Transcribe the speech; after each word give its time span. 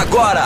Agora, 0.00 0.44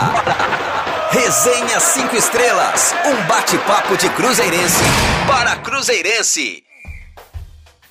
Resenha 1.11 1.79
5 1.79 2.13
Estrelas, 2.13 2.93
um 3.05 3.25
bate-papo 3.25 3.95
de 3.95 4.09
Cruzeirense 4.09 4.83
para 5.25 5.55
Cruzeirense. 5.55 6.61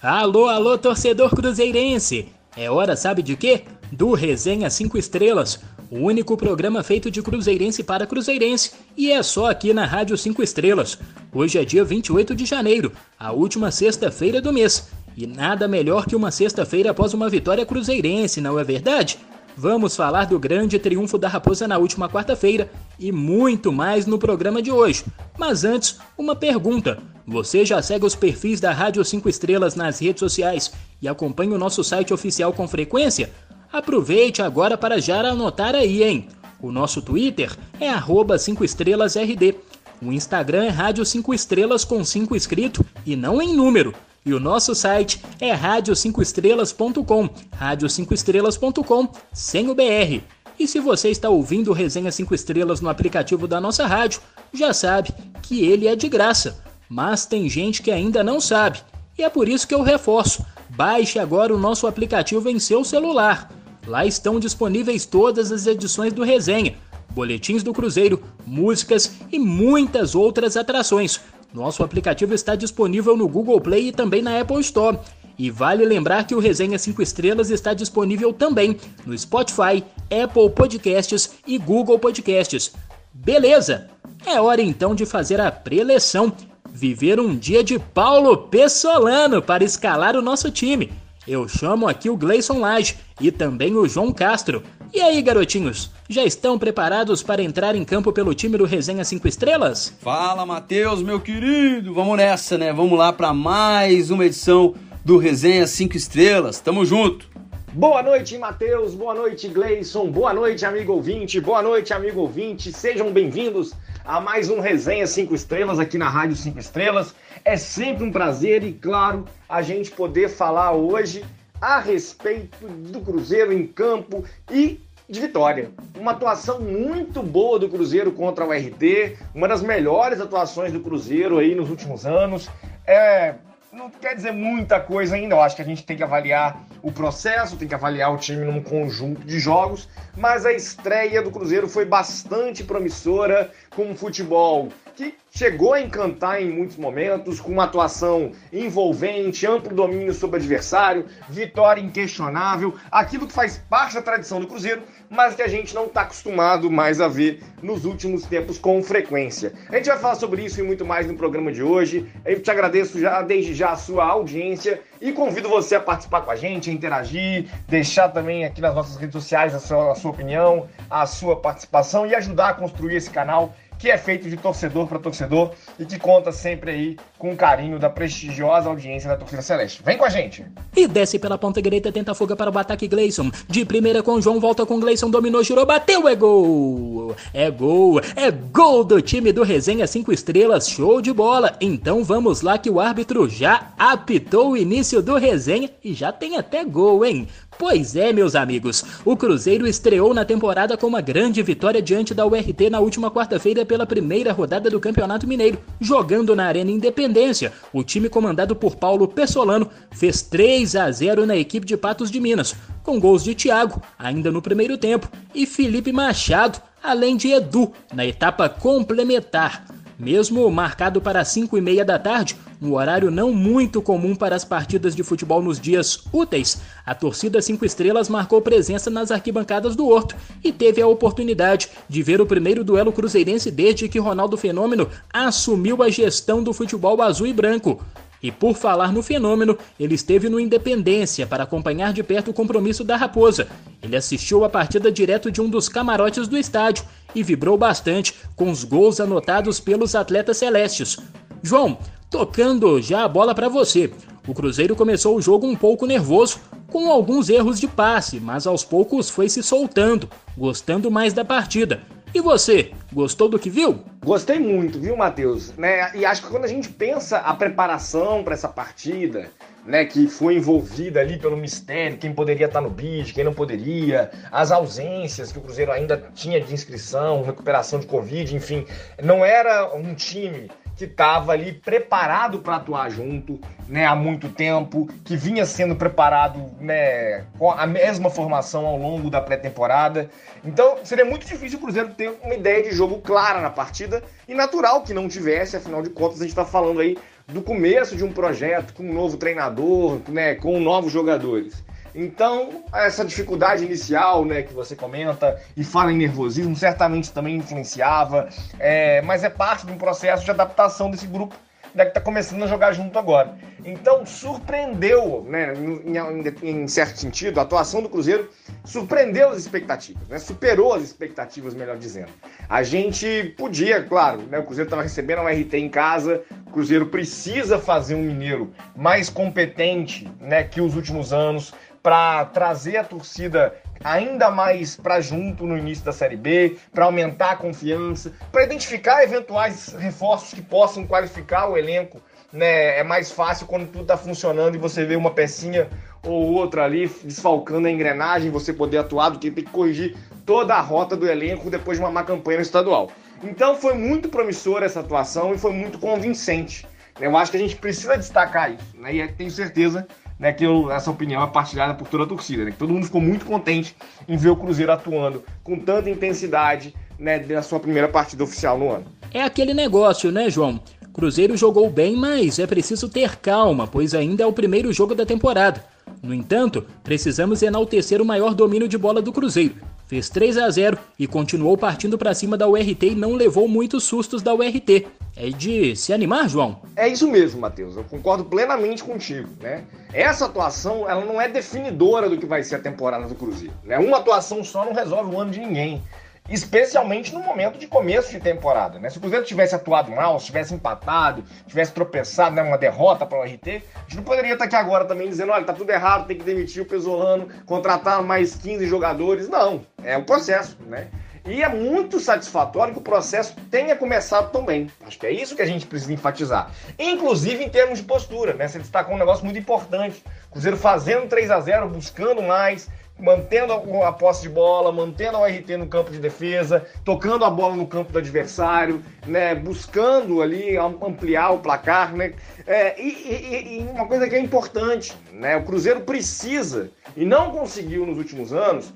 Alô, 0.03 0.46
alô, 0.46 0.77
torcedor 0.77 1.30
cruzeirense! 1.30 2.29
É 2.54 2.71
hora, 2.71 2.95
sabe 2.95 3.22
de 3.22 3.35
quê? 3.35 3.64
Do 3.90 4.12
Resenha 4.12 4.69
5 4.69 4.98
Estrelas, 4.98 5.58
o 5.90 6.00
único 6.00 6.37
programa 6.37 6.82
feito 6.82 7.11
de 7.11 7.22
cruzeirense 7.22 7.82
para 7.82 8.06
cruzeirense, 8.06 8.72
e 8.94 9.10
é 9.10 9.22
só 9.22 9.50
aqui 9.50 9.72
na 9.72 9.86
Rádio 9.86 10.18
5 10.18 10.42
Estrelas. 10.42 10.98
Hoje 11.32 11.58
é 11.58 11.64
dia 11.64 11.82
28 11.82 12.34
de 12.34 12.44
janeiro, 12.44 12.92
a 13.18 13.32
última 13.32 13.70
sexta-feira 13.70 14.38
do 14.38 14.52
mês, 14.52 14.90
e 15.16 15.26
nada 15.26 15.66
melhor 15.66 16.04
que 16.04 16.14
uma 16.14 16.30
sexta-feira 16.30 16.90
após 16.90 17.14
uma 17.14 17.30
vitória 17.30 17.64
cruzeirense, 17.64 18.38
não 18.42 18.58
é 18.58 18.64
verdade? 18.64 19.18
Vamos 19.57 19.95
falar 19.95 20.25
do 20.25 20.39
grande 20.39 20.80
triunfo 20.80 21.16
da 21.16 21.29
Raposa 21.29 21.68
na 21.68 21.79
última 21.79 22.09
quarta-feira 22.09 22.68
e 22.98 23.12
muito 23.12 23.73
mais 23.73 24.05
no 24.05 24.19
programa 24.19 24.61
de 24.61 24.73
hoje. 24.73 25.05
Mas 25.38 25.65
antes, 25.65 25.98
uma 26.19 26.34
pergunta. 26.34 26.98
Você 27.27 27.64
já 27.64 27.80
segue 27.80 28.05
os 28.05 28.16
perfis 28.16 28.61
da 28.61 28.73
Rádio 28.73 29.05
5 29.05 29.28
Estrelas 29.28 29.77
nas 29.77 30.01
redes 30.01 30.20
sociais 30.20 30.73
e 31.01 31.06
acompanha 31.06 31.55
o 31.55 31.59
nosso 31.59 31.84
site 31.84 32.12
oficial 32.12 32.52
com 32.52 32.66
frequência? 32.66 33.30
Aproveite 33.73 34.42
agora 34.42 34.77
para 34.77 35.01
já 35.01 35.20
anotar 35.20 35.75
aí, 35.75 36.02
hein? 36.02 36.28
O 36.61 36.73
nosso 36.73 37.00
Twitter 37.00 37.56
é 37.80 37.89
5estrelasrd. 37.91 39.55
O 40.02 40.12
Instagram 40.12 40.64
é 40.64 40.69
Rádio 40.69 41.05
5 41.05 41.33
Estrelas 41.33 41.84
com 41.84 42.05
5 42.05 42.34
escrito 42.34 42.84
e 43.06 43.14
não 43.14 43.41
em 43.41 43.55
número. 43.55 43.95
E 44.27 44.33
o 44.33 44.41
nosso 44.41 44.74
site 44.74 45.20
é 45.38 45.55
radio5estrelas.com, 45.55 47.28
radio5estrelas.com, 47.60 49.09
sem 49.34 49.69
o 49.69 49.74
BR. 49.74 50.23
E 50.59 50.66
se 50.66 50.80
você 50.80 51.10
está 51.10 51.28
ouvindo 51.28 51.74
Resenha 51.74 52.10
5 52.10 52.34
Estrelas 52.34 52.80
no 52.80 52.88
aplicativo 52.88 53.47
da 53.47 53.60
nossa 53.60 53.87
rádio, 53.87 54.23
já 54.52 54.73
sabe 54.73 55.12
que 55.42 55.64
ele 55.67 55.86
é 55.86 55.95
de 55.95 56.08
graça. 56.08 56.62
Mas 56.89 57.27
tem 57.27 57.48
gente 57.50 57.83
que 57.83 57.91
ainda 57.91 58.25
não 58.25 58.41
sabe. 58.41 58.80
E 59.19 59.22
é 59.22 59.28
por 59.28 59.47
isso 59.47 59.69
que 59.69 59.75
eu 59.75 59.83
reforço. 59.83 60.45
Baixe 60.70 61.19
agora 61.19 61.55
o 61.55 61.58
nosso 61.58 61.86
aplicativo 61.86 62.48
em 62.48 62.58
seu 62.58 62.83
celular. 62.83 63.50
Lá 63.86 64.06
estão 64.06 64.41
disponíveis 64.41 65.05
todas 65.05 65.52
as 65.52 65.67
edições 65.67 66.14
do 66.14 66.25
Resenha, 66.25 66.77
boletins 67.11 67.62
do 67.62 67.75
Cruzeiro, 67.75 68.22
músicas 68.47 69.12
e 69.30 69.39
muitas 69.39 70.14
outras 70.14 70.56
atrações 70.56 71.20
nosso 71.55 71.84
aplicativo 71.84 72.34
está 72.34 72.56
disponível 72.56 73.16
no 73.16 73.28
Google 73.28 73.60
Play 73.60 73.88
e 73.88 73.92
também 73.92 74.20
na 74.20 74.41
Apple 74.41 74.60
Store. 74.60 74.98
E 75.38 75.52
vale 75.52 75.84
lembrar 75.84 76.27
que 76.27 76.34
o 76.34 76.41
Resenha 76.41 76.78
5 76.78 77.00
Estrelas 77.00 77.48
está 77.48 77.72
disponível 77.72 78.33
também 78.33 78.77
no 79.06 79.16
Spotify, 79.16 79.84
Apple 80.11 80.50
Podcasts 80.50 81.30
e 81.46 81.56
Google 81.56 81.98
Podcasts. 81.98 82.72
Beleza? 83.12 83.88
É 84.27 84.41
hora 84.41 84.61
então 84.61 84.96
de 84.96 85.06
fazer 85.06 85.41
a 85.41 85.52
preleção, 85.52 86.33
viver 86.69 87.20
um 87.20 87.36
dia 87.36 87.62
de 87.62 87.78
Paulo 87.78 88.36
Pessolano 88.36 89.41
para 89.41 89.62
escalar 89.62 90.16
o 90.16 90.22
nosso 90.22 90.50
time. 90.50 90.92
Eu 91.27 91.46
chamo 91.48 91.86
aqui 91.86 92.11
o 92.11 92.16
Gleison 92.16 92.58
Lage 92.58 92.96
e 93.20 93.30
também 93.30 93.77
o 93.77 93.89
João 93.89 94.12
Castro. 94.12 94.62
E 94.92 95.00
aí, 95.00 95.22
garotinhos, 95.22 95.91
já 96.08 96.24
estão 96.24 96.58
preparados 96.58 97.22
para 97.22 97.42
entrar 97.42 97.74
em 97.74 97.84
campo 97.84 98.12
pelo 98.12 98.34
time 98.34 98.58
do 98.58 98.64
Resenha 98.64 99.05
5 99.05 99.27
Estrelas? 99.27 99.94
Fala, 100.00 100.44
Matheus, 100.44 101.02
meu 101.02 101.19
querido. 101.19 101.94
Vamos 101.94 102.16
nessa, 102.16 102.58
né? 102.58 102.72
Vamos 102.72 102.98
lá 102.98 103.12
para 103.12 103.33
mais 103.33 104.11
uma 104.11 104.27
edição 104.27 104.74
do 105.05 105.16
Resenha 105.16 105.66
5 105.66 105.96
Estrelas. 105.96 106.61
Tamo 106.61 106.84
junto. 106.84 107.28
Boa 107.72 108.02
noite, 108.02 108.36
Matheus. 108.36 108.94
Boa 108.94 109.14
noite, 109.14 109.48
Gleison. 109.48 110.11
Boa 110.11 110.34
noite, 110.34 110.66
amigo 110.66 110.92
ouvinte. 110.92 111.41
Boa 111.41 111.62
noite, 111.62 111.92
amigo 111.92 112.20
ouvinte. 112.20 112.70
Sejam 112.70 113.11
bem-vindos 113.11 113.72
a 114.05 114.20
mais 114.20 114.50
um 114.50 114.61
Resenha 114.61 115.06
5 115.06 115.34
Estrelas 115.34 115.78
aqui 115.78 115.96
na 115.96 116.08
Rádio 116.08 116.36
5 116.36 116.58
Estrelas. 116.58 117.14
É 117.44 117.56
sempre 117.56 118.05
um 118.05 118.12
prazer 118.12 118.62
e, 118.62 118.72
claro, 118.72 119.24
a 119.48 119.62
gente 119.62 119.90
poder 119.90 120.29
falar 120.29 120.73
hoje 120.73 121.24
a 121.61 121.80
respeito 121.80 122.68
do 122.68 123.00
Cruzeiro 123.00 123.52
em 123.52 123.67
campo 123.67 124.23
e 124.50 124.79
de 125.09 125.20
vitória. 125.20 125.70
Uma 125.98 126.13
atuação 126.13 126.61
muito 126.61 127.23
boa 127.23 127.59
do 127.59 127.69
Cruzeiro 127.69 128.12
contra 128.12 128.44
o 128.44 128.53
RT, 128.53 129.19
uma 129.35 129.47
das 129.47 129.62
melhores 129.62 130.20
atuações 130.20 130.73
do 130.73 130.81
Cruzeiro 130.81 131.38
aí 131.38 131.55
nos 131.55 131.70
últimos 131.70 132.06
anos. 132.06 132.49
É, 132.87 133.35
não 133.75 133.91
quer 133.91 134.15
dizer 134.15 134.32
muita 134.32 134.81
coisa 134.81 135.17
ainda, 135.17 135.35
eu 135.35 135.41
acho 135.41 135.56
que 135.56 135.62
a 135.62 135.65
gente 135.65 135.85
tem 135.85 135.97
que 135.97 136.03
avaliar 136.03 136.65
o 136.82 136.93
processo, 136.93 137.56
tem 137.56 137.67
que 137.67 137.75
avaliar 137.75 138.12
o 138.12 138.17
time 138.17 138.44
num 138.44 138.62
conjunto 138.62 139.23
de 139.26 139.38
jogos, 139.41 139.88
mas 140.17 140.47
a 140.47 140.53
estreia 140.53 141.21
do 141.21 141.31
Cruzeiro 141.31 141.69
foi 141.69 141.85
bastante 141.85 142.62
promissora, 142.62 143.50
com 143.75 143.85
um 143.85 143.97
futebol 143.97 144.69
que 144.94 145.14
chegou 145.31 145.75
a 145.75 145.81
encantar 145.81 146.40
em 146.40 146.49
muitos 146.49 146.76
momentos, 146.76 147.40
com 147.40 147.50
uma 147.50 147.64
atuação 147.64 148.31
envolvente, 148.52 149.46
amplo 149.46 149.75
domínio 149.75 150.14
sobre 150.14 150.37
o 150.37 150.40
adversário, 150.40 151.06
vitória 151.28 151.81
inquestionável, 151.81 152.75
aquilo 152.90 153.26
que 153.26 153.32
faz 153.32 153.58
parte 153.69 153.94
da 153.94 154.02
tradição 154.02 154.40
do 154.40 154.46
Cruzeiro, 154.46 154.82
mas 155.10 155.34
que 155.34 155.43
a 155.43 155.49
gente 155.49 155.75
não 155.75 155.87
está 155.87 156.02
acostumado 156.02 156.70
mais 156.70 157.00
a 157.00 157.08
ver 157.08 157.43
nos 157.62 157.84
últimos 157.84 158.25
tempos 158.25 158.58
com 158.58 158.82
frequência. 158.82 159.52
A 159.69 159.76
gente 159.76 159.88
vai 159.88 159.99
falar 159.99 160.14
sobre 160.14 160.44
isso 160.44 160.60
e 160.60 160.62
muito 160.62 160.84
mais 160.84 161.06
no 161.06 161.16
programa 161.16 161.50
de 161.52 161.62
hoje. 161.62 162.06
Eu 162.25 162.40
te 162.40 162.50
agradeço 162.50 163.00
já 163.00 163.22
desde 163.22 163.55
já 163.55 163.70
a 163.70 163.76
sua 163.76 164.05
audiência 164.05 164.81
e 165.00 165.12
convido 165.12 165.49
você 165.49 165.75
a 165.75 165.81
participar 165.81 166.22
com 166.22 166.31
a 166.31 166.37
gente, 166.37 166.70
a 166.70 166.72
interagir, 166.72 167.46
deixar 167.69 168.08
também 168.08 168.44
aqui 168.44 168.61
nas 168.61 168.75
nossas 168.75 168.96
redes 168.96 169.12
sociais 169.12 169.55
a 169.55 169.58
sua, 169.58 169.93
a 169.93 169.94
sua 169.94 170.11
opinião, 170.11 170.69
a 170.88 171.06
sua 171.06 171.37
participação 171.37 172.06
e 172.06 172.14
ajudar 172.14 172.50
a 172.50 172.55
construir 172.55 172.96
esse 172.96 173.11
canal 173.11 173.55
que 173.79 173.90
é 173.90 173.99
feito 173.99 174.29
de 174.29 174.37
torcedor 174.37 174.87
para 174.87 174.99
torcedor 174.99 175.52
e 175.79 175.85
que 175.85 175.99
conta 175.99 176.32
sempre 176.32 176.70
aí 176.70 176.96
com 177.19 177.32
o 177.32 177.37
carinho 177.37 177.79
da 177.79 177.88
prestigiosa 177.88 178.69
audiência 178.69 179.08
da 179.08 179.17
torcida 179.17 179.43
celeste. 179.43 179.82
Vem 179.85 179.96
com 179.96 180.05
a 180.05 180.08
gente! 180.08 180.44
E 180.76 180.87
desce 180.87 181.19
pela 181.19 181.38
ponta 181.38 181.61
direita, 181.61 181.93
tenta 181.93 182.14
fuga 182.14 182.37
para 182.37 182.50
o 182.50 182.58
ataque 182.58 182.88
Gleison. 182.88 183.31
De 183.49 183.64
primeira 183.64 184.02
com 184.02 184.20
João, 184.20 184.40
volta 184.40 184.67
com 184.67 184.81
Gleison, 184.81 185.11
dominou, 185.11 185.43
girou, 185.43 185.64
bateu, 185.64 186.08
é 186.08 186.14
gol! 186.14 187.14
É 187.32 187.50
gol! 187.50 188.00
É 188.17 188.31
gol 188.31 188.85
do 188.85 189.00
time 189.00 189.32
do 189.32 189.43
Resenha 189.43 189.87
5 189.87 190.12
Estrelas, 190.12 190.69
show 190.69 191.00
de 191.00 191.12
bola! 191.12 191.56
Então 191.61 192.05
vamos 192.05 192.43
lá 192.43 192.58
que 192.58 192.70
o 192.70 192.81
árbitro 192.81 193.29
já 193.29 193.73
apitou 193.79 194.50
o 194.50 194.56
início 194.56 195.02
do 195.02 195.17
Resenha 195.17 195.70
e 195.82 195.94
já 195.94 196.12
tem 196.12 196.37
até 196.37 196.64
gol, 196.64 197.05
hein? 197.05 197.29
Pois 197.59 197.94
é, 197.94 198.12
meus 198.12 198.35
amigos, 198.35 198.85
o 199.05 199.17
Cruzeiro 199.17 199.67
estreou 199.67 200.12
na 200.12 200.25
temporada 200.25 200.76
com 200.76 200.87
uma 200.87 201.00
grande 201.00 201.41
vitória 201.43 201.81
diante 201.81 202.12
da 202.12 202.26
URT 202.26 202.69
na 202.70 202.81
última 202.81 203.11
quarta-feira 203.11 203.65
pela 203.65 203.87
primeira 203.87 204.32
rodada 204.32 204.69
do 204.69 204.81
Campeonato 204.81 205.26
Mineiro, 205.26 205.59
jogando 205.81 206.35
na 206.35 206.47
Arena 206.47 206.70
Independência. 206.70 207.53
O 207.73 207.85
time 207.85 208.09
comandado 208.09 208.56
por 208.56 208.76
Paulo 208.76 209.06
Pessolano 209.06 209.70
fez 209.93 210.23
3 210.23 210.75
a 210.76 210.91
0 210.91 211.26
na 211.26 211.37
equipe 211.37 211.67
de 211.67 211.76
Patos 211.76 212.11
de 212.11 212.20
Minas, 212.20 212.56
com 212.82 212.99
gols 212.99 213.23
de 213.23 213.35
Thiago, 213.35 213.81
ainda 213.99 214.32
no 214.32 214.43
primeiro 214.43 214.76
tempo, 214.76 215.09
e 215.35 215.47
Felipe 215.47 215.93
Machado, 215.93 216.61
além 216.82 217.17
de 217.17 217.31
Edu, 217.31 217.73
na 217.93 218.05
etapa 218.05 218.49
complementar. 218.49 219.65
Mesmo 219.99 220.50
marcado 220.50 221.00
para 221.00 221.25
5 221.25 221.56
e 221.56 221.60
meia 221.60 221.84
da 221.84 221.99
tarde, 221.99 222.37
um 222.60 222.72
horário 222.75 223.10
não 223.10 223.32
muito 223.32 223.81
comum 223.81 224.16
para 224.16 224.34
as 224.34 224.44
partidas 224.44 224.94
de 224.96 225.05
futebol 225.05 225.40
nos 225.40 225.60
dias 225.60 226.00
úteis, 226.12 226.60
a 226.84 226.94
torcida 226.94 227.40
5 227.40 227.64
estrelas 227.64 228.08
marcou 228.08 228.43
presença 228.43 228.90
nas 228.90 229.12
arquibancadas 229.12 229.76
do 229.76 229.87
Horto 229.87 230.16
e 230.43 230.50
teve 230.50 230.82
a 230.82 230.87
oportunidade 230.88 231.69
de 231.88 232.02
ver 232.02 232.20
o 232.20 232.26
primeiro 232.26 232.64
duelo 232.64 232.93
cruzeirense 232.93 233.50
desde 233.50 233.88
que 233.88 234.00
Ronaldo 234.00 234.37
Fenômeno 234.37 234.88
assumiu 235.12 235.82
a 235.82 235.88
gestão 235.88 236.43
do 236.43 236.52
futebol 236.52 237.00
azul 237.00 237.26
e 237.26 237.32
branco. 237.32 237.81
E 238.25 238.32
por 238.32 238.56
falar 238.56 238.90
no 238.90 239.02
fenômeno, 239.02 239.58
ele 239.79 239.94
esteve 239.94 240.31
no 240.31 240.40
Independência 240.40 241.26
para 241.26 241.44
acompanhar 241.44 241.93
de 241.93 242.02
perto 242.02 242.31
o 242.31 242.32
compromisso 242.32 242.82
da 242.82 242.96
Raposa. 242.96 243.46
Ele 243.82 243.94
assistiu 243.94 244.46
a 244.46 244.49
partida 244.49 244.90
direto 244.90 245.31
de 245.31 245.43
um 245.43 245.49
dos 245.50 245.69
camarotes 245.69 246.26
do 246.26 246.38
estádio 246.38 246.87
e 247.15 247.23
vibrou 247.23 247.59
bastante 247.59 248.15
com 248.35 248.50
os 248.50 248.65
gols 248.65 248.99
anotados 248.99 249.61
pelos 249.61 249.94
atletas 249.94 250.38
celestes. 250.38 250.97
João, 251.43 251.76
tocando 252.11 252.81
já 252.81 253.05
a 253.05 253.09
bola 253.09 253.35
para 253.35 253.50
você. 253.50 253.93
O 254.26 254.32
Cruzeiro 254.32 254.75
começou 254.75 255.15
o 255.19 255.21
jogo 255.21 255.47
um 255.47 255.55
pouco 255.55 255.85
nervoso, 255.85 256.38
com 256.69 256.91
alguns 256.91 257.29
erros 257.29 257.61
de 257.61 257.69
passe, 257.69 258.19
mas 258.21 258.47
aos 258.47 258.65
poucos 258.65 259.11
foi 259.11 259.29
se 259.29 259.43
soltando, 259.43 260.09
gostando 260.35 260.91
mais 260.91 261.12
da 261.12 261.26
partida. 261.26 261.82
E 262.14 262.20
você, 262.20 262.70
gostou 262.93 263.28
do 263.28 263.40
que 263.40 263.50
viu? 263.50 263.84
Gostei 264.05 264.38
muito, 264.38 264.78
viu, 264.78 264.96
Matheus? 264.96 265.52
Né? 265.56 265.90
E 265.96 266.06
acho 266.06 266.22
que 266.22 266.28
quando 266.28 266.44
a 266.44 266.49
gente 266.49 266.69
pensa 266.69 267.19
a 267.19 267.34
preparação 267.34 268.22
para 268.22 268.34
essa 268.34 268.49
partida, 268.49 269.32
né, 269.66 269.84
que 269.84 270.06
foi 270.06 270.37
envolvida 270.37 271.00
ali 271.00 271.19
pelo 271.19 271.37
mistério, 271.37 271.99
quem 271.99 272.12
poderia 272.12 272.46
estar 272.46 272.61
no 272.61 272.70
bid, 272.70 273.12
quem 273.12 273.25
não 273.25 273.34
poderia, 273.34 274.12
as 274.31 274.52
ausências 274.52 275.32
que 275.32 275.38
o 275.38 275.40
Cruzeiro 275.40 275.72
ainda 275.72 276.08
tinha 276.14 276.40
de 276.40 276.55
inscrição, 276.55 277.25
recuperação 277.25 277.81
de 277.81 277.87
Covid, 277.88 278.37
enfim, 278.37 278.64
não 279.02 279.25
era 279.25 279.75
um 279.75 279.93
time 279.93 280.49
que 280.76 280.85
estava 280.85 281.32
ali 281.32 281.53
preparado 281.53 282.41
para 282.41 282.56
atuar 282.56 282.91
junto, 282.91 283.41
né, 283.69 283.87
há 283.87 283.94
muito 283.94 284.29
tempo, 284.29 284.88
que 285.05 285.17
vinha 285.17 285.47
sendo 285.47 285.76
preparado, 285.76 286.38
né, 286.61 287.25
com 287.38 287.50
a 287.50 287.67
mesma 287.67 288.11
formação 288.11 288.67
ao 288.67 288.76
longo 288.76 289.09
da 289.09 289.21
pré-temporada. 289.21 290.11
Então, 290.44 290.79
seria 290.85 291.05
muito 291.05 291.26
difícil 291.26 291.59
o 291.59 291.62
Cruzeiro 291.62 291.94
ter 291.94 292.12
uma 292.23 292.35
ideia 292.35 292.62
de 292.62 292.73
jogo 292.73 293.00
clara 293.00 293.41
na 293.41 293.50
partida 293.50 294.03
e 294.29 294.35
natural 294.35 294.82
que 294.82 294.93
não 294.93 295.09
tivesse, 295.09 295.56
afinal 295.56 295.82
de 295.82 295.91
contas, 295.91 296.17
a 296.17 296.25
gente 296.25 296.31
está 296.31 296.44
falando 296.44 296.81
aí 296.81 296.99
do 297.26 297.41
começo 297.41 297.97
de 297.97 298.05
um 298.05 298.12
projeto 298.12 298.75
com 298.75 298.82
um 298.82 298.93
novo 298.93 299.17
treinador, 299.17 300.00
né, 300.09 300.35
com 300.35 300.61
novos 300.61 300.93
jogadores. 300.93 301.65
Então, 301.94 302.64
essa 302.73 303.05
dificuldade 303.05 303.64
inicial, 303.64 304.25
né, 304.25 304.43
que 304.43 304.52
você 304.52 304.75
comenta 304.75 305.41
e 305.56 305.62
fala 305.62 305.93
em 305.93 305.96
nervosismo, 305.96 306.56
certamente 306.56 307.12
também 307.12 307.37
influenciava, 307.37 308.29
é, 308.58 309.00
mas 309.02 309.23
é 309.23 309.31
parte 309.31 309.64
de 309.64 309.73
um 309.73 309.79
processo 309.79 310.25
de 310.25 310.31
adaptação 310.31 310.91
desse 310.91 311.06
grupo 311.06 311.37
né, 311.75 311.85
que 311.85 311.91
está 311.91 312.00
começando 312.00 312.43
a 312.44 312.46
jogar 312.46 312.73
junto 312.73 312.99
agora. 312.99 313.37
Então, 313.64 314.06
surpreendeu, 314.06 315.26
né, 315.29 315.55
em, 315.55 315.96
em, 315.96 316.62
em, 316.62 316.69
certo 316.69 316.99
sentido, 316.99 317.41
a 317.41 317.43
atuação 317.43 317.82
do 317.82 317.88
Cruzeiro 317.88 318.31
surpreendeu 318.64 319.31
as 319.31 319.38
expectativas, 319.38 320.06
né, 320.08 320.19
superou 320.19 320.75
as 320.75 320.82
expectativas, 320.82 321.55
melhor 321.55 321.76
dizendo. 321.76 322.12
A 322.49 322.62
gente 322.62 323.35
podia, 323.37 323.82
claro, 323.82 324.23
né, 324.23 324.38
o 324.38 324.44
Cruzeiro 324.44 324.69
estava 324.69 324.82
recebendo 324.82 325.23
um 325.23 325.29
RT 325.29 325.55
em 325.55 325.69
casa, 325.69 326.23
o 326.47 326.50
Cruzeiro 326.52 326.87
precisa 326.87 327.58
fazer 327.58 327.94
um 327.94 328.02
mineiro 328.02 328.52
mais 328.76 329.11
competente 329.11 330.08
né, 330.20 330.44
que 330.44 330.61
os 330.61 330.76
últimos 330.76 331.12
anos, 331.12 331.52
para 331.85 332.25
trazer 332.25 332.79
a 332.79 332.83
torcida 332.83 333.55
ainda 333.85 334.31
mais 334.31 334.75
para 334.75 335.03
junto 335.03 335.47
no 335.47 335.55
início 335.55 335.85
da 335.85 335.93
Série 335.93 336.17
B, 336.17 336.57
para 336.73 336.87
aumentar 336.87 337.33
a 337.33 337.37
confiança, 337.37 338.11
para 338.33 338.43
identificar 338.43 339.05
eventuais 339.05 339.77
reforços 339.79 340.33
que 340.33 340.41
possam 340.41 340.87
qualificar 340.87 341.47
o 341.47 341.59
elenco. 341.59 342.01
Né? 342.33 342.79
É 342.79 342.83
mais 342.83 343.13
fácil 343.13 343.47
quando 343.47 343.67
tudo 343.67 343.83
está 343.83 343.99
funcionando 343.99 344.55
e 344.55 344.59
você 344.59 344.87
vê 344.87 344.97
uma 344.97 345.11
pecinha 345.11 345.69
ou 346.03 346.33
outra 346.33 346.65
ali 346.65 346.89
desfalcando 347.05 347.69
a 347.69 347.71
engrenagem, 347.71 348.31
você 348.31 348.51
poder 348.51 348.79
atuar 348.79 349.11
do 349.11 349.19
que 349.19 349.31
ter 349.31 349.43
que 349.43 349.51
corrigir 349.51 349.95
toda 350.25 350.55
a 350.55 350.61
rota 350.63 350.97
do 350.97 351.07
elenco 351.07 351.51
depois 351.51 351.77
de 351.77 351.85
uma 351.85 351.93
má 351.93 352.03
campanha 352.03 352.39
no 352.39 352.43
estadual. 352.43 352.91
Então 353.23 353.57
foi 353.57 353.75
muito 353.75 354.09
promissora 354.09 354.65
essa 354.65 354.81
atuação 354.81 355.35
e 355.35 355.39
foi 355.39 355.53
muito 355.53 355.79
convincente. 355.79 356.67
Eu 356.99 357.15
acho 357.15 357.31
que 357.31 357.37
a 357.37 357.41
gente 357.41 357.57
precisa 357.57 357.99
destacar 357.99 358.53
isso, 358.53 358.75
né? 358.79 358.95
E 358.95 359.09
tenho 359.09 359.31
certeza 359.31 359.87
né, 360.19 360.32
que 360.32 360.44
eu, 360.44 360.70
essa 360.70 360.90
opinião 360.90 361.22
é 361.22 361.26
partilhada 361.26 361.75
por 361.75 361.88
toda 361.88 362.05
a 362.05 362.06
torcida, 362.06 362.44
né, 362.44 362.50
que 362.50 362.56
todo 362.56 362.72
mundo 362.72 362.87
ficou 362.87 363.00
muito 363.00 363.25
contente 363.25 363.76
em 364.08 364.16
ver 364.16 364.31
o 364.31 364.37
Cruzeiro 364.37 364.72
atuando 364.72 365.22
com 365.43 365.58
tanta 365.58 365.90
intensidade 365.90 366.75
né, 366.99 367.19
na 367.19 367.43
sua 367.43 367.61
primeira 367.61 367.88
partida 367.88 368.25
oficial 368.25 368.58
no 368.58 368.70
ano. 368.70 368.84
É 369.12 369.22
aquele 369.22 369.55
negócio, 369.55 370.11
né, 370.11 370.31
João? 370.31 370.61
Cruzeiro 370.93 371.37
jogou 371.37 371.69
bem, 371.69 371.96
mas 371.96 372.38
é 372.38 372.46
preciso 372.46 372.88
ter 372.88 373.16
calma, 373.16 373.66
pois 373.66 373.94
ainda 373.94 374.22
é 374.22 374.26
o 374.26 374.32
primeiro 374.32 374.72
jogo 374.72 374.94
da 374.94 375.05
temporada. 375.05 375.64
No 376.00 376.14
entanto, 376.14 376.64
precisamos 376.84 377.43
enaltecer 377.43 378.00
o 378.00 378.05
maior 378.05 378.34
domínio 378.34 378.69
de 378.69 378.78
bola 378.78 379.02
do 379.02 379.12
Cruzeiro. 379.12 379.56
Fez 379.94 380.08
3 380.08 380.38
a 380.38 380.50
0 380.50 380.76
e 380.99 381.06
continuou 381.06 381.56
partindo 381.56 381.96
para 381.96 382.12
cima 382.12 382.37
da 382.37 382.49
URT 382.49 382.82
e 382.82 382.94
não 382.96 383.12
levou 383.12 383.46
muitos 383.46 383.85
sustos 383.85 384.23
da 384.23 384.35
URT. 384.35 384.88
É 385.17 385.29
de 385.29 385.76
se 385.76 385.93
animar, 385.93 386.29
João? 386.29 386.61
É 386.75 386.88
isso 386.88 387.06
mesmo, 387.06 387.41
Matheus. 387.41 387.76
Eu 387.76 387.85
concordo 387.85 388.25
plenamente 388.25 388.82
contigo, 388.82 389.29
né? 389.41 389.62
Essa 389.93 390.25
atuação, 390.25 390.91
ela 390.91 391.05
não 391.05 391.20
é 391.20 391.29
definidora 391.29 392.11
do 392.11 392.19
que 392.19 392.26
vai 392.26 392.43
ser 392.43 392.56
a 392.56 392.58
temporada 392.58 393.06
do 393.06 393.14
Cruzeiro, 393.14 393.55
né? 393.62 393.79
Uma 393.79 393.99
atuação 393.99 394.43
só 394.43 394.64
não 394.64 394.73
resolve 394.73 395.14
o 395.14 395.20
ano 395.20 395.31
de 395.31 395.38
ninguém 395.38 395.81
especialmente 396.29 397.12
no 397.12 397.21
momento 397.21 397.59
de 397.59 397.67
começo 397.67 398.11
de 398.11 398.19
temporada. 398.19 398.79
Né? 398.79 398.88
Se 398.88 398.99
o 398.99 399.00
Cruzeiro 399.00 399.25
tivesse 399.25 399.55
atuado 399.55 399.91
mal, 399.91 400.19
se 400.19 400.26
tivesse 400.26 400.55
empatado, 400.55 401.23
tivesse 401.47 401.73
tropeçado, 401.73 402.35
né, 402.35 402.43
uma 402.43 402.56
derrota 402.56 403.05
para 403.05 403.19
o 403.19 403.23
RT, 403.23 403.62
a 403.75 403.81
gente 403.82 403.97
não 403.97 404.03
poderia 404.03 404.32
estar 404.32 404.47
aqui 404.47 404.56
agora 404.56 404.85
também 404.85 405.09
dizendo, 405.09 405.32
olha, 405.32 405.44
tá 405.44 405.53
tudo 405.53 405.71
errado, 405.71 406.06
tem 406.06 406.17
que 406.17 406.25
demitir 406.25 406.62
o 406.62 406.67
Pesolano, 406.67 407.29
contratar 407.44 408.03
mais 408.03 408.35
15 408.35 408.67
jogadores. 408.67 409.29
Não, 409.29 409.61
é 409.82 409.97
um 409.97 410.05
processo, 410.05 410.56
né? 410.67 410.88
E 411.26 411.43
é 411.43 411.49
muito 411.49 411.99
satisfatório 411.99 412.75
que 412.75 412.81
o 412.81 412.82
processo 412.82 413.35
tenha 413.50 413.75
começado 413.75 414.31
também. 414.31 414.71
Acho 414.87 414.99
que 414.99 415.06
é 415.06 415.11
isso 415.11 415.35
que 415.35 415.41
a 415.41 415.47
gente 415.47 415.67
precisa 415.67 415.91
enfatizar. 415.91 416.50
Inclusive 416.79 417.43
em 417.43 417.49
termos 417.49 417.79
de 417.79 417.85
postura, 417.87 418.35
né? 418.35 418.47
Você 418.47 418.59
destacou 418.59 418.94
um 418.94 418.99
negócio 418.99 419.25
muito 419.25 419.38
importante. 419.38 420.05
Cruzeiro 420.31 420.59
fazendo 420.59 421.09
3 421.09 421.31
a 421.31 421.41
0 421.41 421.69
buscando 421.71 422.21
mais, 422.21 422.69
mantendo 422.99 423.52
a 423.82 423.93
posse 423.93 424.23
de 424.23 424.29
bola, 424.29 424.70
mantendo 424.70 425.19
o 425.19 425.25
RT 425.25 425.56
no 425.56 425.67
campo 425.67 425.91
de 425.91 425.99
defesa, 425.99 426.64
tocando 426.85 427.25
a 427.25 427.31
bola 427.31 427.56
no 427.56 427.67
campo 427.67 427.93
do 427.93 427.99
adversário, 427.99 428.82
né? 429.06 429.35
Buscando 429.35 430.23
ali 430.23 430.56
ampliar 430.56 431.31
o 431.31 431.38
placar, 431.38 431.94
né? 431.94 432.14
É, 432.46 432.81
e, 432.81 432.88
e, 432.88 433.58
e 433.58 433.67
uma 433.67 433.87
coisa 433.87 434.08
que 434.08 434.14
é 434.14 434.20
importante, 434.20 434.96
né? 435.12 435.37
O 435.37 435.44
Cruzeiro 435.44 435.81
precisa, 435.81 436.70
e 436.96 437.05
não 437.05 437.31
conseguiu 437.31 437.85
nos 437.85 437.99
últimos 437.99 438.32
anos, 438.32 438.73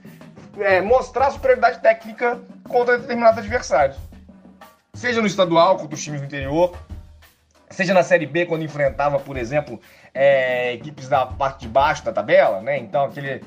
é, 0.59 0.81
mostrar 0.81 1.31
superioridade 1.31 1.81
técnica 1.81 2.41
contra 2.69 2.99
determinados 2.99 3.38
adversários. 3.38 3.97
Seja 4.94 5.21
no 5.21 5.29
estadual, 5.29 5.76
contra 5.76 5.94
os 5.94 6.03
times 6.03 6.21
do 6.21 6.26
interior, 6.26 6.76
seja 7.71 7.94
na 7.94 8.03
Série 8.03 8.26
B, 8.26 8.47
quando 8.47 8.64
enfrentava, 8.64 9.21
por 9.21 9.37
exemplo, 9.37 9.81
é, 10.12 10.73
equipes 10.73 11.09
da 11.09 11.25
parte 11.26 11.61
de 11.61 11.69
baixo 11.69 12.05
da 12.05 12.12
tabela, 12.12 12.61
né? 12.61 12.79
Então, 12.79 13.05
aquele 13.05 13.41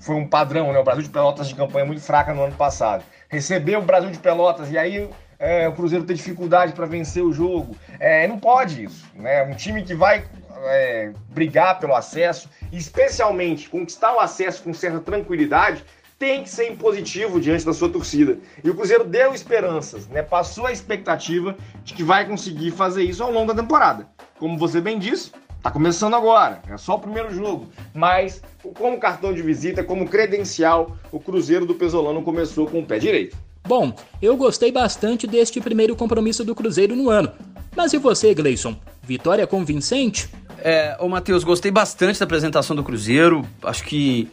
foi 0.00 0.16
um 0.16 0.26
padrão, 0.26 0.72
né? 0.72 0.78
O 0.78 0.84
Brasil 0.84 1.02
de 1.02 1.10
Pelotas 1.10 1.48
de 1.48 1.54
campanha 1.54 1.84
muito 1.84 2.00
fraca 2.00 2.34
no 2.34 2.42
ano 2.42 2.54
passado. 2.54 3.04
Recebeu 3.28 3.80
o 3.80 3.82
Brasil 3.82 4.10
de 4.10 4.18
Pelotas 4.18 4.70
e 4.70 4.76
aí 4.76 5.08
é, 5.38 5.68
o 5.68 5.72
Cruzeiro 5.72 6.04
tem 6.04 6.14
dificuldade 6.14 6.72
para 6.72 6.86
vencer 6.86 7.22
o 7.22 7.32
jogo. 7.32 7.76
É, 7.98 8.26
não 8.26 8.38
pode 8.38 8.84
isso, 8.84 9.04
né? 9.14 9.42
Um 9.44 9.54
time 9.54 9.82
que 9.82 9.94
vai 9.94 10.24
é, 10.64 11.12
brigar 11.30 11.78
pelo 11.78 11.94
acesso, 11.94 12.48
especialmente 12.70 13.68
conquistar 13.68 14.14
o 14.14 14.20
acesso 14.20 14.62
com 14.62 14.72
certa 14.72 15.00
tranquilidade, 15.00 15.84
tem 16.18 16.44
que 16.44 16.50
ser 16.50 16.70
impositivo 16.70 17.40
diante 17.40 17.64
da 17.64 17.72
sua 17.72 17.88
torcida. 17.88 18.38
E 18.62 18.70
o 18.70 18.74
Cruzeiro 18.76 19.02
deu 19.02 19.34
esperanças, 19.34 20.06
né? 20.06 20.22
Passou 20.22 20.66
a 20.66 20.72
expectativa 20.72 21.56
de 21.82 21.94
que 21.94 22.04
vai 22.04 22.24
conseguir 22.24 22.70
fazer 22.70 23.02
isso 23.02 23.24
ao 23.24 23.32
longo 23.32 23.52
da 23.52 23.60
temporada. 23.60 24.06
Como 24.38 24.56
você 24.56 24.80
bem 24.80 25.00
disse, 25.00 25.32
tá 25.62 25.70
começando 25.70 26.14
agora, 26.14 26.60
é 26.68 26.76
só 26.76 26.96
o 26.96 26.98
primeiro 26.98 27.32
jogo, 27.34 27.68
mas 27.94 28.42
como 28.74 28.98
cartão 28.98 29.32
de 29.32 29.40
visita, 29.42 29.84
como 29.84 30.08
credencial, 30.08 30.96
o 31.10 31.20
Cruzeiro 31.20 31.64
do 31.64 31.74
Pesolano 31.74 32.22
começou 32.22 32.66
com 32.66 32.80
o 32.80 32.86
pé 32.86 32.98
direito. 32.98 33.36
Bom, 33.66 33.94
eu 34.20 34.36
gostei 34.36 34.72
bastante 34.72 35.26
deste 35.26 35.60
primeiro 35.60 35.94
compromisso 35.94 36.44
do 36.44 36.54
Cruzeiro 36.54 36.96
no 36.96 37.08
ano. 37.08 37.30
Mas 37.76 37.92
e 37.92 37.98
você, 37.98 38.34
Gleison? 38.34 38.76
Vitória 39.02 39.46
convincente? 39.46 40.28
É, 40.58 40.96
ô 41.00 41.08
Matheus, 41.08 41.44
gostei 41.44 41.70
bastante 41.70 42.18
da 42.18 42.24
apresentação 42.24 42.74
do 42.74 42.82
Cruzeiro. 42.82 43.46
Acho 43.62 43.84
que 43.84 44.28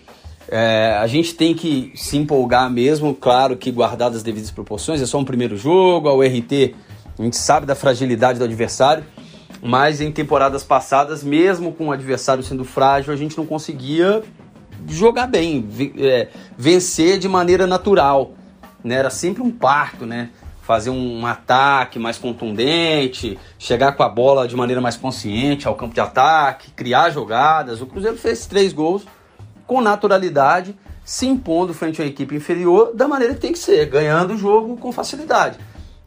é, 0.48 0.98
a 1.00 1.06
gente 1.06 1.36
tem 1.36 1.54
que 1.54 1.92
se 1.96 2.18
empolgar 2.18 2.70
mesmo, 2.72 3.14
claro 3.14 3.56
que 3.56 3.72
guardadas 3.72 4.18
as 4.18 4.24
devidas 4.24 4.50
proporções. 4.50 5.02
É 5.02 5.06
só 5.06 5.20
um 5.20 5.26
primeiro 5.26 5.56
jogo, 5.56 6.10
a 6.10 6.14
URT, 6.14 6.76
a 7.18 7.24
gente 7.24 7.38
sabe 7.38 7.66
da 7.66 7.76
fragilidade 7.76 8.40
do 8.40 8.46
adversário, 8.46 9.04
mas 9.62 10.02
em 10.02 10.12
temporadas 10.12 10.64
passadas, 10.64 11.24
mesmo 11.24 11.74
com 11.74 11.88
o 11.88 11.92
adversário 11.92 12.44
sendo 12.44 12.64
frágil, 12.64 13.14
a 13.14 13.18
gente 13.18 13.38
não 13.38 13.46
conseguia 13.46 14.24
jogar 14.88 15.28
bem, 15.28 15.68
é, 15.98 16.30
vencer 16.58 17.20
de 17.20 17.28
maneira 17.28 17.68
natural. 17.68 18.32
Né? 18.84 18.96
Era 18.96 19.10
sempre 19.10 19.42
um 19.42 19.52
parto, 19.52 20.06
né? 20.06 20.30
fazer 20.70 20.92
um 20.92 21.26
ataque 21.26 21.98
mais 21.98 22.20
contundente, 22.20 23.40
chegar 23.58 23.94
com 23.94 24.04
a 24.04 24.08
bola 24.08 24.48
de 24.48 24.56
maneira 24.56 24.80
mais 24.80 24.96
consciente 24.96 25.68
ao 25.68 25.74
campo 25.74 25.96
de 25.96 26.00
ataque, 26.00 26.70
criar 26.70 27.10
jogadas. 27.10 27.82
O 27.82 27.88
Cruzeiro 27.88 28.16
fez 28.16 28.46
três 28.46 28.72
gols 28.72 29.04
com 29.66 29.82
naturalidade, 29.82 30.78
se 31.04 31.26
impondo 31.26 31.74
frente 31.74 32.00
a 32.00 32.06
uma 32.06 32.10
equipe 32.12 32.36
inferior 32.36 32.92
da 32.94 33.08
maneira 33.08 33.34
que 33.34 33.40
tem 33.40 33.52
que 33.52 33.58
ser, 33.58 33.88
ganhando 33.88 34.36
o 34.36 34.38
jogo 34.38 34.78
com 34.78 34.92
facilidade. 34.92 35.58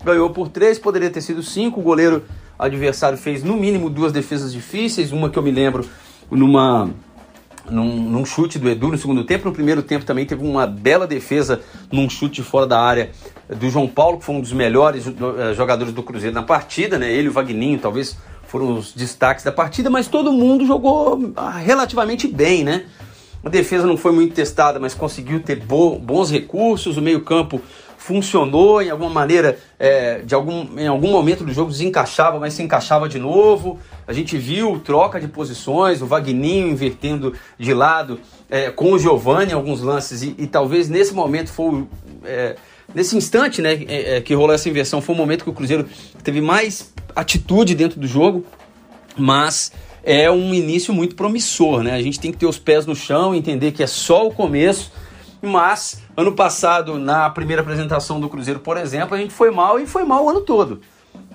Ganhou 0.04 0.30
por 0.30 0.49
três, 0.49 0.78
poderia 0.78 1.11
ter 1.11 1.23
sido 1.23 1.42
cinco. 1.42 1.80
O 1.80 1.82
goleiro 1.82 2.25
adversário 2.64 3.19
fez 3.19 3.42
no 3.42 3.57
mínimo 3.57 3.90
duas 3.90 4.12
defesas 4.12 4.52
difíceis, 4.52 5.12
uma 5.12 5.28
que 5.28 5.38
eu 5.38 5.42
me 5.42 5.50
lembro 5.50 5.85
numa 6.31 6.90
num, 7.71 8.11
num, 8.11 8.25
chute 8.25 8.59
do 8.59 8.69
Edu 8.69 8.88
no 8.88 8.99
segundo 8.99 9.25
tempo. 9.25 9.47
No 9.47 9.54
primeiro 9.54 9.83
tempo 9.83 10.04
também 10.04 10.26
teve 10.26 10.45
uma 10.45 10.66
bela 10.66 11.07
defesa 11.07 11.61
num 11.90 12.09
chute 12.09 12.42
fora 12.42 12.66
da 12.66 12.81
área 12.81 13.11
do 13.49 13.71
João 13.71 13.87
Paulo, 13.87 14.19
que 14.19 14.25
foi 14.25 14.35
um 14.35 14.40
dos 14.40 14.52
melhores 14.52 15.07
eh, 15.07 15.54
jogadores 15.54 15.92
do 15.92 16.02
Cruzeiro 16.02 16.35
na 16.35 16.42
partida, 16.42 16.99
né? 16.99 17.12
Ele 17.12 17.26
e 17.26 17.28
o 17.28 17.33
Vagninho 17.33 17.78
talvez 17.78 18.16
foram 18.47 18.76
os 18.76 18.92
destaques 18.92 19.45
da 19.45 19.52
partida, 19.52 19.88
mas 19.88 20.09
todo 20.09 20.33
mundo 20.33 20.66
jogou 20.66 21.33
ah, 21.37 21.50
relativamente 21.50 22.26
bem, 22.26 22.64
né? 22.64 22.85
A 23.45 23.49
defesa 23.49 23.87
não 23.87 23.97
foi 23.97 24.12
muito 24.12 24.35
testada, 24.35 24.78
mas 24.78 24.95
conseguiu 24.95 25.40
ter 25.40 25.57
bo 25.57 25.99
bons 25.99 26.31
recursos, 26.31 26.97
o 26.97 27.02
meio-campo 27.02 27.61
funcionou 28.02 28.82
em 28.82 28.90
alguma 28.90 29.09
maneira, 29.09 29.59
é, 29.78 30.18
de 30.23 30.35
algum, 30.35 30.76
em 30.76 30.88
algum 30.88 31.11
momento 31.11 31.44
do 31.44 31.52
jogo 31.52 31.71
desencaixava, 31.71 32.38
mas 32.40 32.54
se 32.54 32.62
encaixava 32.62 33.09
de 33.09 33.18
novo. 33.18 33.78
A 34.06 34.12
gente 34.12 34.37
viu 34.37 34.80
troca 34.80 35.21
de 35.21 35.28
posições, 35.28 36.02
o 36.02 36.06
Vagninho 36.06 36.68
invertendo 36.68 37.32
de 37.56 37.73
lado 37.73 38.18
é, 38.50 38.71
com 38.71 38.92
o 38.92 38.99
Giovanni 38.99 39.52
em 39.52 39.54
alguns 39.54 39.80
lances, 39.82 40.23
e, 40.23 40.35
e 40.37 40.47
talvez 40.49 40.88
nesse 40.88 41.14
momento 41.14 41.52
foi, 41.52 41.85
é, 42.25 42.56
nesse 42.92 43.16
instante, 43.16 43.62
né, 43.62 43.85
é, 43.87 44.16
é, 44.16 44.21
que 44.21 44.35
rolou 44.35 44.52
essa 44.52 44.68
inversão, 44.68 45.00
foi 45.00 45.14
o 45.14 45.18
momento 45.18 45.44
que 45.44 45.50
o 45.50 45.54
Cruzeiro 45.54 45.87
teve 46.25 46.40
mais 46.40 46.92
atitude 47.14 47.75
dentro 47.75 48.00
do 48.00 48.06
jogo, 48.06 48.44
mas 49.16 49.71
é 50.02 50.28
um 50.28 50.52
início 50.52 50.92
muito 50.92 51.14
promissor, 51.14 51.85
né? 51.85 51.92
A 51.92 52.02
gente 52.02 52.18
tem 52.18 52.32
que 52.32 52.38
ter 52.38 52.47
os 52.47 52.59
pés 52.59 52.85
no 52.85 52.97
chão, 52.97 53.32
entender 53.32 53.71
que 53.71 53.82
é 53.82 53.87
só 53.87 54.26
o 54.26 54.32
começo. 54.32 54.90
Mas 55.42 56.00
ano 56.16 56.32
passado, 56.32 56.99
na 56.99 57.28
primeira 57.28 57.62
apresentação 57.62 58.20
do 58.20 58.28
Cruzeiro, 58.28 58.61
por 58.61 58.76
exemplo, 58.76 59.16
a 59.16 59.18
gente 59.18 59.34
foi 59.34 59.50
mal 59.50 59.80
e 59.80 59.87
foi 59.87 60.04
mal 60.04 60.25
o 60.25 60.30
ano 60.30 60.40
todo. 60.42 60.80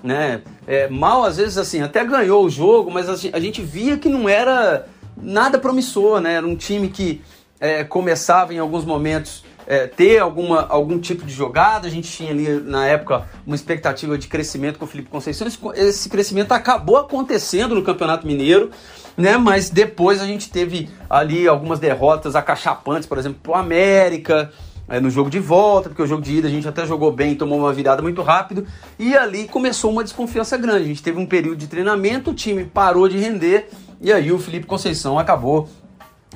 Né? 0.02 0.42
É, 0.66 0.88
mal, 0.88 1.24
às 1.24 1.36
vezes, 1.36 1.58
assim, 1.58 1.82
até 1.82 2.04
ganhou 2.04 2.44
o 2.44 2.50
jogo, 2.50 2.90
mas 2.90 3.08
a 3.08 3.40
gente 3.40 3.60
via 3.62 3.98
que 3.98 4.08
não 4.08 4.28
era 4.28 4.86
nada 5.20 5.58
promissor, 5.58 6.20
né? 6.20 6.34
Era 6.34 6.46
um 6.46 6.56
time 6.56 6.88
que 6.88 7.20
é, 7.60 7.84
começava 7.84 8.54
em 8.54 8.58
alguns 8.58 8.84
momentos 8.84 9.44
é, 9.68 9.86
ter 9.86 10.18
alguma, 10.18 10.66
algum 10.66 10.98
tipo 10.98 11.26
de 11.26 11.32
jogada. 11.32 11.86
A 11.86 11.90
gente 11.90 12.10
tinha 12.10 12.30
ali 12.30 12.48
na 12.60 12.86
época 12.86 13.28
uma 13.46 13.54
expectativa 13.54 14.16
de 14.16 14.26
crescimento 14.26 14.78
com 14.78 14.86
o 14.86 14.88
Felipe 14.88 15.10
Conceição. 15.10 15.46
Esse, 15.46 15.58
esse 15.74 16.08
crescimento 16.08 16.52
acabou 16.52 16.96
acontecendo 16.96 17.74
no 17.74 17.82
Campeonato 17.82 18.26
Mineiro, 18.26 18.70
né? 19.14 19.36
Mas 19.36 19.68
depois 19.68 20.22
a 20.22 20.26
gente 20.26 20.50
teve 20.50 20.88
ali 21.08 21.46
algumas 21.46 21.78
derrotas 21.78 22.34
acachapantes, 22.34 23.06
por 23.06 23.18
exemplo, 23.18 23.40
para 23.42 23.52
o 23.52 23.54
América. 23.54 24.50
É, 24.90 24.98
no 24.98 25.10
jogo 25.10 25.28
de 25.28 25.38
volta, 25.38 25.90
porque 25.90 26.00
o 26.00 26.06
jogo 26.06 26.22
de 26.22 26.38
ida 26.38 26.48
a 26.48 26.50
gente 26.50 26.66
até 26.66 26.86
jogou 26.86 27.12
bem, 27.12 27.34
tomou 27.34 27.58
uma 27.58 27.74
virada 27.74 28.00
muito 28.00 28.22
rápido, 28.22 28.66
e 28.98 29.14
ali 29.14 29.46
começou 29.46 29.92
uma 29.92 30.02
desconfiança 30.02 30.56
grande. 30.56 30.84
A 30.84 30.86
gente 30.86 31.02
teve 31.02 31.18
um 31.18 31.26
período 31.26 31.58
de 31.58 31.66
treinamento, 31.66 32.30
o 32.30 32.34
time 32.34 32.64
parou 32.64 33.06
de 33.06 33.18
render, 33.18 33.68
e 34.00 34.10
aí 34.10 34.32
o 34.32 34.38
Felipe 34.38 34.64
Conceição 34.64 35.18
acabou 35.18 35.68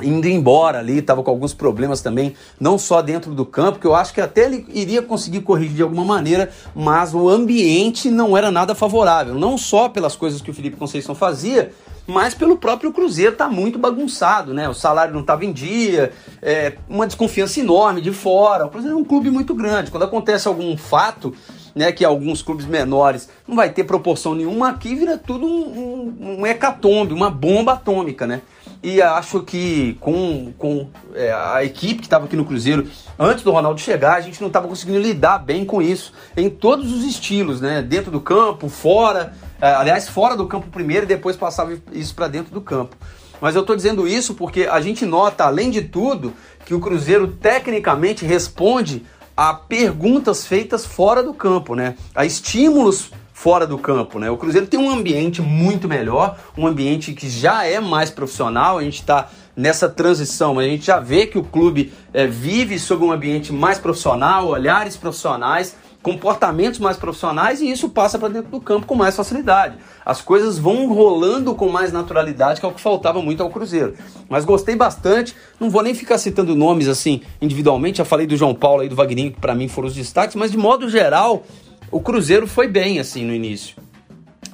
indo 0.00 0.26
embora 0.26 0.78
ali, 0.78 0.98
estava 0.98 1.22
com 1.22 1.30
alguns 1.30 1.52
problemas 1.52 2.00
também, 2.00 2.34
não 2.58 2.78
só 2.78 3.02
dentro 3.02 3.34
do 3.34 3.44
campo, 3.44 3.78
que 3.78 3.86
eu 3.86 3.94
acho 3.94 4.14
que 4.14 4.20
até 4.20 4.44
ele 4.44 4.64
iria 4.72 5.02
conseguir 5.02 5.40
corrigir 5.42 5.76
de 5.76 5.82
alguma 5.82 6.04
maneira, 6.04 6.50
mas 6.74 7.12
o 7.14 7.28
ambiente 7.28 8.10
não 8.10 8.36
era 8.36 8.50
nada 8.50 8.74
favorável, 8.74 9.34
não 9.34 9.58
só 9.58 9.88
pelas 9.88 10.16
coisas 10.16 10.40
que 10.40 10.50
o 10.50 10.54
Felipe 10.54 10.76
Conceição 10.76 11.14
fazia, 11.14 11.72
mas 12.06 12.34
pelo 12.34 12.56
próprio 12.56 12.92
Cruzeiro 12.92 13.36
tá 13.36 13.48
muito 13.48 13.78
bagunçado, 13.78 14.52
né? 14.52 14.68
O 14.68 14.74
salário 14.74 15.14
não 15.14 15.20
estava 15.20 15.44
em 15.44 15.52
dia, 15.52 16.12
é, 16.40 16.74
uma 16.88 17.06
desconfiança 17.06 17.60
enorme 17.60 18.00
de 18.00 18.10
fora. 18.10 18.66
O 18.66 18.70
Cruzeiro 18.70 18.96
é 18.96 19.00
um 19.00 19.04
clube 19.04 19.30
muito 19.30 19.54
grande. 19.54 19.90
Quando 19.90 20.02
acontece 20.02 20.48
algum 20.48 20.76
fato, 20.76 21.32
né, 21.74 21.92
que 21.92 22.04
alguns 22.04 22.42
clubes 22.42 22.66
menores 22.66 23.28
não 23.46 23.54
vai 23.54 23.70
ter 23.70 23.84
proporção 23.84 24.34
nenhuma, 24.34 24.70
aqui 24.70 24.94
vira 24.94 25.16
tudo 25.16 25.46
um, 25.46 26.16
um, 26.20 26.40
um 26.40 26.46
hecatombe, 26.46 27.14
uma 27.14 27.30
bomba 27.30 27.74
atômica, 27.74 28.26
né? 28.26 28.42
E 28.82 29.00
acho 29.00 29.40
que 29.42 29.96
com, 30.00 30.52
com 30.58 30.88
é, 31.14 31.32
a 31.32 31.62
equipe 31.62 32.00
que 32.00 32.06
estava 32.06 32.24
aqui 32.24 32.34
no 32.34 32.44
Cruzeiro, 32.44 32.88
antes 33.16 33.44
do 33.44 33.52
Ronaldo 33.52 33.80
chegar, 33.80 34.16
a 34.16 34.20
gente 34.20 34.40
não 34.40 34.48
estava 34.48 34.66
conseguindo 34.66 34.98
lidar 34.98 35.38
bem 35.38 35.64
com 35.64 35.80
isso, 35.80 36.12
em 36.36 36.50
todos 36.50 36.92
os 36.92 37.04
estilos, 37.04 37.60
né? 37.60 37.80
Dentro 37.80 38.10
do 38.10 38.20
campo, 38.20 38.68
fora, 38.68 39.34
é, 39.60 39.72
aliás, 39.72 40.08
fora 40.08 40.36
do 40.36 40.48
campo 40.48 40.66
primeiro 40.66 41.04
e 41.04 41.06
depois 41.06 41.36
passava 41.36 41.78
isso 41.92 42.12
para 42.12 42.26
dentro 42.26 42.52
do 42.52 42.60
campo. 42.60 42.96
Mas 43.40 43.54
eu 43.54 43.60
estou 43.60 43.76
dizendo 43.76 44.06
isso 44.06 44.34
porque 44.34 44.66
a 44.66 44.80
gente 44.80 45.06
nota, 45.06 45.44
além 45.44 45.70
de 45.70 45.82
tudo, 45.82 46.32
que 46.64 46.74
o 46.74 46.80
Cruzeiro 46.80 47.28
tecnicamente 47.28 48.24
responde 48.24 49.04
a 49.36 49.54
perguntas 49.54 50.44
feitas 50.44 50.84
fora 50.84 51.22
do 51.22 51.32
campo, 51.32 51.76
né? 51.76 51.94
A 52.14 52.24
estímulos 52.24 53.12
fora 53.32 53.66
do 53.66 53.78
campo, 53.78 54.18
né? 54.18 54.30
O 54.30 54.36
Cruzeiro 54.36 54.66
tem 54.66 54.78
um 54.78 54.90
ambiente 54.90 55.40
muito 55.40 55.88
melhor, 55.88 56.38
um 56.56 56.66
ambiente 56.66 57.12
que 57.12 57.28
já 57.28 57.64
é 57.64 57.80
mais 57.80 58.10
profissional, 58.10 58.78
a 58.78 58.82
gente 58.82 59.00
está 59.00 59.28
nessa 59.56 59.88
transição, 59.88 60.58
a 60.58 60.64
gente 60.64 60.86
já 60.86 60.98
vê 60.98 61.26
que 61.26 61.38
o 61.38 61.44
clube 61.44 61.92
é, 62.12 62.26
vive 62.26 62.78
sob 62.78 63.04
um 63.04 63.12
ambiente 63.12 63.52
mais 63.52 63.78
profissional, 63.78 64.48
olhares 64.48 64.96
profissionais, 64.96 65.76
comportamentos 66.02 66.80
mais 66.80 66.96
profissionais 66.96 67.60
e 67.60 67.70
isso 67.70 67.88
passa 67.88 68.18
para 68.18 68.28
dentro 68.28 68.50
do 68.50 68.60
campo 68.60 68.86
com 68.86 68.94
mais 68.94 69.14
facilidade. 69.14 69.76
As 70.04 70.20
coisas 70.20 70.58
vão 70.58 70.92
rolando 70.92 71.54
com 71.54 71.68
mais 71.68 71.92
naturalidade, 71.92 72.58
que 72.58 72.66
é 72.66 72.68
o 72.68 72.72
que 72.72 72.80
faltava 72.80 73.22
muito 73.22 73.42
ao 73.42 73.50
Cruzeiro. 73.50 73.94
Mas 74.28 74.44
gostei 74.44 74.74
bastante, 74.74 75.34
não 75.60 75.70
vou 75.70 75.82
nem 75.82 75.94
ficar 75.94 76.18
citando 76.18 76.56
nomes 76.56 76.88
assim 76.88 77.22
individualmente, 77.40 77.98
já 77.98 78.04
falei 78.04 78.26
do 78.26 78.36
João 78.36 78.54
Paulo 78.54 78.82
e 78.82 78.88
do 78.88 78.96
Vagninho, 78.96 79.32
que 79.32 79.40
para 79.40 79.54
mim 79.54 79.68
foram 79.68 79.88
os 79.88 79.94
destaques, 79.94 80.34
mas 80.34 80.50
de 80.50 80.58
modo 80.58 80.88
geral, 80.88 81.44
o 81.92 82.00
Cruzeiro 82.00 82.46
foi 82.46 82.66
bem 82.66 82.98
assim 82.98 83.24
no 83.24 83.34
início. 83.34 83.76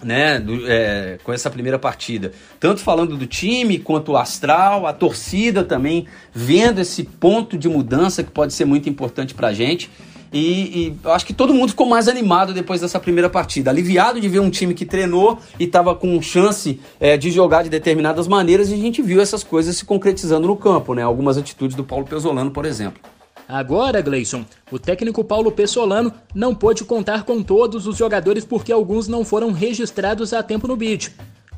Né, 0.01 0.39
do, 0.39 0.63
é, 0.71 1.19
com 1.25 1.33
essa 1.33 1.51
primeira 1.51 1.77
partida, 1.77 2.31
tanto 2.61 2.81
falando 2.81 3.17
do 3.17 3.27
time 3.27 3.81
quanto 3.81 4.13
o 4.13 4.17
astral, 4.17 4.87
a 4.87 4.93
torcida 4.93 5.65
também 5.65 6.07
vendo 6.33 6.81
esse 6.81 7.03
ponto 7.03 7.59
de 7.59 7.69
mudança 7.69 8.23
que 8.23 8.31
pode 8.31 8.55
ser 8.55 8.65
muito 8.65 8.89
importante 8.89 9.35
para 9.35 9.49
a 9.49 9.53
gente. 9.53 9.91
E, 10.33 10.41
e 10.41 10.97
acho 11.09 11.27
que 11.27 11.33
todo 11.33 11.53
mundo 11.53 11.71
ficou 11.71 11.85
mais 11.85 12.07
animado 12.07 12.55
depois 12.55 12.81
dessa 12.81 13.01
primeira 13.01 13.29
partida. 13.29 13.71
Aliviado 13.71 14.21
de 14.21 14.29
ver 14.29 14.39
um 14.39 14.51
time 14.51 14.73
que 14.73 14.85
treinou 14.85 15.41
e 15.59 15.65
estava 15.65 15.97
com 15.97 16.23
chance 16.23 16.79
é, 17.01 17.17
de 17.17 17.33
jogar 17.33 17.65
de 17.65 17.69
determinadas 17.69 18.29
maneiras 18.29 18.71
e 18.71 18.75
a 18.75 18.77
gente 18.77 19.03
viu 19.03 19.21
essas 19.21 19.43
coisas 19.43 19.75
se 19.75 19.85
concretizando 19.85 20.47
no 20.47 20.57
campo, 20.57 20.95
né? 20.95 21.03
Algumas 21.03 21.37
atitudes 21.37 21.77
do 21.77 21.83
Paulo 21.83 22.05
Pesolano, 22.05 22.53
por 22.53 22.65
exemplo. 22.65 23.01
Agora, 23.49 24.03
Gleison, 24.03 24.45
o 24.71 24.79
técnico 24.79 25.25
Paulo 25.25 25.51
Pessolano 25.51 26.13
não 26.35 26.55
pôde 26.55 26.85
contar 26.85 27.25
com 27.25 27.43
todos 27.43 27.87
os 27.87 27.97
jogadores 27.97 28.45
porque 28.45 28.71
alguns 28.71 29.09
não 29.09 29.25
foram 29.25 29.53
registrados 29.53 30.35
a 30.35 30.43
tempo 30.43 30.69
no 30.69 30.77
BID. 30.77 31.15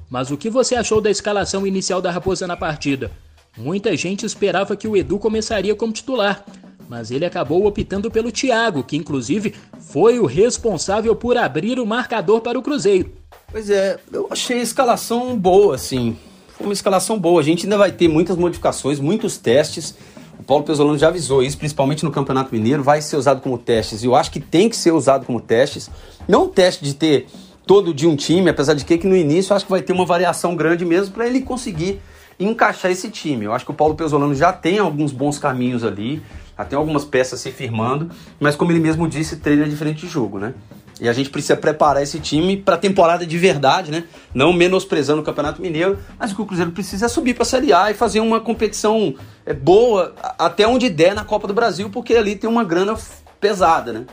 Mas 0.09 0.31
o 0.31 0.37
que 0.37 0.49
você 0.49 0.77
achou 0.77 1.01
da 1.01 1.11
escalação 1.11 1.67
inicial 1.67 2.01
da 2.01 2.13
Raposa 2.13 2.47
na 2.47 2.57
partida? 2.57 3.11
Muita 3.59 3.97
gente 3.97 4.25
esperava 4.25 4.77
que 4.77 4.87
o 4.87 4.97
Edu 4.97 5.19
começaria 5.19 5.75
como 5.75 5.93
titular, 5.93 6.45
mas 6.89 7.11
ele 7.11 7.25
acabou 7.27 7.67
optando 7.67 8.09
pelo 8.09 8.31
Thiago, 8.31 8.85
que 8.85 8.97
inclusive 8.97 9.53
foi 9.81 10.21
o 10.21 10.27
responsável 10.27 11.17
por 11.17 11.37
abrir 11.37 11.81
o 11.81 11.87
marcador 11.87 12.41
para 12.41 12.59
o 12.59 12.63
Cruzeiro. 12.63 13.13
Pois 13.51 13.69
é, 13.69 13.99
eu 14.13 14.29
achei 14.31 14.61
a 14.61 14.63
escalação 14.63 15.37
boa, 15.37 15.75
assim. 15.75 16.17
Foi 16.57 16.67
uma 16.67 16.73
escalação 16.73 17.19
boa. 17.19 17.41
A 17.41 17.45
gente 17.45 17.65
ainda 17.65 17.79
vai 17.79 17.91
ter 17.91 18.07
muitas 18.07 18.37
modificações, 18.37 19.01
muitos 19.01 19.37
testes. 19.37 19.95
O 20.41 20.43
Paulo 20.43 20.65
Pesolano 20.65 20.97
já 20.97 21.09
avisou 21.09 21.43
isso, 21.43 21.59
principalmente 21.59 22.03
no 22.03 22.11
Campeonato 22.11 22.49
Mineiro, 22.51 22.83
vai 22.83 23.03
ser 23.03 23.17
usado 23.17 23.43
como 23.43 23.59
testes. 23.59 24.03
E 24.03 24.07
eu 24.07 24.17
acho 24.17 24.31
que 24.31 24.41
tem 24.41 24.71
que 24.71 24.77
ser 24.77 24.91
usado 24.91 25.27
como 25.27 25.39
testes. 25.39 25.91
Não 26.27 26.49
teste 26.49 26.83
de 26.83 26.95
ter 26.95 27.27
todo 27.67 27.93
de 27.93 28.07
um 28.07 28.17
time, 28.17 28.49
apesar 28.49 28.73
de 28.73 28.83
que, 28.83 28.97
que 28.97 29.07
no 29.07 29.15
início 29.15 29.53
eu 29.53 29.57
acho 29.57 29.67
que 29.67 29.71
vai 29.71 29.83
ter 29.83 29.93
uma 29.93 30.07
variação 30.07 30.57
grande 30.57 30.83
mesmo 30.83 31.13
para 31.13 31.27
ele 31.27 31.43
conseguir 31.43 32.01
encaixar 32.39 32.91
esse 32.91 33.11
time. 33.11 33.45
Eu 33.45 33.53
acho 33.53 33.67
que 33.67 33.71
o 33.71 33.75
Paulo 33.75 33.95
Pesolano 33.95 34.35
já 34.35 34.51
tem 34.51 34.79
alguns 34.79 35.13
bons 35.13 35.39
caminhos 35.39 35.85
ali, 35.85 36.23
já 36.57 36.65
tem 36.65 36.79
algumas 36.79 37.05
peças 37.05 37.39
se 37.39 37.53
firmando, 37.53 38.11
mas 38.41 38.57
como 38.57 38.73
ele 38.73 38.81
mesmo 38.81 39.07
disse, 39.07 39.37
treino 39.37 39.65
é 39.65 39.69
diferente 39.69 40.07
de 40.07 40.09
jogo, 40.09 40.39
né? 40.39 40.55
E 41.01 41.09
a 41.09 41.13
gente 41.13 41.31
precisa 41.31 41.57
preparar 41.57 42.03
esse 42.03 42.21
time 42.21 42.59
para 42.59 42.75
a 42.75 42.79
temporada 42.79 43.27
de 43.27 43.39
verdade, 43.39 43.91
né? 43.91 44.05
Não 44.35 44.53
menosprezando 44.53 45.23
o 45.23 45.25
Campeonato 45.25 45.63
Mineiro, 45.63 45.99
mas 46.19 46.31
o 46.31 46.37
que 46.37 46.43
o 46.43 46.47
Cruzeiro 46.47 46.71
precisa 46.73 47.07
é 47.07 47.09
subir 47.09 47.33
para 47.33 47.43
a 47.43 47.47
Série 47.47 47.73
A 47.73 47.91
e 47.91 47.95
fazer 47.95 48.21
uma 48.21 48.39
competição 48.39 49.15
é, 49.47 49.55
boa 49.55 50.15
até 50.39 50.67
onde 50.67 50.91
der 50.91 51.15
na 51.15 51.25
Copa 51.25 51.49
do 51.49 51.55
Brasil, 51.55 51.89
porque 51.89 52.15
ali 52.15 52.37
tem 52.37 52.51
uma 52.51 52.63
grana 52.63 52.95
pesada, 53.41 53.93
né? 53.93 54.05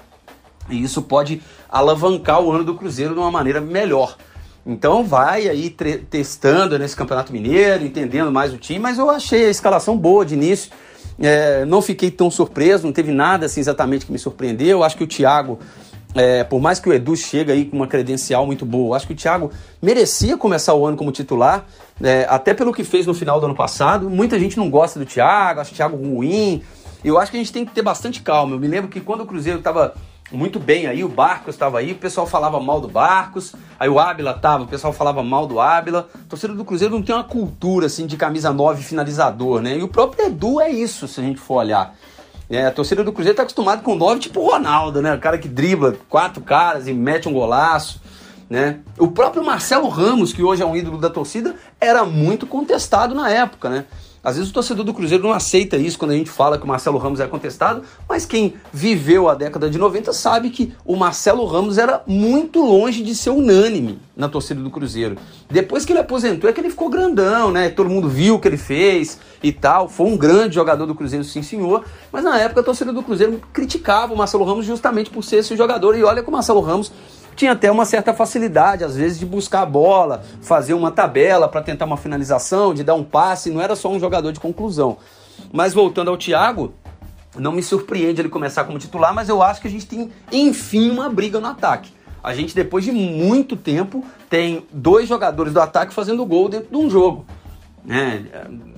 E 0.69 0.81
isso 0.81 1.01
pode 1.01 1.41
alavancar 1.69 2.41
o 2.41 2.51
ano 2.51 2.63
do 2.63 2.75
Cruzeiro 2.75 3.13
de 3.13 3.19
uma 3.19 3.31
maneira 3.31 3.59
melhor. 3.59 4.15
Então 4.65 5.03
vai 5.03 5.47
aí 5.47 5.69
testando 6.09 6.77
nesse 6.77 6.95
Campeonato 6.95 7.31
Mineiro, 7.31 7.85
entendendo 7.85 8.31
mais 8.31 8.53
o 8.53 8.57
time, 8.57 8.79
mas 8.79 8.97
eu 8.97 9.09
achei 9.09 9.45
a 9.45 9.49
escalação 9.49 9.97
boa 9.97 10.25
de 10.25 10.35
início. 10.35 10.71
É, 11.19 11.65
não 11.65 11.81
fiquei 11.81 12.11
tão 12.11 12.29
surpreso, 12.29 12.85
não 12.85 12.93
teve 12.93 13.11
nada 13.11 13.45
assim 13.45 13.59
exatamente 13.59 14.05
que 14.05 14.11
me 14.11 14.19
surpreendeu. 14.19 14.79
Eu 14.79 14.83
acho 14.83 14.97
que 14.97 15.03
o 15.03 15.07
Thiago 15.07 15.57
é, 16.17 16.43
por 16.43 16.59
mais 16.59 16.79
que 16.79 16.89
o 16.89 16.93
Edu 16.93 17.15
chegue 17.15 17.51
aí 17.51 17.65
com 17.65 17.77
uma 17.77 17.87
credencial 17.87 18.45
muito 18.45 18.65
boa, 18.65 18.97
acho 18.97 19.07
que 19.07 19.13
o 19.13 19.15
Thiago 19.15 19.51
merecia 19.81 20.35
começar 20.37 20.73
o 20.73 20.85
ano 20.85 20.97
como 20.97 21.11
titular, 21.11 21.65
é, 22.01 22.25
até 22.29 22.53
pelo 22.53 22.73
que 22.73 22.83
fez 22.83 23.05
no 23.05 23.13
final 23.13 23.39
do 23.39 23.45
ano 23.45 23.55
passado. 23.55 24.09
Muita 24.09 24.39
gente 24.39 24.57
não 24.57 24.69
gosta 24.69 24.99
do 24.99 25.05
Thiago, 25.05 25.59
acha 25.59 25.71
o 25.71 25.75
Thiago 25.75 25.97
ruim. 25.97 26.63
Eu 27.03 27.19
acho 27.19 27.31
que 27.31 27.37
a 27.37 27.39
gente 27.39 27.53
tem 27.53 27.65
que 27.65 27.73
ter 27.73 27.81
bastante 27.81 28.21
calma. 28.21 28.55
Eu 28.55 28.59
me 28.59 28.67
lembro 28.67 28.89
que 28.89 28.99
quando 28.99 29.21
o 29.21 29.25
Cruzeiro 29.25 29.59
estava 29.59 29.93
muito 30.31 30.59
bem 30.59 30.87
aí, 30.87 31.03
o 31.03 31.07
Barcos 31.07 31.55
estava 31.55 31.79
aí, 31.79 31.93
o 31.93 31.95
pessoal 31.95 32.27
falava 32.27 32.59
mal 32.59 32.81
do 32.81 32.87
Barcos, 32.87 33.53
aí 33.79 33.87
o 33.87 33.97
Ábila 33.97 34.31
estava, 34.31 34.63
o 34.63 34.67
pessoal 34.67 34.91
falava 34.91 35.23
mal 35.23 35.47
do 35.47 35.59
Ábila. 35.59 36.09
Torcedor 36.27 36.55
do 36.55 36.65
Cruzeiro 36.65 36.93
não 36.93 37.03
tem 37.03 37.15
uma 37.15 37.23
cultura 37.23 37.85
assim 37.85 38.05
de 38.05 38.17
camisa 38.17 38.51
9 38.51 38.83
finalizador, 38.83 39.61
né? 39.61 39.77
E 39.77 39.83
o 39.83 39.87
próprio 39.87 40.25
Edu 40.25 40.59
é 40.59 40.69
isso, 40.69 41.07
se 41.07 41.21
a 41.21 41.23
gente 41.23 41.39
for 41.39 41.55
olhar. 41.55 41.95
É, 42.49 42.65
a 42.65 42.71
torcida 42.71 43.03
do 43.03 43.11
Cruzeiro 43.11 43.35
tá 43.35 43.43
acostumada 43.43 43.81
com 43.81 43.95
nove, 43.95 44.21
tipo 44.21 44.39
o 44.39 44.49
Ronaldo, 44.49 45.01
né? 45.01 45.13
O 45.13 45.19
cara 45.19 45.37
que 45.37 45.49
dribla 45.49 45.95
quatro 46.07 46.41
caras 46.41 46.87
e 46.87 46.93
mete 46.93 47.27
um 47.27 47.33
golaço. 47.33 48.01
Né? 48.49 48.79
O 48.97 49.09
próprio 49.09 49.43
Marcelo 49.43 49.89
Ramos, 49.89 50.31
que 50.31 50.41
hoje 50.41 50.63
é 50.63 50.65
um 50.65 50.75
ídolo 50.75 50.97
da 50.97 51.09
torcida, 51.09 51.55
era 51.81 52.05
muito 52.05 52.47
contestado 52.47 53.13
na 53.13 53.29
época, 53.29 53.69
né? 53.69 53.85
Às 54.23 54.35
vezes 54.35 54.49
o 54.49 54.53
torcedor 54.53 54.83
do 54.83 54.93
Cruzeiro 54.93 55.23
não 55.23 55.31
aceita 55.31 55.77
isso 55.77 55.97
quando 55.97 56.11
a 56.11 56.15
gente 56.15 56.29
fala 56.29 56.57
que 56.57 56.63
o 56.63 56.67
Marcelo 56.67 56.97
Ramos 56.97 57.19
é 57.19 57.27
contestado, 57.27 57.83
mas 58.07 58.25
quem 58.25 58.55
viveu 58.73 59.29
a 59.29 59.35
década 59.35 59.69
de 59.69 59.77
90 59.77 60.11
sabe 60.13 60.49
que 60.49 60.73
o 60.85 60.95
Marcelo 60.95 61.45
Ramos 61.45 61.77
era 61.77 62.01
muito 62.05 62.63
longe 62.63 63.03
de 63.03 63.15
ser 63.15 63.29
unânime 63.29 63.99
na 64.15 64.27
torcida 64.27 64.61
do 64.61 64.69
Cruzeiro. 64.69 65.17
Depois 65.49 65.85
que 65.85 65.93
ele 65.93 65.99
aposentou 65.99 66.49
é 66.49 66.53
que 66.53 66.59
ele 66.59 66.69
ficou 66.69 66.89
grandão, 66.89 67.51
né? 67.51 67.69
Todo 67.69 67.89
mundo 67.89 68.09
viu 68.09 68.35
o 68.35 68.39
que 68.39 68.47
ele 68.47 68.57
fez 68.57 69.19
e 69.41 69.51
tal. 69.51 69.87
Foi 69.87 70.07
um 70.07 70.17
grande 70.17 70.55
jogador 70.55 70.85
do 70.85 70.95
Cruzeiro, 70.95 71.23
sim 71.23 71.41
senhor. 71.41 71.85
Mas 72.11 72.23
na 72.23 72.37
época 72.39 72.61
a 72.61 72.63
torcida 72.63 72.91
do 72.91 73.03
Cruzeiro 73.03 73.39
criticava 73.53 74.13
o 74.13 74.17
Marcelo 74.17 74.43
Ramos 74.43 74.65
justamente 74.65 75.09
por 75.09 75.23
ser 75.23 75.37
esse 75.37 75.55
jogador. 75.55 75.95
E 75.95 76.03
olha 76.03 76.23
que 76.23 76.29
o 76.29 76.31
Marcelo 76.31 76.59
Ramos 76.61 76.91
tinha 77.37 77.51
até 77.51 77.71
uma 77.71 77.85
certa 77.85 78.15
facilidade, 78.15 78.83
às 78.83 78.95
vezes, 78.95 79.19
de 79.19 79.25
buscar 79.25 79.61
a 79.61 79.65
bola, 79.65 80.23
fazer 80.41 80.73
uma 80.73 80.89
tabela 80.89 81.47
para 81.47 81.61
tentar 81.61 81.85
uma 81.85 81.95
finalização, 81.95 82.73
de 82.73 82.83
dar 82.83 82.95
um 82.95 83.03
passe, 83.03 83.51
não 83.51 83.61
era 83.61 83.75
só 83.75 83.89
um 83.89 83.99
jogador 83.99 84.31
de 84.33 84.39
conclusão. 84.39 84.97
Mas 85.53 85.71
voltando 85.71 86.09
ao 86.09 86.17
Thiago, 86.17 86.73
não 87.37 87.51
me 87.51 87.61
surpreende 87.61 88.19
ele 88.19 88.27
começar 88.27 88.63
como 88.63 88.79
titular, 88.79 89.13
mas 89.13 89.29
eu 89.29 89.43
acho 89.43 89.61
que 89.61 89.67
a 89.67 89.71
gente 89.71 89.85
tem, 89.85 90.09
enfim, 90.31 90.89
uma 90.89 91.07
briga 91.09 91.39
no 91.39 91.47
ataque. 91.47 91.93
A 92.23 92.33
gente, 92.33 92.55
depois 92.55 92.83
de 92.83 92.91
muito 92.91 93.55
tempo, 93.55 94.03
tem 94.27 94.65
dois 94.73 95.07
jogadores 95.07 95.53
do 95.53 95.61
ataque 95.61 95.93
fazendo 95.93 96.25
gol 96.25 96.49
dentro 96.49 96.69
de 96.71 96.75
um 96.75 96.89
jogo. 96.89 97.23
É, 97.87 98.23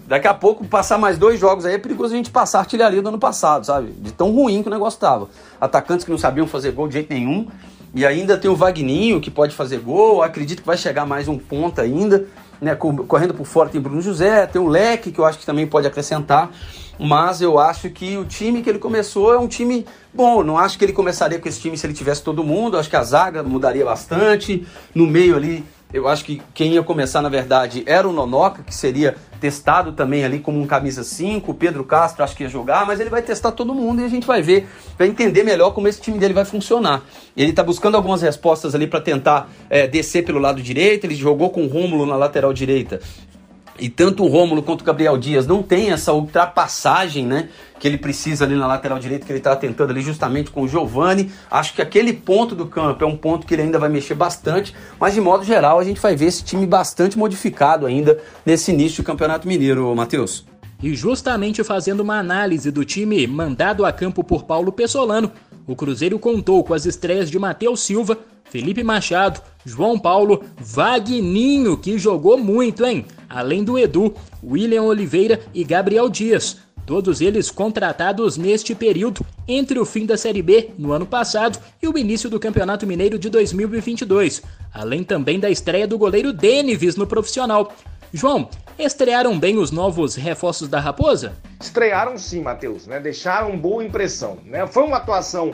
daqui 0.05 0.27
a 0.27 0.33
pouco, 0.33 0.65
passar 0.65 0.97
mais 0.97 1.17
dois 1.17 1.39
jogos 1.39 1.65
aí 1.65 1.75
é 1.75 1.77
perigoso 1.77 2.13
a 2.13 2.17
gente 2.17 2.29
passar 2.29 2.59
artilharia 2.59 3.01
do 3.01 3.07
ano 3.07 3.17
passado, 3.17 3.65
sabe? 3.65 3.91
De 3.93 4.11
tão 4.11 4.31
ruim 4.31 4.61
que 4.61 4.67
o 4.67 4.71
negócio 4.71 4.99
tava. 4.99 5.29
Atacantes 5.59 6.03
que 6.03 6.11
não 6.11 6.17
sabiam 6.17 6.45
fazer 6.45 6.73
gol 6.73 6.89
de 6.89 6.95
jeito 6.95 7.11
nenhum 7.11 7.47
e 7.93 8.05
ainda 8.05 8.38
tem 8.38 8.50
o 8.50 8.55
Vagninho, 8.55 9.19
que 9.19 9.31
pode 9.31 9.55
fazer 9.55 9.79
gol. 9.79 10.22
Acredito 10.22 10.62
que 10.62 10.67
vai 10.67 10.77
chegar 10.77 11.05
mais 11.05 11.27
um 11.27 11.38
ponta 11.38 11.81
ainda. 11.81 12.25
Né, 12.62 12.75
correndo 12.75 13.34
por 13.34 13.46
fora 13.46 13.69
tem 13.69 13.79
Bruno 13.79 14.01
José, 14.01 14.46
tem 14.46 14.62
o 14.62 14.67
Leque, 14.67 15.13
que 15.13 15.19
eu 15.19 15.24
acho 15.25 15.39
que 15.39 15.46
também 15.46 15.65
pode 15.65 15.88
acrescentar. 15.88 16.51
Mas 17.00 17.41
eu 17.41 17.58
acho 17.58 17.89
que 17.89 18.17
o 18.17 18.25
time 18.25 18.62
que 18.62 18.69
ele 18.69 18.79
começou 18.79 19.34
é 19.34 19.39
um 19.39 19.48
time 19.48 19.86
bom. 20.13 20.43
Não 20.43 20.58
acho 20.58 20.77
que 20.77 20.84
ele 20.84 20.91
começaria 20.91 21.39
com 21.39 21.48
esse 21.48 21.62
time 21.62 21.77
se 21.77 21.88
ele 21.88 21.93
tivesse 21.93 22.22
todo 22.22 22.43
mundo. 22.43 22.77
Acho 22.77 22.89
que 22.89 22.98
a 22.98 23.03
zaga 23.03 23.41
mudaria 23.41 23.86
bastante. 23.86 24.67
No 24.93 25.08
meio 25.08 25.38
ali 25.38 25.63
eu 25.91 26.08
acho 26.08 26.24
que 26.24 26.39
quem 26.53 26.74
ia 26.74 26.84
começar, 26.84 27.19
na 27.19 27.29
verdade, 27.29 27.84
era 27.88 28.08
o 28.08 28.13
Nonoca, 28.13 28.62
que 28.62 28.74
seria 28.74 29.15
testado 29.39 29.91
também 29.93 30.24
ali 30.24 30.39
como 30.39 30.62
um 30.62 30.67
camisa 30.67 31.03
5. 31.03 31.50
O 31.50 31.53
Pedro 31.55 31.84
Castro 31.84 32.24
acho 32.24 32.36
que 32.36 32.43
ia 32.43 32.50
jogar, 32.50 32.86
mas 32.86 33.00
ele 33.00 33.10
vai 33.10 33.24
testar 33.24 33.51
todo 33.51 33.74
mundo 33.74 34.01
e 34.01 34.05
a 34.05 34.08
gente 34.08 34.27
vai 34.27 34.39
ver, 34.39 34.67
vai 34.98 35.08
entender 35.08 35.43
melhor 35.43 35.72
como 35.72 35.88
esse 35.88 36.00
time 36.00 36.19
dele 36.19 36.34
vai 36.34 36.46
funcionar. 36.46 37.03
Ele 37.36 37.50
está 37.50 37.63
buscando 37.63 37.96
algumas 37.96 38.22
respostas 38.22 38.75
ali 38.75 38.86
para 38.86 39.01
tentar 39.01 39.50
é, 39.67 39.88
descer 39.88 40.24
pelo 40.24 40.38
lado 40.38 40.62
direito. 40.62 41.05
Ele 41.05 41.15
jogou 41.15 41.50
com 41.50 41.63
o 41.63 41.67
Rômulo 41.67 42.05
na 42.05 42.15
lateral 42.15 42.53
direita 42.53 43.00
e 43.79 43.89
tanto 43.89 44.24
o 44.24 44.27
Rômulo 44.27 44.62
quanto 44.62 44.81
o 44.81 44.83
Gabriel 44.83 45.17
Dias 45.17 45.48
não 45.48 45.63
tem 45.63 45.91
essa 45.91 46.13
ultrapassagem, 46.13 47.25
né? 47.25 47.50
Que 47.79 47.88
ele 47.88 47.98
precisa 47.98 48.45
ali 48.45 48.55
na 48.55 48.67
lateral 48.67 49.00
direita, 49.00 49.25
que 49.25 49.31
ele 49.31 49.39
está 49.39 49.55
tentando 49.55 49.91
ali 49.91 50.01
justamente 50.01 50.51
com 50.51 50.63
o 50.63 50.67
Giovani. 50.67 51.31
Acho 51.50 51.74
que 51.74 51.81
aquele 51.81 52.13
ponto 52.13 52.55
do 52.55 52.65
campo 52.65 53.03
é 53.03 53.07
um 53.07 53.15
ponto 53.15 53.48
que 53.48 53.53
ele 53.53 53.63
ainda 53.63 53.79
vai 53.79 53.89
mexer 53.89 54.15
bastante, 54.15 54.75
mas 55.00 55.13
de 55.13 55.21
modo 55.21 55.43
geral 55.43 55.79
a 55.79 55.83
gente 55.83 56.00
vai 56.00 56.15
ver 56.15 56.25
esse 56.25 56.43
time 56.43 56.65
bastante 56.65 57.17
modificado 57.17 57.86
ainda 57.86 58.19
nesse 58.45 58.71
início 58.71 58.98
de 58.98 59.03
Campeonato 59.03 59.48
Mineiro, 59.48 59.95
Matheus. 59.95 60.45
E 60.81 60.95
justamente 60.95 61.62
fazendo 61.63 62.00
uma 62.00 62.17
análise 62.17 62.71
do 62.71 62.86
time 62.86 63.27
mandado 63.27 63.86
a 63.86 63.91
campo 63.91 64.24
por 64.24 64.43
Paulo 64.43 64.71
Pessolano, 64.71 65.31
o 65.69 65.75
Cruzeiro 65.75 66.17
contou 66.17 66.63
com 66.63 66.73
as 66.73 66.88
estreias 66.88 67.29
de 67.29 67.38
Matheus 67.38 67.81
Silva, 67.81 68.17
Felipe 68.45 68.83
Machado, 68.83 69.39
João 69.63 69.99
Paulo, 69.99 70.43
Vagninho, 70.57 71.77
que 71.77 71.99
jogou 71.99 72.39
muito, 72.39 72.83
hein? 72.83 73.05
Além 73.29 73.63
do 73.63 73.77
Edu, 73.77 74.15
William 74.43 74.81
Oliveira 74.81 75.39
e 75.53 75.63
Gabriel 75.63 76.09
Dias. 76.09 76.57
Todos 76.88 77.21
eles 77.21 77.51
contratados 77.51 78.35
neste 78.35 78.73
período, 78.73 79.23
entre 79.47 79.77
o 79.77 79.85
fim 79.85 80.07
da 80.07 80.17
Série 80.17 80.41
B 80.41 80.71
no 80.75 80.91
ano 80.91 81.05
passado 81.05 81.59
e 81.79 81.88
o 81.88 81.95
início 81.95 82.31
do 82.31 82.39
Campeonato 82.39 82.88
Mineiro 82.88 83.19
de 83.19 83.29
2022, 83.29 84.41
além 84.73 85.03
também 85.03 85.39
da 85.39 85.51
estreia 85.51 85.85
do 85.85 85.99
goleiro 85.99 86.33
Denives 86.33 86.95
no 86.95 87.05
profissional. 87.05 87.71
João, 88.11 88.49
estrearam 88.83 89.38
bem 89.38 89.57
os 89.57 89.71
novos 89.71 90.15
reforços 90.15 90.67
da 90.67 90.79
Raposa? 90.79 91.36
Estrearam 91.59 92.17
sim, 92.17 92.41
Matheus, 92.41 92.88
né? 92.88 93.00
Deixaram 93.00 93.57
boa 93.57 93.83
impressão, 93.83 94.38
né? 94.45 94.65
Foi 94.67 94.83
uma 94.83 94.98
atuação 94.98 95.53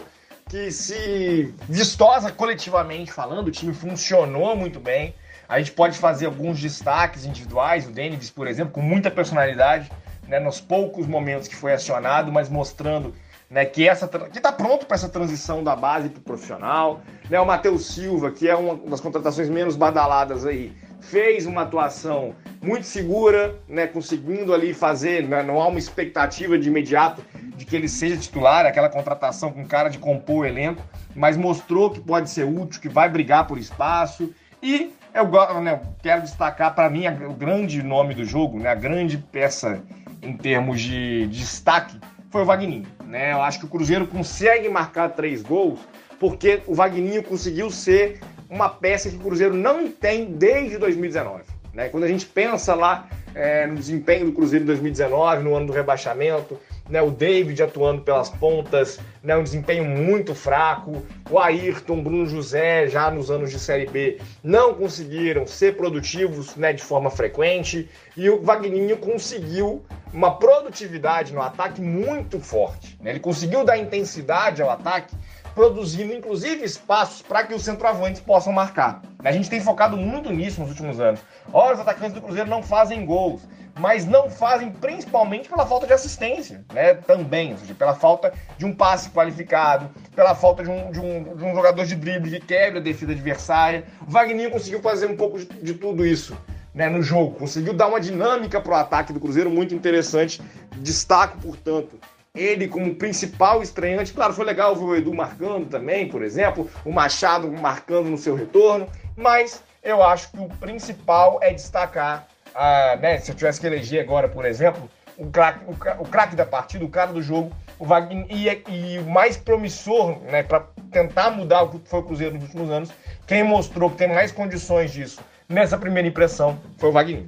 que 0.50 0.72
se 0.72 1.54
vistosa 1.68 2.32
coletivamente 2.32 3.12
falando, 3.12 3.48
o 3.48 3.52
time 3.52 3.74
funcionou 3.74 4.56
muito 4.56 4.80
bem. 4.80 5.16
A 5.50 5.60
gente 5.60 5.72
pode 5.72 5.98
fazer 5.98 6.28
alguns 6.28 6.60
destaques 6.60 7.26
individuais, 7.26 7.88
o 7.88 7.92
Denis, 7.92 8.30
por 8.30 8.48
exemplo, 8.48 8.72
com 8.72 8.82
muita 8.82 9.12
personalidade, 9.12 9.92
né, 10.28 10.40
nos 10.40 10.60
poucos 10.60 11.06
momentos 11.08 11.48
que 11.48 11.56
foi 11.56 11.74
acionado, 11.74 12.32
mas 12.32 12.50
mostrando 12.50 13.14
né, 13.50 13.64
que 13.66 13.88
que 14.32 14.38
está 14.38 14.52
pronto 14.52 14.86
para 14.86 14.96
essa 14.96 15.10
transição 15.10 15.64
da 15.64 15.76
base 15.76 16.10
para 16.10 16.20
o 16.20 16.24
profissional. 16.24 17.02
Né, 17.30 17.40
o 17.40 17.46
Matheus 17.46 17.86
Silva, 17.88 18.32
que 18.32 18.48
é 18.48 18.56
uma 18.56 18.76
das 18.90 19.00
contratações 19.00 19.50
menos 19.50 19.76
badaladas 19.76 20.46
aí, 20.46 20.74
fez 21.10 21.46
uma 21.46 21.62
atuação 21.62 22.36
muito 22.62 22.86
segura, 22.86 23.56
né, 23.68 23.88
conseguindo 23.88 24.54
ali 24.54 24.74
fazer, 24.74 25.28
né, 25.28 25.44
não 25.44 25.62
há 25.62 25.68
uma 25.68 25.80
expectativa 25.80 26.58
de 26.58 26.68
imediato 26.68 27.24
de 27.56 27.66
que 27.66 27.76
ele 27.76 27.88
seja 27.88 28.18
titular, 28.18 28.66
aquela 28.66 28.90
contratação 28.90 29.52
com 29.52 29.66
cara 29.66 29.90
de 29.90 29.98
compor 29.98 30.44
o 30.44 30.46
elenco, 30.46 30.84
mas 31.16 31.38
mostrou 31.38 31.90
que 31.90 32.00
pode 32.02 32.30
ser 32.30 32.44
útil, 32.44 32.82
que 32.82 32.90
vai 32.90 33.08
brigar 33.08 33.48
por 33.48 33.58
espaço. 33.58 34.34
E 34.62 34.94
eu 35.14 35.30
né, 35.62 35.80
quero 36.02 36.22
destacar 36.22 36.76
para 36.76 36.90
mim 36.90 37.08
o 37.08 37.34
grande 37.34 37.82
nome 37.82 38.14
do 38.14 38.26
jogo, 38.26 38.60
né, 38.60 38.70
a 38.70 38.76
grande 38.76 39.18
peça 39.18 39.82
em 40.22 40.36
termos 40.36 40.82
de, 40.82 41.28
de 41.28 41.40
destaque 41.40 42.00
foi 42.36 42.42
o 42.42 42.46
Vagninho. 42.46 42.86
Né? 43.06 43.32
Eu 43.32 43.42
acho 43.42 43.60
que 43.60 43.66
o 43.66 43.70
Cruzeiro 43.70 44.08
consegue 44.08 44.68
marcar 44.68 45.10
três 45.10 45.42
gols 45.42 45.80
porque 46.20 46.62
o 46.68 46.76
Vagninho 46.76 47.24
conseguiu 47.24 47.70
ser 47.70 48.20
uma 48.56 48.70
peça 48.70 49.10
que 49.10 49.18
o 49.18 49.20
Cruzeiro 49.20 49.54
não 49.54 49.92
tem 49.92 50.26
desde 50.26 50.78
2019. 50.78 51.44
Né? 51.74 51.90
Quando 51.90 52.06
a 52.06 52.08
gente 52.08 52.26
pensa 52.26 52.74
lá 52.74 53.10
é, 53.36 53.68
no 53.68 53.76
desempenho 53.76 54.28
do 54.28 54.32
Cruzeiro 54.32 54.64
em 54.64 54.68
2019, 54.68 55.44
no 55.44 55.56
ano 55.56 55.68
do 55.68 55.74
rebaixamento, 55.74 56.58
né, 56.90 57.02
o 57.02 57.12
David 57.12 57.62
atuando 57.62 58.02
pelas 58.02 58.30
pontas, 58.30 59.00
né, 59.22 59.36
um 59.36 59.44
desempenho 59.44 59.84
muito 59.84 60.34
fraco, 60.34 61.04
o 61.30 61.38
Ayrton, 61.38 62.02
Bruno 62.02 62.26
José, 62.28 62.88
já 62.88 63.12
nos 63.12 63.30
anos 63.30 63.52
de 63.52 63.60
Série 63.60 63.88
B, 63.88 64.20
não 64.42 64.74
conseguiram 64.74 65.46
ser 65.46 65.76
produtivos 65.76 66.56
né, 66.56 66.72
de 66.72 66.82
forma 66.82 67.10
frequente, 67.10 67.90
e 68.16 68.30
o 68.30 68.42
Vagninho 68.42 68.96
conseguiu 68.98 69.84
uma 70.14 70.38
produtividade 70.38 71.34
no 71.34 71.42
ataque 71.42 71.82
muito 71.82 72.40
forte. 72.40 72.98
Né? 73.02 73.10
Ele 73.10 73.20
conseguiu 73.20 73.66
dar 73.66 73.78
intensidade 73.78 74.62
ao 74.62 74.70
ataque, 74.70 75.14
produzindo 75.56 76.14
inclusive 76.14 76.64
espaços 76.64 77.22
para 77.24 77.44
que 77.46 77.54
os 77.56 77.64
centroavantes 77.64 78.22
possam 78.22 78.54
marcar. 78.54 79.02
A 79.24 79.32
gente 79.32 79.50
tem 79.50 79.62
focado 79.62 79.98
muito 79.98 80.30
nisso 80.32 80.62
nos 80.62 80.70
últimos 80.70 81.00
anos. 81.00 81.22
Ora, 81.52 81.74
os 81.74 81.80
atacantes 81.80 82.14
do 82.14 82.22
Cruzeiro 82.22 82.50
não 82.50 82.62
fazem 82.62 83.06
gols 83.06 83.42
mas 83.78 84.06
não 84.06 84.30
fazem 84.30 84.72
principalmente 84.72 85.50
pela 85.50 85.66
falta 85.66 85.86
de 85.86 85.94
assistência, 85.94 86.64
né? 86.74 86.94
Também, 86.94 87.52
ou 87.52 87.58
seja, 87.58 87.76
pela 87.76 87.94
falta 87.94 88.34
de 88.58 88.66
um 88.66 88.74
passe 88.74 89.10
qualificado, 89.10 89.90
pela 90.16 90.34
falta 90.34 90.64
de 90.64 90.70
um, 90.70 90.92
de 90.92 91.00
um, 91.00 91.36
de 91.36 91.44
um 91.44 91.54
jogador 91.54 91.86
de 91.86 91.96
drible 91.96 92.32
que 92.32 92.40
quebra 92.40 92.80
a 92.80 92.84
defesa 92.84 93.12
adversária. 93.12 93.86
O 94.08 94.12
Wagner 94.12 94.50
conseguiu 94.50 94.82
fazer 94.82 95.08
um 95.08 95.18
pouco 95.18 95.38
de, 95.38 95.46
de 95.46 95.74
tudo 95.74 96.06
isso. 96.06 96.38
Né, 96.74 96.90
no 96.90 97.02
jogo, 97.02 97.40
conseguiu 97.40 97.74
dar 97.74 97.88
uma 97.88 98.02
dinâmica 98.02 98.60
para 98.60 98.74
o 98.74 98.76
ataque 98.76 99.14
do 99.14 99.20
Cruzeiro 99.20 99.50
muito 99.50 99.74
interessante. 99.74 100.42
Destaco, 100.76 101.38
portanto, 101.38 101.98
ele 102.36 102.68
como 102.68 102.96
principal 102.96 103.62
estreante. 103.62 104.14
Claro, 104.14 104.34
foi 104.34 104.46
legal 104.46 104.76
ver 104.76 104.84
o 104.84 104.96
Edu 104.96 105.14
marcando 105.14 105.68
também, 105.68 106.08
por 106.08 106.22
exemplo, 106.22 106.70
o 106.84 106.92
Machado 106.92 107.52
marcando 107.52 108.10
no 108.10 108.18
seu 108.18 108.36
retorno, 108.36 108.88
mas 109.16 109.64
eu 109.84 110.04
acho 110.04 110.32
que 110.32 110.40
o 110.40 110.50
principal 110.50 111.40
é 111.42 111.54
destacar 111.54 112.28
ah, 112.56 112.98
né, 113.02 113.20
se 113.20 113.32
eu 113.32 113.36
tivesse 113.36 113.60
que 113.60 113.68
eleger 113.68 114.02
agora, 114.02 114.30
por 114.30 114.46
exemplo, 114.46 114.90
o 115.18 115.30
craque 115.30 116.34
o 116.34 116.36
da 116.38 116.46
partida, 116.46 116.86
o 116.86 116.90
cara 116.90 117.12
do 117.12 117.22
jogo, 117.22 117.52
o 117.78 117.86
Wagner, 117.86 118.26
e, 118.30 118.48
e 118.70 119.00
o 119.00 119.10
mais 119.10 119.36
promissor, 119.36 120.18
né, 120.22 120.42
para 120.42 120.66
tentar 120.90 121.32
mudar 121.32 121.64
o 121.64 121.70
que 121.70 121.90
foi 121.90 122.00
o 122.00 122.04
Cruzeiro 122.04 122.36
nos 122.36 122.44
últimos 122.46 122.70
anos, 122.70 122.92
quem 123.28 123.44
mostrou 123.44 123.90
que 123.90 123.98
tem 123.98 124.08
mais 124.08 124.32
condições 124.32 124.92
disso 124.92 125.22
nessa 125.50 125.78
primeira 125.78 126.08
impressão 126.08 126.58
foi 126.78 126.90
o 126.90 126.92
Wagner. 126.94 127.26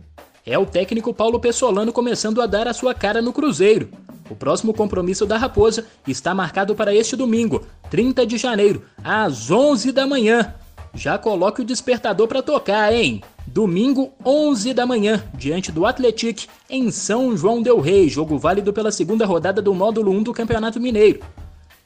É 0.49 0.57
o 0.57 0.65
técnico 0.65 1.13
Paulo 1.13 1.41
Pessolano 1.41 1.91
começando 1.91 2.41
a 2.41 2.45
dar 2.45 2.69
a 2.69 2.73
sua 2.73 2.93
cara 2.93 3.21
no 3.21 3.33
Cruzeiro. 3.33 3.89
O 4.29 4.35
próximo 4.35 4.73
compromisso 4.73 5.25
da 5.25 5.37
Raposa 5.37 5.85
está 6.07 6.33
marcado 6.33 6.73
para 6.73 6.95
este 6.95 7.17
domingo, 7.17 7.65
30 7.89 8.25
de 8.25 8.37
janeiro, 8.37 8.81
às 9.03 9.51
11 9.51 9.91
da 9.91 10.07
manhã. 10.07 10.55
Já 10.93 11.17
coloque 11.17 11.61
o 11.61 11.65
despertador 11.65 12.29
para 12.29 12.41
tocar, 12.41 12.93
hein? 12.93 13.21
Domingo, 13.45 14.13
11 14.25 14.73
da 14.73 14.85
manhã, 14.85 15.21
diante 15.33 15.69
do 15.69 15.85
Atletic, 15.85 16.45
em 16.69 16.91
São 16.91 17.35
João 17.35 17.61
del 17.61 17.81
Rei, 17.81 18.07
jogo 18.07 18.37
válido 18.37 18.71
pela 18.71 18.89
segunda 18.89 19.25
rodada 19.25 19.61
do 19.61 19.75
módulo 19.75 20.13
1 20.13 20.23
do 20.23 20.33
Campeonato 20.33 20.79
Mineiro. 20.79 21.19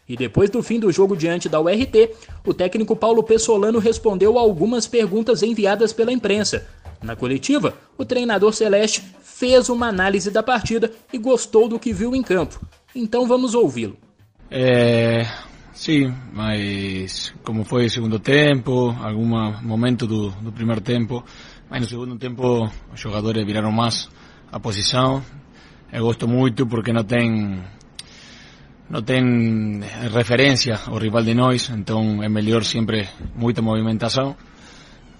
E 0.08 0.16
depois 0.16 0.52
do 0.52 0.62
fim 0.62 0.80
do 0.80 0.92
jogo 0.92 1.18
diante 1.18 1.50
da 1.50 1.60
URT, 1.60 2.12
o 2.46 2.54
técnico 2.54 2.96
Paulo 2.96 3.24
Pessolano 3.24 3.80
respondeu 3.80 4.38
a 4.38 4.42
algumas 4.42 4.86
perguntas 4.86 5.42
enviadas 5.42 5.92
pela 5.94 6.12
imprensa. 6.12 6.68
Na 7.02 7.16
coletiva, 7.16 7.74
o 7.98 8.06
treinador 8.06 8.54
Celeste 8.54 9.02
fez 9.24 9.70
uma 9.70 9.88
análise 9.88 10.30
da 10.30 10.44
partida 10.44 10.92
e 11.12 11.18
gostou 11.18 11.68
do 11.68 11.80
que 11.80 11.92
viu 11.92 12.16
em 12.16 12.22
campo. 12.22 12.60
Então 12.94 13.28
vamos 13.28 13.56
ouvi-lo. 13.56 13.98
É, 14.52 15.26
sim, 15.74 16.14
mas 16.32 17.34
como 17.44 17.64
foi 17.64 17.86
o 17.86 17.90
segundo 17.90 18.20
tempo, 18.20 18.96
algum 19.02 19.26
momento 19.64 20.06
do, 20.06 20.30
do 20.30 20.52
primeiro 20.52 20.82
tempo, 20.82 21.24
mas 21.70 21.82
no 21.82 21.88
segundo 21.88 22.18
tempo 22.18 22.70
os 22.94 23.00
jogadores 23.00 23.46
viraram 23.46 23.72
mais 23.72 24.08
a 24.52 24.60
posição. 24.60 25.24
Eu 25.92 26.04
gosto 26.04 26.28
muito 26.28 26.68
porque 26.68 26.94
não 26.94 27.04
tem 27.04 27.64
não 28.90 29.02
tem 29.02 29.80
referência 30.14 30.78
ao 30.86 30.98
rival 30.98 31.24
de 31.24 31.34
nós, 31.34 31.70
então 31.70 32.22
é 32.22 32.28
melhor 32.28 32.64
sempre 32.64 33.08
muita 33.36 33.62
movimentação. 33.62 34.36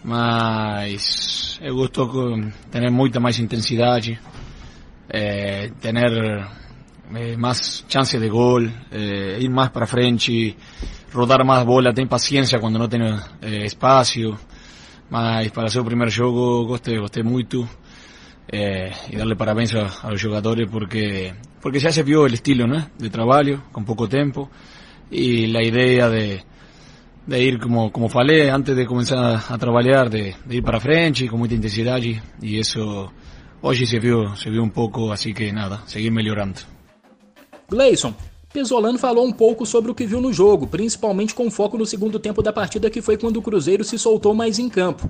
Mas 0.04 1.60
eu 1.62 1.76
gosto 1.76 2.08
de 2.08 2.52
ter 2.72 2.90
muita 2.90 3.20
mais 3.20 3.38
intensidade, 3.38 4.20
eh, 5.10 5.72
ter 5.80 5.96
eh, 5.96 7.38
más 7.38 7.86
chance 7.88 8.18
de 8.18 8.28
gol, 8.30 8.68
eh, 8.92 9.38
ir 9.40 9.50
más 9.50 9.70
para 9.70 9.86
frente, 9.86 10.58
rodar 11.14 11.46
más 11.46 11.64
bola, 11.64 11.94
tem 11.94 12.08
paciência 12.08 12.60
quando 12.60 12.80
não 12.80 12.88
tem 12.88 13.02
espaço. 13.66 14.38
Mas 15.10 15.52
para 15.52 15.70
ser 15.70 15.82
o 15.82 15.86
primeiro 15.86 16.10
jogo, 16.10 16.66
gostei, 16.66 16.98
gostei 16.98 17.22
muito. 17.22 17.68
Y 18.52 19.16
darle 19.16 19.36
parabéns 19.36 19.74
a, 19.76 19.88
a, 20.02 20.12
los 20.12 20.22
jugadores 20.22 20.68
porque 20.70 21.34
porque 21.62 21.80
ya 21.80 21.92
se 21.92 22.04
vio 22.04 22.26
el 22.26 22.34
estilo 22.34 22.68
¿no? 22.68 22.90
de 22.98 23.10
trabajo 23.10 23.64
con 23.72 23.86
poco 23.86 24.10
tiempo 24.10 24.50
y 25.10 25.48
la 25.48 25.64
idea 25.64 26.10
de, 26.10 26.44
de 27.26 27.44
ir 27.44 27.60
como 27.60 27.92
como 27.92 28.10
falei 28.10 28.50
antes 28.50 28.76
de 28.76 28.86
comenzar 28.86 29.44
a, 29.50 29.58
trabalhar 29.58 30.10
de, 30.10 30.36
de, 30.46 30.58
ir 30.58 30.64
para 30.64 30.80
frente 30.80 31.28
con 31.28 31.40
mucha 31.40 31.56
intensidad 31.56 32.02
y, 32.02 32.20
y 32.42 32.60
eso 32.60 33.12
hoje 33.62 33.86
se 33.86 34.00
viu 34.00 34.36
se 34.36 34.50
viu 34.50 34.64
um 34.64 34.70
pouco 34.70 35.12
assim 35.12 35.34
que 35.34 35.52
nada 35.52 35.82
seguir 35.86 36.12
melhorando 36.12 36.62
Gleison 37.70 38.14
Pesolano 38.54 39.00
falou 39.00 39.26
um 39.26 39.32
pouco 39.32 39.66
sobre 39.66 39.92
o 39.92 39.96
que 39.96 40.06
viu 40.06 40.20
no 40.20 40.34
jogo, 40.34 40.68
principalmente 40.68 41.34
com 41.34 41.50
foco 41.50 41.78
no 41.78 41.86
segundo 41.86 42.20
tempo 42.20 42.42
da 42.42 42.52
partida, 42.52 42.90
que 42.90 43.02
foi 43.02 43.16
quando 43.16 43.38
o 43.38 43.42
Cruzeiro 43.42 43.82
se 43.82 43.98
soltou 43.98 44.34
mais 44.34 44.60
em 44.60 44.68
campo. 44.68 45.10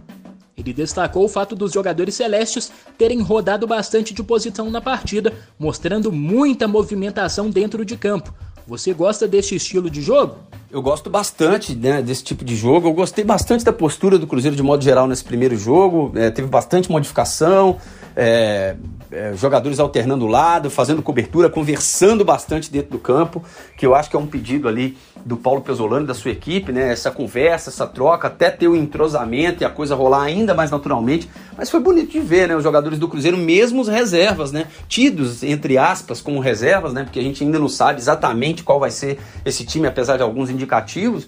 Ele 0.56 0.71
destacou 0.71 1.26
o 1.26 1.28
fato 1.28 1.56
dos 1.56 1.74
jogadores 1.74 2.13
celestes 2.13 2.71
terem 3.00 3.19
rodado 3.19 3.65
bastante 3.65 4.13
de 4.13 4.21
posição 4.21 4.69
na 4.69 4.80
partida, 4.80 5.34
mostrando 5.58 6.12
muita 6.12 6.67
movimentação 6.67 7.50
dentro 7.50 7.84
de 7.84 7.97
campo. 7.97 8.32
Você 8.67 8.93
gosta 8.93 9.28
desse 9.28 9.56
estilo 9.56 9.89
de 9.89 10.04
jogo? 10.04 10.38
Eu 10.71 10.81
gosto 10.81 11.10
bastante 11.10 11.75
né, 11.75 12.01
desse 12.01 12.23
tipo 12.23 12.45
de 12.45 12.55
jogo. 12.55 12.88
Eu 12.88 12.93
gostei 12.93 13.25
bastante 13.25 13.65
da 13.65 13.73
postura 13.73 14.17
do 14.17 14.25
Cruzeiro 14.25 14.55
de 14.55 14.63
modo 14.63 14.81
geral 14.81 15.05
nesse 15.05 15.23
primeiro 15.23 15.57
jogo. 15.57 16.13
É, 16.15 16.31
teve 16.31 16.47
bastante 16.47 16.89
modificação. 16.89 17.77
É, 18.15 18.76
é, 19.12 19.34
jogadores 19.36 19.80
alternando 19.80 20.26
o 20.26 20.28
lado, 20.28 20.69
fazendo 20.69 21.02
cobertura, 21.02 21.50
conversando 21.50 22.24
bastante 22.24 22.71
dentro 22.71 22.91
do 22.91 23.00
campo, 23.00 23.43
que 23.78 23.86
eu 23.86 23.93
acho 23.93 24.10
que 24.10 24.15
é 24.15 24.19
um 24.19 24.26
pedido 24.26 24.67
ali 24.67 24.97
do 25.26 25.36
Paulo 25.38 25.62
Pesolano, 25.62 26.08
da 26.08 26.13
sua 26.13 26.32
equipe, 26.32 26.71
né? 26.71 26.91
Essa 26.91 27.12
conversa, 27.12 27.69
essa 27.69 27.86
troca, 27.86 28.28
até 28.28 28.50
ter 28.50 28.67
o 28.67 28.76
entrosamento 28.76 29.63
e 29.63 29.65
a 29.65 29.69
coisa 29.69 29.95
rolar 29.95 30.24
ainda 30.24 30.54
mais 30.54 30.71
naturalmente. 30.71 31.30
Mas 31.58 31.69
foi 31.69 31.80
bonito 31.80 32.12
de 32.12 32.19
ver, 32.19 32.47
né? 32.47 32.56
Os 32.56 32.63
jogadores 32.63 32.97
do 32.97 33.08
Cruzeiro, 33.08 33.38
mesmo 33.38 33.82
os 33.82 33.88
reservas, 33.88 34.52
né? 34.52 34.67
Tidos, 34.88 35.43
entre 35.43 35.78
aspas, 35.78 36.21
como 36.21 36.39
reservas, 36.39 36.93
né? 36.93 37.04
Porque 37.04 37.19
a 37.19 37.24
gente 37.24 37.43
ainda 37.43 37.60
não 37.60 37.69
sabe 37.69 38.00
exatamente 38.00 38.63
qual 38.63 38.80
vai 38.80 38.91
ser 38.91 39.19
esse 39.45 39.65
time, 39.65 39.88
apesar 39.88 40.17
de 40.17 40.24
alguns 40.24 40.50
indicativos. 40.50 41.28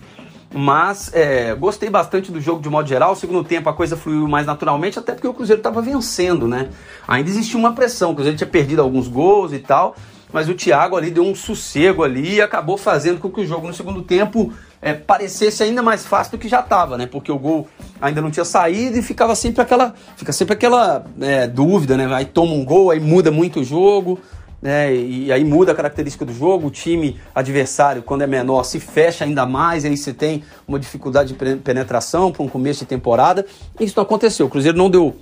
Mas 0.53 1.09
é, 1.13 1.55
gostei 1.55 1.89
bastante 1.89 2.31
do 2.31 2.39
jogo 2.39 2.61
de 2.61 2.69
modo 2.69 2.87
geral. 2.87 3.13
O 3.13 3.15
segundo 3.15 3.43
tempo 3.43 3.67
a 3.69 3.73
coisa 3.73 3.97
fluiu 3.97 4.27
mais 4.27 4.45
naturalmente, 4.45 4.99
até 4.99 5.13
porque 5.13 5.27
o 5.27 5.33
Cruzeiro 5.33 5.59
estava 5.59 5.81
vencendo, 5.81 6.47
né? 6.47 6.69
Ainda 7.07 7.29
existia 7.29 7.59
uma 7.59 7.73
pressão, 7.73 8.11
o 8.11 8.13
Cruzeiro 8.13 8.37
tinha 8.37 8.49
perdido 8.49 8.81
alguns 8.81 9.07
gols 9.07 9.51
e 9.51 9.59
tal, 9.59 9.95
mas 10.31 10.47
o 10.47 10.53
Thiago 10.53 10.95
ali 10.95 11.09
deu 11.09 11.23
um 11.23 11.33
sossego 11.33 12.03
ali 12.03 12.35
e 12.35 12.41
acabou 12.41 12.77
fazendo 12.77 13.19
com 13.19 13.31
que 13.31 13.41
o 13.41 13.45
jogo 13.45 13.67
no 13.67 13.73
segundo 13.73 14.03
tempo 14.03 14.53
é, 14.79 14.93
parecesse 14.93 15.63
ainda 15.63 15.81
mais 15.81 16.05
fácil 16.05 16.33
do 16.33 16.37
que 16.37 16.47
já 16.47 16.59
estava, 16.59 16.97
né? 16.97 17.07
Porque 17.07 17.31
o 17.31 17.39
gol 17.39 17.67
ainda 17.99 18.21
não 18.21 18.29
tinha 18.29 18.45
saído 18.45 18.97
e 18.97 19.01
ficava 19.01 19.35
sempre 19.35 19.61
aquela, 19.61 19.95
fica 20.15 20.31
sempre 20.31 20.53
aquela 20.53 21.03
é, 21.19 21.47
dúvida, 21.47 21.97
né? 21.97 22.13
Aí 22.13 22.25
toma 22.25 22.53
um 22.53 22.63
gol, 22.63 22.91
aí 22.91 22.99
muda 22.99 23.31
muito 23.31 23.61
o 23.61 23.63
jogo 23.63 24.19
né? 24.63 24.95
E 24.95 25.29
aí 25.29 25.43
muda 25.43 25.73
a 25.73 25.75
característica 25.75 26.23
do 26.23 26.33
jogo, 26.33 26.67
o 26.67 26.71
time 26.71 27.19
adversário, 27.35 28.01
quando 28.01 28.21
é 28.21 28.27
menor, 28.27 28.63
se 28.63 28.79
fecha 28.79 29.25
ainda 29.25 29.45
mais, 29.45 29.83
aí 29.83 29.97
você 29.97 30.13
tem 30.13 30.41
uma 30.65 30.79
dificuldade 30.79 31.33
de 31.33 31.55
penetração 31.57 32.31
para 32.31 32.41
um 32.43 32.47
começo 32.47 32.79
de 32.79 32.85
temporada. 32.85 33.45
Isso 33.77 33.93
não 33.97 34.03
aconteceu. 34.03 34.45
O 34.45 34.49
Cruzeiro 34.49 34.77
não 34.77 34.89
deu 34.89 35.17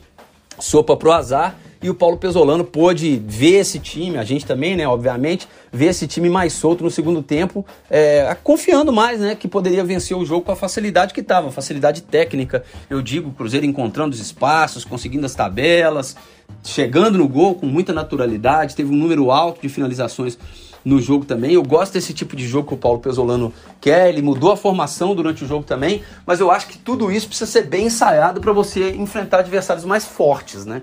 sopa 0.60 0.96
pro 0.96 1.12
azar 1.12 1.56
e 1.82 1.90
o 1.90 1.96
Paulo 1.96 2.18
Pesolano 2.18 2.64
pôde 2.64 3.20
ver 3.26 3.62
esse 3.62 3.80
time, 3.80 4.20
a 4.20 4.24
gente 4.24 4.46
também, 4.46 4.76
né, 4.76 4.88
obviamente, 4.88 5.48
ver 5.72 5.88
esse 5.88 6.06
time 6.06 6.30
mais 6.30 6.54
solto 6.54 6.84
no 6.84 6.92
segundo 6.92 7.24
tempo, 7.24 7.66
é, 7.90 8.38
confiando 8.44 8.94
mais, 8.94 9.20
né, 9.20 9.34
que 9.34 9.48
poderia 9.48 9.84
vencer 9.84 10.16
o 10.16 10.24
jogo 10.24 10.46
com 10.46 10.52
a 10.52 10.56
facilidade 10.56 11.12
que 11.12 11.22
estava, 11.22 11.52
facilidade 11.52 12.04
técnica, 12.04 12.64
eu 12.88 13.02
digo, 13.02 13.30
o 13.30 13.34
Cruzeiro 13.34 13.66
encontrando 13.66 14.14
os 14.14 14.22
espaços, 14.22 14.86
conseguindo 14.86 15.26
as 15.26 15.34
tabelas, 15.34 16.16
chegando 16.64 17.18
no 17.18 17.28
gol 17.28 17.56
com 17.56 17.66
muita 17.66 17.94
naturalidade, 17.94 18.76
teve 18.76 18.94
um 18.94 18.98
número 18.98 19.32
alto 19.32 19.62
de 19.62 19.70
finalizações 19.70 20.38
no 20.84 21.00
jogo 21.00 21.26
também. 21.26 21.54
Eu 21.54 21.64
gosto 21.64 21.94
desse 21.94 22.14
tipo 22.14 22.36
de 22.36 22.48
jogo 22.48 22.70
que 22.70 22.74
o 22.74 22.78
Paulo 22.78 23.00
Pesolano 23.00 23.54
quer, 23.80 24.10
ele 24.10 24.22
mudou 24.22 24.52
a 24.52 24.58
formação 24.58 25.16
durante 25.16 25.44
o 25.44 25.48
jogo 25.48 25.64
também, 25.64 26.04
mas 26.26 26.40
eu 26.40 26.52
acho 26.52 26.68
que 26.68 26.78
tudo 26.78 27.12
isso 27.12 27.28
precisa 27.28 27.50
ser 27.50 27.64
bem 27.64 27.86
ensaiado 27.86 28.42
para 28.42 28.52
você 28.52 28.92
enfrentar 28.92 29.40
adversários 29.40 29.86
mais 29.86 30.06
fortes, 30.06 30.66
né? 30.66 30.82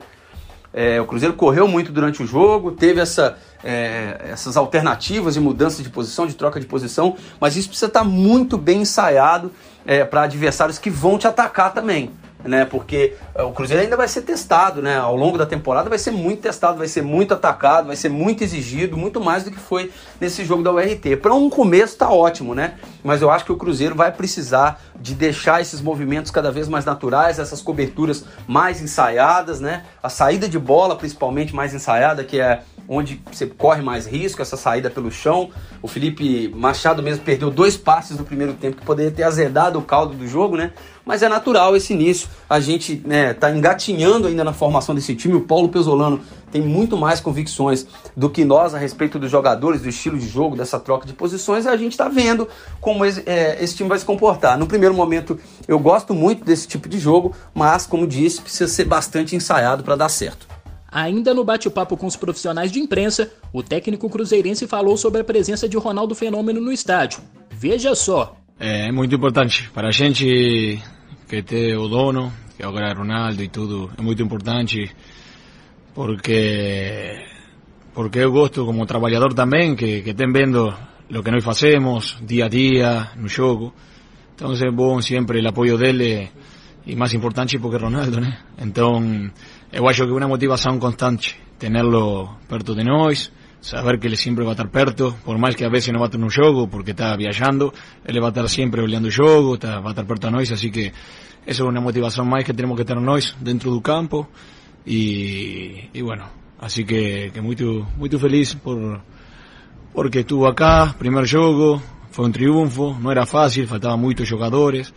É, 0.73 1.01
o 1.01 1.07
Cruzeiro 1.07 1.35
correu 1.35 1.67
muito 1.67 1.91
durante 1.91 2.23
o 2.23 2.27
jogo, 2.27 2.73
teve 2.73 3.01
essa, 3.01 3.38
é, 3.64 4.27
essas 4.31 4.57
alternativas 4.57 5.35
de 5.35 5.41
mudança 5.41 5.83
de 5.83 5.88
posição, 5.88 6.27
de 6.27 6.35
troca 6.35 6.61
de 6.61 6.67
posição, 6.67 7.17
mas 7.41 7.57
isso 7.57 7.69
precisa 7.69 7.87
estar 7.87 8.05
muito 8.05 8.59
bem 8.59 8.83
ensaiado 8.83 9.51
é, 9.87 10.05
para 10.05 10.23
adversários 10.23 10.79
que 10.79 10.91
vão 10.91 11.17
te 11.17 11.27
atacar 11.27 11.73
também 11.73 12.11
né? 12.44 12.64
Porque 12.64 13.14
eh, 13.35 13.42
o 13.42 13.53
Cruzeiro 13.53 13.83
ainda 13.83 13.96
vai 13.96 14.09
ser 14.09 14.22
testado, 14.22 14.81
né? 14.81 14.96
Ao 14.96 15.16
longo 15.16 15.37
da 15.37 15.46
temporada 15.46 15.88
vai 15.88 15.98
ser 15.98 16.11
muito 16.11 16.42
testado, 16.42 16.79
vai 16.79 16.88
ser 16.88 17.03
muito 17.03 17.35
atacado, 17.35 17.87
vai 17.87 17.96
ser 17.96 18.09
muito 18.09 18.42
exigido, 18.42 18.96
muito 18.96 19.20
mais 19.20 19.44
do 19.44 19.51
que 19.51 19.59
foi 19.59 19.90
nesse 20.20 20.44
jogo 20.44 20.62
da 20.62 20.72
URT. 20.72 21.16
Para 21.20 21.35
um 21.35 21.51
começo 21.51 21.96
tá 21.96 22.11
ótimo, 22.11 22.55
né? 22.55 22.74
Mas 23.03 23.22
eu 23.22 23.31
acho 23.31 23.44
que 23.44 23.53
o 23.53 23.57
Cruzeiro 23.57 23.94
vai 23.94 24.12
precisar 24.12 24.81
de 24.98 25.14
deixar 25.14 25.61
esses 25.61 25.81
movimentos 25.81 26.31
cada 26.31 26.51
vez 26.51 26.68
mais 26.68 26.85
naturais, 26.85 27.38
essas 27.38 27.61
coberturas 27.62 28.24
mais 28.46 28.81
ensaiadas, 28.83 29.61
né? 29.61 29.85
A 30.03 30.09
saída 30.09 30.48
de 30.48 30.59
bola, 30.59 30.96
principalmente 30.96 31.55
mais 31.55 31.74
ensaiada, 31.74 32.24
que 32.24 32.40
é 32.40 32.62
onde 32.88 33.20
você 33.31 33.46
corre 33.46 33.83
mais 33.83 34.07
risco, 34.07 34.40
essa 34.40 34.57
saída 34.57 34.88
pelo 34.88 35.11
chão. 35.11 35.51
O 35.83 35.87
Felipe 35.87 36.48
Machado 36.57 37.03
mesmo 37.03 37.22
perdeu 37.22 37.51
dois 37.51 37.77
passes 37.77 38.16
no 38.16 38.24
primeiro 38.24 38.55
tempo 38.55 38.79
que 38.79 38.85
poderia 38.85 39.12
ter 39.12 39.24
azedado 39.24 39.79
o 39.79 39.83
caldo 39.83 40.14
do 40.14 40.27
jogo, 40.27 40.57
né? 40.57 40.72
Mas 41.09 41.23
é 41.23 41.29
natural 41.29 41.75
esse 41.75 41.94
início. 41.94 42.29
A 42.51 42.61
gente 42.61 43.03
né, 43.03 43.33
tá 43.33 43.51
engatinhando 43.51 44.29
ainda 44.29 44.44
na 44.44 44.53
formação 44.53 44.94
desse 44.94 45.14
time. 45.14 45.37
O 45.37 45.40
Paulo 45.40 45.71
Pesolano 45.71 46.21
tem 46.53 46.61
muito 46.61 46.99
mais 46.99 47.18
convicções 47.18 47.87
do 48.14 48.29
que 48.29 48.44
nós 48.44 48.75
a 48.75 48.79
respeito 48.79 49.18
dos 49.18 49.31
jogadores, 49.31 49.81
do 49.81 49.88
estilo 49.88 50.18
de 50.18 50.29
jogo, 50.29 50.55
dessa 50.55 50.79
troca 50.79 51.07
de 51.07 51.14
posições. 51.14 51.64
E 51.64 51.68
a 51.68 51.77
gente 51.79 51.92
está 51.92 52.11
vendo 52.11 52.47
como 52.79 53.07
esse, 53.07 53.23
é, 53.25 53.57
esse 53.64 53.75
time 53.75 53.88
vai 53.88 53.99
se 53.99 54.05
comportar. 54.05 54.59
No 54.59 54.66
primeiro 54.66 54.94
momento, 54.94 55.40
eu 55.66 55.79
gosto 55.79 56.12
muito 56.12 56.44
desse 56.44 56.68
tipo 56.68 56.87
de 56.90 56.99
jogo, 56.99 57.35
mas, 57.55 57.87
como 57.87 58.07
disse, 58.07 58.42
precisa 58.42 58.68
ser 58.68 58.85
bastante 58.85 59.35
ensaiado 59.35 59.83
para 59.83 59.97
dar 59.97 60.11
certo. 60.11 60.47
Ainda 60.92 61.33
no 61.33 61.42
bate-papo 61.42 61.97
com 61.97 62.07
os 62.07 62.16
profissionais 62.16 62.71
de 62.71 62.81
imprensa, 62.81 63.31
o 63.51 63.62
técnico 63.62 64.11
cruzeirense 64.11 64.66
falou 64.66 64.99
sobre 64.99 65.23
a 65.23 65.25
presença 65.25 65.66
de 65.66 65.79
Ronaldo 65.79 66.14
Fenômeno 66.14 66.61
no 66.61 66.71
estádio. 66.71 67.23
Veja 67.51 67.94
só. 67.94 68.37
É 68.61 68.92
muito 68.92 69.14
importante 69.14 69.71
para 69.73 69.88
a 69.88 69.92
gente 69.92 70.83
que 71.29 71.43
ter 71.43 71.77
o 71.77 71.88
dono, 71.88 72.33
que 72.57 72.64
agora 72.64 72.91
é 72.91 72.95
Ronaldo 72.95 73.43
e 73.43 73.49
tudo, 73.49 73.91
é 73.97 74.03
muito 74.03 74.23
importante 74.23 74.91
porque 75.95 77.21
porque 77.95 78.21
eu 78.21 78.33
gosto 78.33 78.64
como 78.64 78.87
trabalhador 78.87 79.35
também 79.35 79.77
que, 79.77 80.03
que 80.03 80.11
estén 80.11 80.33
vendo 80.33 80.73
o 81.11 81.23
que 81.23 81.31
nós 81.31 81.45
fazemos 81.45 82.17
dia 82.23 82.47
a 82.47 82.49
dia 82.49 83.11
no 83.17 83.29
jogo. 83.29 83.75
Então 84.35 84.53
é 84.53 84.71
bom 84.71 85.03
sempre 85.03 85.43
o 85.43 85.49
apoio 85.49 85.77
dele 85.77 86.31
e 86.87 86.97
mais 86.97 87.12
importante 87.12 87.59
porque 87.59 87.77
Ronaldo, 87.77 88.21
né? 88.21 88.38
Então 88.57 89.31
eu 89.73 89.88
acho 89.88 90.07
que 90.07 90.11
é 90.11 90.14
uma 90.14 90.29
motivação 90.29 90.79
constante 90.79 91.37
tenerlo 91.59 92.38
perto 92.49 92.75
de 92.75 92.85
nós, 92.85 93.33
saber 93.61 93.99
que 93.99 94.07
ele 94.07 94.16
sempre 94.16 94.44
vai 94.44 94.53
estar 94.53 94.68
perto, 94.68 95.16
por 95.25 95.37
mais 95.38 95.55
que 95.55 95.64
a 95.64 95.68
vezes 95.68 95.92
não 95.92 96.05
estar 96.05 96.18
no 96.18 96.31
jogo, 96.31 96.68
porque 96.68 96.92
está 96.92 97.16
viajando, 97.16 97.73
ele 98.07 98.21
vai 98.21 98.31
estar 98.31 98.49
sempre 98.49 98.81
olhando 98.81 99.07
o 99.07 99.11
jogo, 99.11 99.55
está, 99.55 99.81
vai 99.81 99.92
estar 99.92 100.05
perto 100.05 100.27
de 100.27 100.33
nós, 100.33 100.53
assim 100.53 100.71
que 100.71 100.92
essa 101.47 101.62
é 101.62 101.64
uma 101.64 101.81
motivação 101.81 102.25
mais 102.25 102.44
que 102.44 102.53
temos 102.53 102.77
que 102.77 102.85
ter 102.85 102.97
nós 103.01 103.35
dentro 103.40 103.71
do 103.71 103.81
campo 103.81 104.29
e, 104.87 105.88
e 105.92 106.03
bueno, 106.03 106.25
assim 106.59 106.85
que, 106.85 107.31
que 107.31 107.40
muito, 107.40 107.87
feliz 108.18 108.55
por, 108.55 109.01
porque 109.92 110.21
estuvo 110.21 110.47
acá, 110.47 110.94
primeiro 110.99 111.27
jogo, 111.27 111.83
foi 112.11 112.27
um 112.27 112.33
triunfo, 112.33 112.97
não 113.01 113.11
era 113.11 113.27
fácil, 113.27 113.66
faltavam 113.66 113.99
muitos 113.99 114.29
jogadores, 114.29 114.92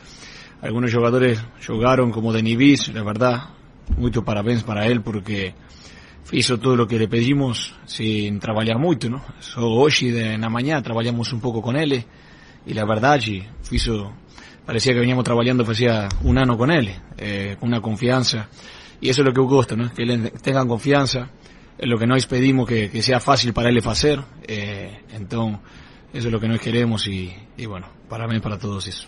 algunos 0.62 0.92
jogadores 0.92 1.44
jogaram 1.60 2.12
como 2.12 2.32
Denis 2.32 2.58
Bis, 2.58 2.88
la 2.90 3.04
verdad, 3.04 3.42
muchos 3.98 4.24
parabéns 4.24 4.62
para 4.62 4.86
él 4.86 5.02
porque 5.02 5.54
hizo 6.32 6.58
todo 6.60 6.76
lo 6.76 6.88
que 6.88 6.98
le 6.98 7.08
pedimos 7.08 7.74
sin 7.86 8.40
trabajar 8.40 8.78
mucho, 8.78 9.10
¿no? 9.10 9.24
So, 9.40 9.68
hoy 9.68 10.12
de 10.12 10.38
la 10.38 10.50
mañana 10.50 10.82
trabajamos 10.82 11.32
un 11.34 11.42
poco 11.42 11.62
con 11.62 11.76
él 11.76 12.06
y 12.66 12.74
la 12.74 12.86
verdad 12.86 13.20
hizo, 13.72 14.14
parecía 14.66 14.94
que 14.94 15.00
veníamos 15.00 15.24
trabajando 15.24 15.64
hacía 15.70 16.08
un 16.24 16.38
año 16.38 16.58
con 16.58 16.72
él, 16.72 16.94
eh, 17.18 17.56
con 17.60 17.70
una 17.70 17.82
confianza 17.82 18.50
y 19.00 19.10
eso 19.10 19.22
es 19.22 19.28
lo 19.28 19.34
que 19.34 19.42
gusta, 19.42 19.76
¿no? 19.76 19.92
Que 19.94 20.04
él 20.04 20.32
tengan 20.42 20.68
confianza 20.68 21.30
en 21.78 21.90
lo 21.90 21.98
que 21.98 22.06
nós 22.06 22.28
pedimos 22.28 22.68
que, 22.68 22.90
que 22.90 23.02
sea 23.02 23.20
fácil 23.20 23.54
para 23.54 23.70
ele 23.70 23.82
fazer, 23.82 24.20
eh, 24.48 25.02
então 25.14 25.60
isso 26.14 26.28
é 26.28 26.36
o 26.36 26.40
que 26.40 26.48
nós 26.48 26.60
queremos 26.60 27.08
e, 27.08 27.34
e 27.58 27.68
bueno, 27.68 27.88
parabéns 28.10 28.42
para 28.42 28.58
todos 28.58 28.86
isso. 28.86 29.08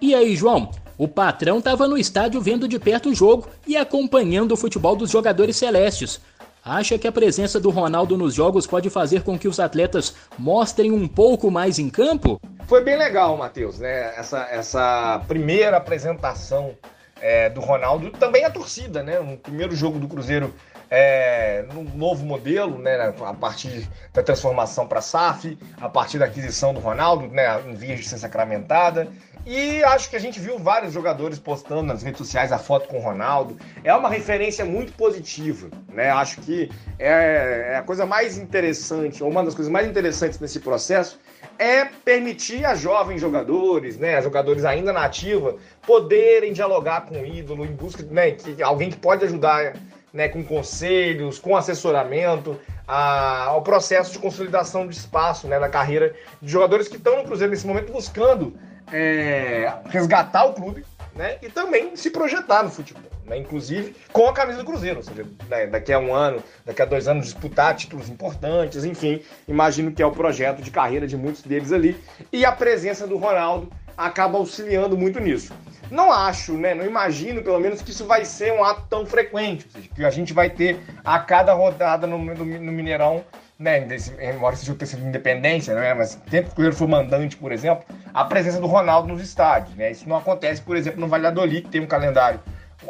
E 0.00 0.14
aí, 0.14 0.36
João? 0.36 0.70
O 0.98 1.08
patrão 1.08 1.58
estava 1.58 1.88
no 1.88 1.96
estádio 1.96 2.40
vendo 2.40 2.68
de 2.68 2.78
perto 2.78 3.10
o 3.10 3.14
jogo 3.14 3.48
e 3.66 3.76
acompanhando 3.76 4.52
o 4.52 4.56
futebol 4.56 4.94
dos 4.94 5.10
jogadores 5.10 5.56
celestes. 5.56 6.20
Acha 6.64 6.98
que 6.98 7.06
a 7.06 7.12
presença 7.12 7.60
do 7.60 7.70
Ronaldo 7.70 8.16
nos 8.16 8.34
jogos 8.34 8.66
pode 8.66 8.90
fazer 8.90 9.22
com 9.22 9.38
que 9.38 9.48
os 9.48 9.60
atletas 9.60 10.14
mostrem 10.38 10.90
um 10.90 11.06
pouco 11.06 11.50
mais 11.50 11.78
em 11.78 11.88
campo? 11.88 12.40
Foi 12.66 12.82
bem 12.82 12.96
legal, 12.96 13.36
Matheus, 13.36 13.78
né? 13.78 14.12
Essa, 14.16 14.48
essa 14.50 15.22
primeira 15.28 15.76
apresentação 15.76 16.74
é, 17.20 17.48
do 17.48 17.60
Ronaldo, 17.60 18.10
também 18.10 18.44
a 18.44 18.50
torcida, 18.50 19.02
né? 19.02 19.20
No 19.20 19.36
primeiro 19.36 19.74
jogo 19.74 19.98
do 19.98 20.08
Cruzeiro 20.08 20.52
é, 20.90 21.64
num 21.72 21.84
novo 21.96 22.24
modelo, 22.24 22.78
né, 22.78 23.12
a 23.24 23.34
partir 23.34 23.88
da 24.12 24.22
transformação 24.22 24.86
para 24.86 25.00
SAF, 25.00 25.58
a 25.80 25.88
partir 25.88 26.18
da 26.18 26.26
aquisição 26.26 26.72
do 26.72 26.80
Ronaldo, 26.80 27.26
né, 27.28 27.60
em 27.66 27.74
vias 27.74 28.00
de 28.00 28.08
ser 28.08 28.18
sacramentada. 28.18 29.08
E 29.46 29.84
acho 29.84 30.10
que 30.10 30.16
a 30.16 30.18
gente 30.18 30.40
viu 30.40 30.58
vários 30.58 30.92
jogadores 30.92 31.38
postando 31.38 31.84
nas 31.84 32.02
redes 32.02 32.18
sociais 32.18 32.50
a 32.50 32.58
foto 32.58 32.88
com 32.88 32.98
o 32.98 33.00
Ronaldo. 33.00 33.56
É 33.84 33.94
uma 33.94 34.08
referência 34.08 34.64
muito 34.64 34.92
positiva, 34.94 35.70
né? 35.88 36.10
Acho 36.10 36.40
que 36.40 36.68
é, 36.98 37.68
é 37.74 37.76
a 37.76 37.82
coisa 37.82 38.04
mais 38.04 38.36
interessante, 38.38 39.22
ou 39.22 39.30
uma 39.30 39.44
das 39.44 39.54
coisas 39.54 39.72
mais 39.72 39.86
interessantes 39.86 40.40
nesse 40.40 40.58
processo 40.58 41.20
é 41.60 41.84
permitir 41.84 42.64
a 42.64 42.74
jovens 42.74 43.20
jogadores, 43.20 43.96
né, 43.96 44.20
jogadores 44.20 44.64
ainda 44.64 44.92
na 44.92 45.04
ativa, 45.04 45.56
poderem 45.86 46.52
dialogar 46.52 47.02
com 47.02 47.14
o 47.14 47.24
ídolo 47.24 47.64
em 47.64 47.72
busca, 47.72 48.02
né, 48.02 48.32
que 48.32 48.60
alguém 48.62 48.90
que 48.90 48.96
pode 48.96 49.24
ajudar 49.24 49.74
né, 50.12 50.28
com 50.28 50.42
conselhos, 50.42 51.38
com 51.38 51.56
assessoramento, 51.56 52.58
a, 52.86 53.44
ao 53.44 53.62
processo 53.62 54.12
de 54.12 54.18
consolidação 54.18 54.86
de 54.88 54.96
espaço 54.96 55.46
né, 55.46 55.58
na 55.58 55.68
carreira 55.68 56.14
de 56.42 56.50
jogadores 56.50 56.88
que 56.88 56.96
estão 56.96 57.16
no 57.16 57.24
Cruzeiro 57.24 57.52
nesse 57.52 57.66
momento 57.66 57.92
buscando 57.92 58.58
é, 58.92 59.72
resgatar 59.88 60.44
o 60.46 60.54
clube 60.54 60.84
né, 61.14 61.38
e 61.42 61.48
também 61.48 61.96
se 61.96 62.10
projetar 62.10 62.62
no 62.62 62.70
futebol, 62.70 63.10
né, 63.24 63.38
inclusive 63.38 63.96
com 64.12 64.28
a 64.28 64.32
camisa 64.32 64.58
do 64.58 64.64
Cruzeiro, 64.64 64.98
ou 64.98 65.02
seja, 65.02 65.26
né, 65.48 65.66
daqui 65.66 65.92
a 65.92 65.98
um 65.98 66.14
ano, 66.14 66.42
daqui 66.64 66.82
a 66.82 66.84
dois 66.84 67.08
anos 67.08 67.24
disputar 67.24 67.74
títulos 67.74 68.08
importantes, 68.08 68.84
enfim, 68.84 69.22
imagino 69.48 69.92
que 69.92 70.02
é 70.02 70.06
o 70.06 70.12
projeto 70.12 70.62
de 70.62 70.70
carreira 70.70 71.06
de 71.06 71.16
muitos 71.16 71.42
deles 71.42 71.72
ali 71.72 71.96
e 72.32 72.44
a 72.44 72.52
presença 72.52 73.06
do 73.06 73.16
Ronaldo 73.16 73.72
acaba 73.96 74.36
auxiliando 74.36 74.96
muito 74.96 75.18
nisso. 75.18 75.54
Não 75.90 76.12
acho, 76.12 76.54
né? 76.54 76.74
Não 76.74 76.84
imagino, 76.84 77.42
pelo 77.42 77.60
menos, 77.60 77.80
que 77.80 77.90
isso 77.90 78.04
vai 78.06 78.24
ser 78.24 78.52
um 78.52 78.64
ato 78.64 78.82
tão 78.90 79.06
frequente. 79.06 79.66
Ou 79.66 79.70
seja, 79.70 79.88
que 79.94 80.04
a 80.04 80.10
gente 80.10 80.32
vai 80.32 80.50
ter 80.50 80.80
a 81.04 81.18
cada 81.20 81.54
rodada 81.54 82.06
no, 82.06 82.18
no, 82.18 82.44
no 82.44 82.72
Mineirão, 82.72 83.24
né? 83.58 83.80
Desse, 83.80 84.12
embora 84.20 84.56
seja 84.56 84.72
o 84.72 84.76
terceiro 84.76 85.02
de 85.02 85.08
independência, 85.08 85.74
né? 85.74 85.94
Mas 85.94 86.14
tempo 86.30 86.46
que 86.46 86.52
o 86.52 86.54
Cruzeiro 86.54 86.76
for 86.76 86.88
mandante, 86.88 87.36
por 87.36 87.52
exemplo, 87.52 87.84
a 88.12 88.24
presença 88.24 88.60
do 88.60 88.66
Ronaldo 88.66 89.08
nos 89.08 89.22
estádios, 89.22 89.74
né? 89.76 89.90
Isso 89.90 90.08
não 90.08 90.16
acontece, 90.16 90.60
por 90.62 90.76
exemplo, 90.76 91.00
no 91.00 91.08
Valladolid, 91.08 91.62
que 91.62 91.70
tem 91.70 91.80
um 91.80 91.86
calendário 91.86 92.40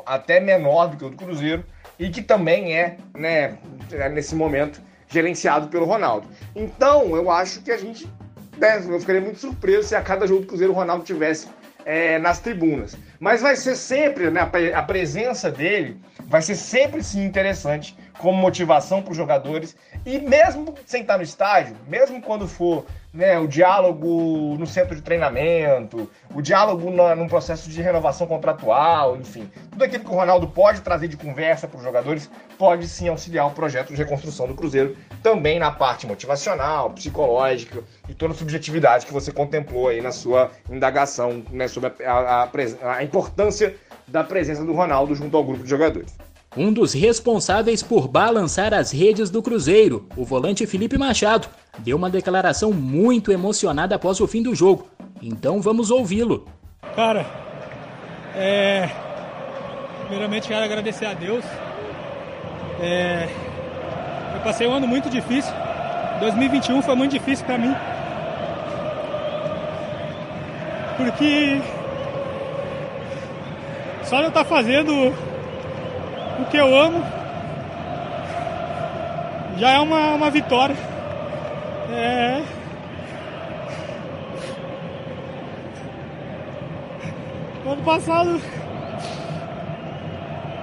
até 0.04 0.40
menor 0.40 0.88
do 0.88 0.96
que 0.96 1.04
o 1.04 1.10
do 1.10 1.16
Cruzeiro 1.16 1.64
e 1.98 2.10
que 2.10 2.20
também 2.20 2.76
é, 2.76 2.96
né, 3.16 3.56
é 3.92 4.08
nesse 4.08 4.34
momento, 4.34 4.80
gerenciado 5.08 5.68
pelo 5.68 5.86
Ronaldo. 5.86 6.28
Então, 6.54 7.16
eu 7.16 7.30
acho 7.30 7.62
que 7.62 7.70
a 7.70 7.78
gente. 7.78 8.08
Né, 8.58 8.82
eu 8.88 8.98
ficaria 8.98 9.20
muito 9.20 9.38
surpreso 9.38 9.88
se 9.88 9.94
a 9.94 10.00
cada 10.00 10.26
jogo 10.26 10.40
do 10.40 10.46
Cruzeiro 10.46 10.72
o 10.72 10.76
Ronaldo 10.76 11.04
tivesse 11.04 11.48
é, 11.84 12.18
nas 12.18 12.40
tribunas. 12.40 12.96
Mas 13.20 13.40
vai 13.40 13.54
ser 13.54 13.76
sempre, 13.76 14.30
né, 14.30 14.40
a 14.74 14.82
presença 14.82 15.50
dele 15.50 16.00
vai 16.24 16.42
ser 16.42 16.56
sempre 16.56 17.02
sim 17.02 17.24
interessante 17.24 17.96
como 18.18 18.38
motivação 18.38 19.02
para 19.02 19.10
os 19.10 19.16
jogadores 19.16 19.76
e 20.04 20.18
mesmo 20.18 20.74
sem 20.84 21.02
estar 21.02 21.16
no 21.16 21.22
estádio, 21.22 21.76
mesmo 21.86 22.20
quando 22.20 22.46
for 22.46 22.84
né, 23.16 23.38
o 23.38 23.48
diálogo 23.48 24.56
no 24.58 24.66
centro 24.66 24.94
de 24.94 25.00
treinamento, 25.00 26.10
o 26.34 26.42
diálogo 26.42 26.90
no, 26.90 27.16
num 27.16 27.26
processo 27.26 27.70
de 27.70 27.80
renovação 27.80 28.26
contratual, 28.26 29.16
enfim, 29.16 29.50
tudo 29.70 29.82
aquilo 29.82 30.04
que 30.04 30.10
o 30.10 30.14
Ronaldo 30.14 30.46
pode 30.46 30.82
trazer 30.82 31.08
de 31.08 31.16
conversa 31.16 31.66
para 31.66 31.78
os 31.78 31.82
jogadores 31.82 32.30
pode 32.58 32.86
sim 32.86 33.08
auxiliar 33.08 33.46
o 33.46 33.52
projeto 33.52 33.88
de 33.88 33.96
reconstrução 33.96 34.46
do 34.46 34.54
Cruzeiro, 34.54 34.96
também 35.22 35.58
na 35.58 35.70
parte 35.70 36.06
motivacional, 36.06 36.90
psicológica 36.90 37.82
e 38.08 38.14
toda 38.14 38.34
a 38.34 38.36
subjetividade 38.36 39.06
que 39.06 39.12
você 39.12 39.32
contemplou 39.32 39.88
aí 39.88 40.02
na 40.02 40.12
sua 40.12 40.50
indagação 40.70 41.42
né, 41.50 41.68
sobre 41.68 41.92
a, 42.04 42.12
a, 42.12 42.42
a, 42.44 42.96
a 42.96 43.02
importância 43.02 43.74
da 44.06 44.22
presença 44.22 44.64
do 44.64 44.72
Ronaldo 44.72 45.14
junto 45.14 45.36
ao 45.36 45.44
grupo 45.44 45.64
de 45.64 45.70
jogadores. 45.70 46.14
Um 46.56 46.72
dos 46.72 46.94
responsáveis 46.94 47.82
por 47.82 48.08
balançar 48.08 48.72
as 48.72 48.90
redes 48.90 49.28
do 49.28 49.42
Cruzeiro, 49.42 50.08
o 50.16 50.24
volante 50.24 50.66
Felipe 50.66 50.96
Machado, 50.96 51.48
deu 51.80 51.98
uma 51.98 52.08
declaração 52.08 52.72
muito 52.72 53.30
emocionada 53.30 53.94
após 53.94 54.20
o 54.20 54.26
fim 54.26 54.42
do 54.42 54.54
jogo. 54.54 54.88
Então 55.20 55.60
vamos 55.60 55.90
ouvi-lo. 55.90 56.46
Cara, 56.94 57.26
é... 58.34 58.88
primeiramente 60.06 60.48
quero 60.48 60.64
agradecer 60.64 61.04
a 61.04 61.12
Deus. 61.12 61.44
É... 62.80 63.28
Eu 64.34 64.40
passei 64.40 64.66
um 64.66 64.72
ano 64.72 64.86
muito 64.86 65.10
difícil. 65.10 65.52
2021 66.20 66.80
foi 66.80 66.94
muito 66.94 67.12
difícil 67.12 67.44
para 67.44 67.58
mim. 67.58 67.74
Porque 70.96 71.60
só 74.04 74.22
eu 74.22 74.28
estar 74.28 74.42
tá 74.42 74.48
fazendo 74.48 75.12
o 76.38 76.44
que 76.46 76.56
eu 76.56 76.76
amo 76.76 77.02
já 79.56 79.70
é 79.70 79.80
uma, 79.80 80.14
uma 80.14 80.30
vitória. 80.30 80.76
É... 81.90 82.42
Ano 87.66 87.82
passado. 87.82 88.40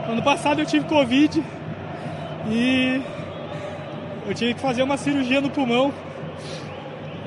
Ano 0.08 0.22
passado 0.22 0.62
eu 0.62 0.66
tive 0.66 0.86
Covid 0.86 1.44
e 2.50 3.02
eu 4.28 4.34
tive 4.34 4.54
que 4.54 4.60
fazer 4.60 4.84
uma 4.84 4.98
cirurgia 4.98 5.42
no 5.42 5.50
pulmão. 5.50 5.92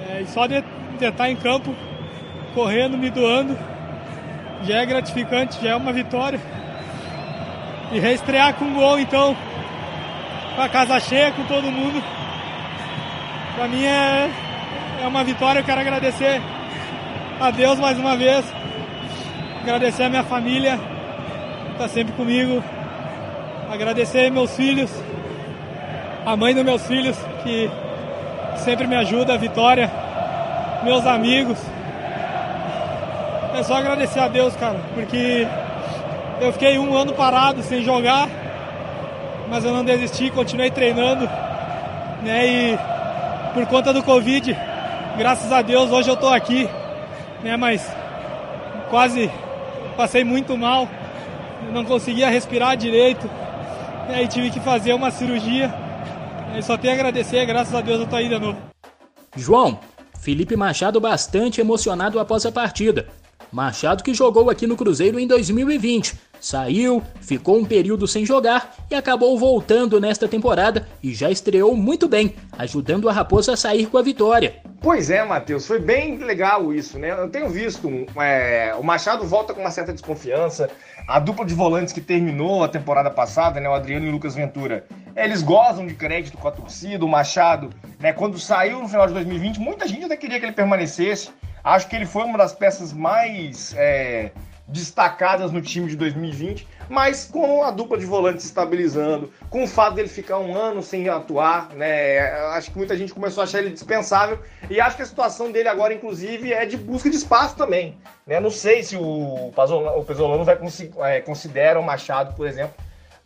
É, 0.08 0.22
e 0.22 0.26
só 0.26 0.46
de, 0.46 0.62
de 0.98 1.04
estar 1.04 1.28
em 1.28 1.36
campo, 1.36 1.74
correndo, 2.54 2.96
me 2.96 3.10
doando, 3.10 3.58
já 4.62 4.82
é 4.82 4.86
gratificante, 4.86 5.62
já 5.62 5.70
é 5.70 5.76
uma 5.76 5.92
vitória. 5.92 6.40
E 7.92 8.00
reestrear 8.00 8.54
com 8.54 8.64
um 8.64 8.74
gol 8.74 8.98
então, 8.98 9.36
com 10.54 10.62
a 10.62 10.68
casa 10.68 10.98
cheia, 11.00 11.32
com 11.32 11.44
todo 11.44 11.70
mundo. 11.70 12.02
Pra 13.54 13.68
mim 13.68 13.84
é, 13.84 14.30
é 15.02 15.06
uma 15.06 15.22
vitória, 15.24 15.60
eu 15.60 15.64
quero 15.64 15.80
agradecer 15.80 16.42
a 17.40 17.50
Deus 17.50 17.78
mais 17.78 17.98
uma 17.98 18.16
vez. 18.16 18.44
Agradecer 19.62 20.04
a 20.04 20.08
minha 20.08 20.24
família, 20.24 20.78
que 20.78 21.78
tá 21.78 21.88
sempre 21.88 22.12
comigo. 22.14 22.62
Agradecer 23.70 24.30
meus 24.30 24.54
filhos, 24.54 24.90
a 26.24 26.36
mãe 26.36 26.54
dos 26.54 26.64
meus 26.64 26.86
filhos, 26.86 27.16
que 27.42 27.70
sempre 28.58 28.86
me 28.86 28.96
ajuda, 28.96 29.34
a 29.34 29.36
Vitória, 29.36 29.90
meus 30.84 31.04
amigos. 31.06 31.58
É 33.54 33.62
só 33.62 33.76
agradecer 33.76 34.20
a 34.20 34.28
Deus, 34.28 34.54
cara, 34.56 34.78
porque 34.94 35.46
eu 36.40 36.52
fiquei 36.52 36.78
um 36.78 36.96
ano 36.96 37.12
parado 37.12 37.62
sem 37.62 37.82
jogar, 37.82 38.28
mas 39.48 39.64
eu 39.64 39.72
não 39.72 39.84
desisti, 39.84 40.30
continuei 40.30 40.70
treinando, 40.70 41.26
né? 42.22 42.46
E 42.46 42.78
por 43.54 43.66
conta 43.66 43.92
do 43.92 44.02
Covid, 44.02 44.56
graças 45.16 45.50
a 45.50 45.62
Deus 45.62 45.90
hoje 45.90 46.10
eu 46.10 46.14
estou 46.14 46.30
aqui, 46.30 46.68
né? 47.42 47.56
Mas 47.56 47.90
quase 48.90 49.30
passei 49.96 50.24
muito 50.24 50.56
mal, 50.56 50.88
não 51.72 51.84
conseguia 51.84 52.28
respirar 52.28 52.76
direito, 52.76 53.26
né, 54.08 54.22
e 54.22 54.28
tive 54.28 54.50
que 54.50 54.60
fazer 54.60 54.92
uma 54.92 55.10
cirurgia. 55.10 55.72
E 56.56 56.62
só 56.62 56.76
tenho 56.76 56.92
a 56.92 56.96
agradecer, 56.96 57.44
graças 57.46 57.74
a 57.74 57.80
Deus 57.80 57.98
eu 57.98 58.04
estou 58.04 58.18
aí 58.18 58.28
de 58.28 58.38
novo. 58.38 58.58
João, 59.34 59.78
Felipe 60.20 60.56
Machado 60.56 61.00
bastante 61.00 61.60
emocionado 61.60 62.18
após 62.20 62.46
a 62.46 62.52
partida. 62.52 63.06
Machado 63.52 64.02
que 64.02 64.14
jogou 64.14 64.50
aqui 64.50 64.66
no 64.66 64.76
Cruzeiro 64.76 65.18
em 65.18 65.26
2020. 65.26 66.18
Saiu, 66.40 67.02
ficou 67.20 67.58
um 67.58 67.64
período 67.64 68.06
sem 68.06 68.24
jogar 68.24 68.74
e 68.90 68.94
acabou 68.94 69.38
voltando 69.38 70.00
nesta 70.00 70.28
temporada 70.28 70.86
e 71.02 71.14
já 71.14 71.30
estreou 71.30 71.74
muito 71.74 72.08
bem, 72.08 72.34
ajudando 72.58 73.08
a 73.08 73.12
Raposa 73.12 73.54
a 73.54 73.56
sair 73.56 73.86
com 73.86 73.98
a 73.98 74.02
vitória. 74.02 74.56
Pois 74.80 75.10
é, 75.10 75.24
Matheus, 75.24 75.66
foi 75.66 75.80
bem 75.80 76.18
legal 76.18 76.72
isso, 76.72 76.98
né? 76.98 77.10
Eu 77.10 77.28
tenho 77.28 77.48
visto 77.48 77.90
é, 78.20 78.74
o 78.78 78.82
Machado 78.82 79.24
volta 79.24 79.54
com 79.54 79.60
uma 79.60 79.70
certa 79.70 79.92
desconfiança. 79.92 80.70
A 81.08 81.18
dupla 81.18 81.44
de 81.44 81.54
volantes 81.54 81.92
que 81.92 82.00
terminou 82.00 82.62
a 82.62 82.68
temporada 82.68 83.10
passada, 83.10 83.58
né, 83.58 83.68
o 83.68 83.74
Adriano 83.74 84.06
e 84.06 84.08
o 84.08 84.12
Lucas 84.12 84.34
Ventura, 84.34 84.84
eles 85.16 85.42
gozam 85.42 85.86
de 85.86 85.94
crédito 85.94 86.36
com 86.36 86.46
a 86.46 86.52
torcida. 86.52 87.04
O 87.04 87.08
Machado, 87.08 87.70
né, 87.98 88.12
quando 88.12 88.38
saiu 88.38 88.80
no 88.80 88.88
final 88.88 89.06
de 89.06 89.14
2020, 89.14 89.58
muita 89.58 89.88
gente 89.88 90.04
até 90.04 90.16
queria 90.16 90.38
que 90.38 90.46
ele 90.46 90.52
permanecesse. 90.52 91.30
Acho 91.66 91.88
que 91.88 91.96
ele 91.96 92.06
foi 92.06 92.22
uma 92.22 92.38
das 92.38 92.52
peças 92.52 92.92
mais 92.92 93.74
é, 93.76 94.30
destacadas 94.68 95.50
no 95.50 95.60
time 95.60 95.88
de 95.88 95.96
2020, 95.96 96.64
mas 96.88 97.24
com 97.24 97.64
a 97.64 97.72
dupla 97.72 97.98
de 97.98 98.06
volantes 98.06 98.44
estabilizando, 98.44 99.32
com 99.50 99.64
o 99.64 99.66
fato 99.66 99.94
dele 99.94 100.06
ficar 100.06 100.38
um 100.38 100.56
ano 100.56 100.80
sem 100.80 101.08
atuar, 101.08 101.70
né? 101.70 102.20
Acho 102.50 102.70
que 102.70 102.78
muita 102.78 102.96
gente 102.96 103.12
começou 103.12 103.40
a 103.40 103.44
achar 103.44 103.58
ele 103.58 103.70
dispensável 103.70 104.38
e 104.70 104.80
acho 104.80 104.94
que 104.94 105.02
a 105.02 105.06
situação 105.06 105.50
dele 105.50 105.68
agora, 105.68 105.92
inclusive, 105.92 106.52
é 106.52 106.64
de 106.64 106.76
busca 106.76 107.10
de 107.10 107.16
espaço 107.16 107.56
também. 107.56 107.98
Né? 108.24 108.38
Não 108.38 108.50
sei 108.50 108.84
se 108.84 108.96
o, 108.96 109.48
o 109.48 110.04
Pesolano 110.04 110.44
vai 110.44 110.56
é, 111.00 111.20
considera 111.20 111.80
o 111.80 111.82
Machado, 111.82 112.32
por 112.36 112.46
exemplo, 112.46 112.76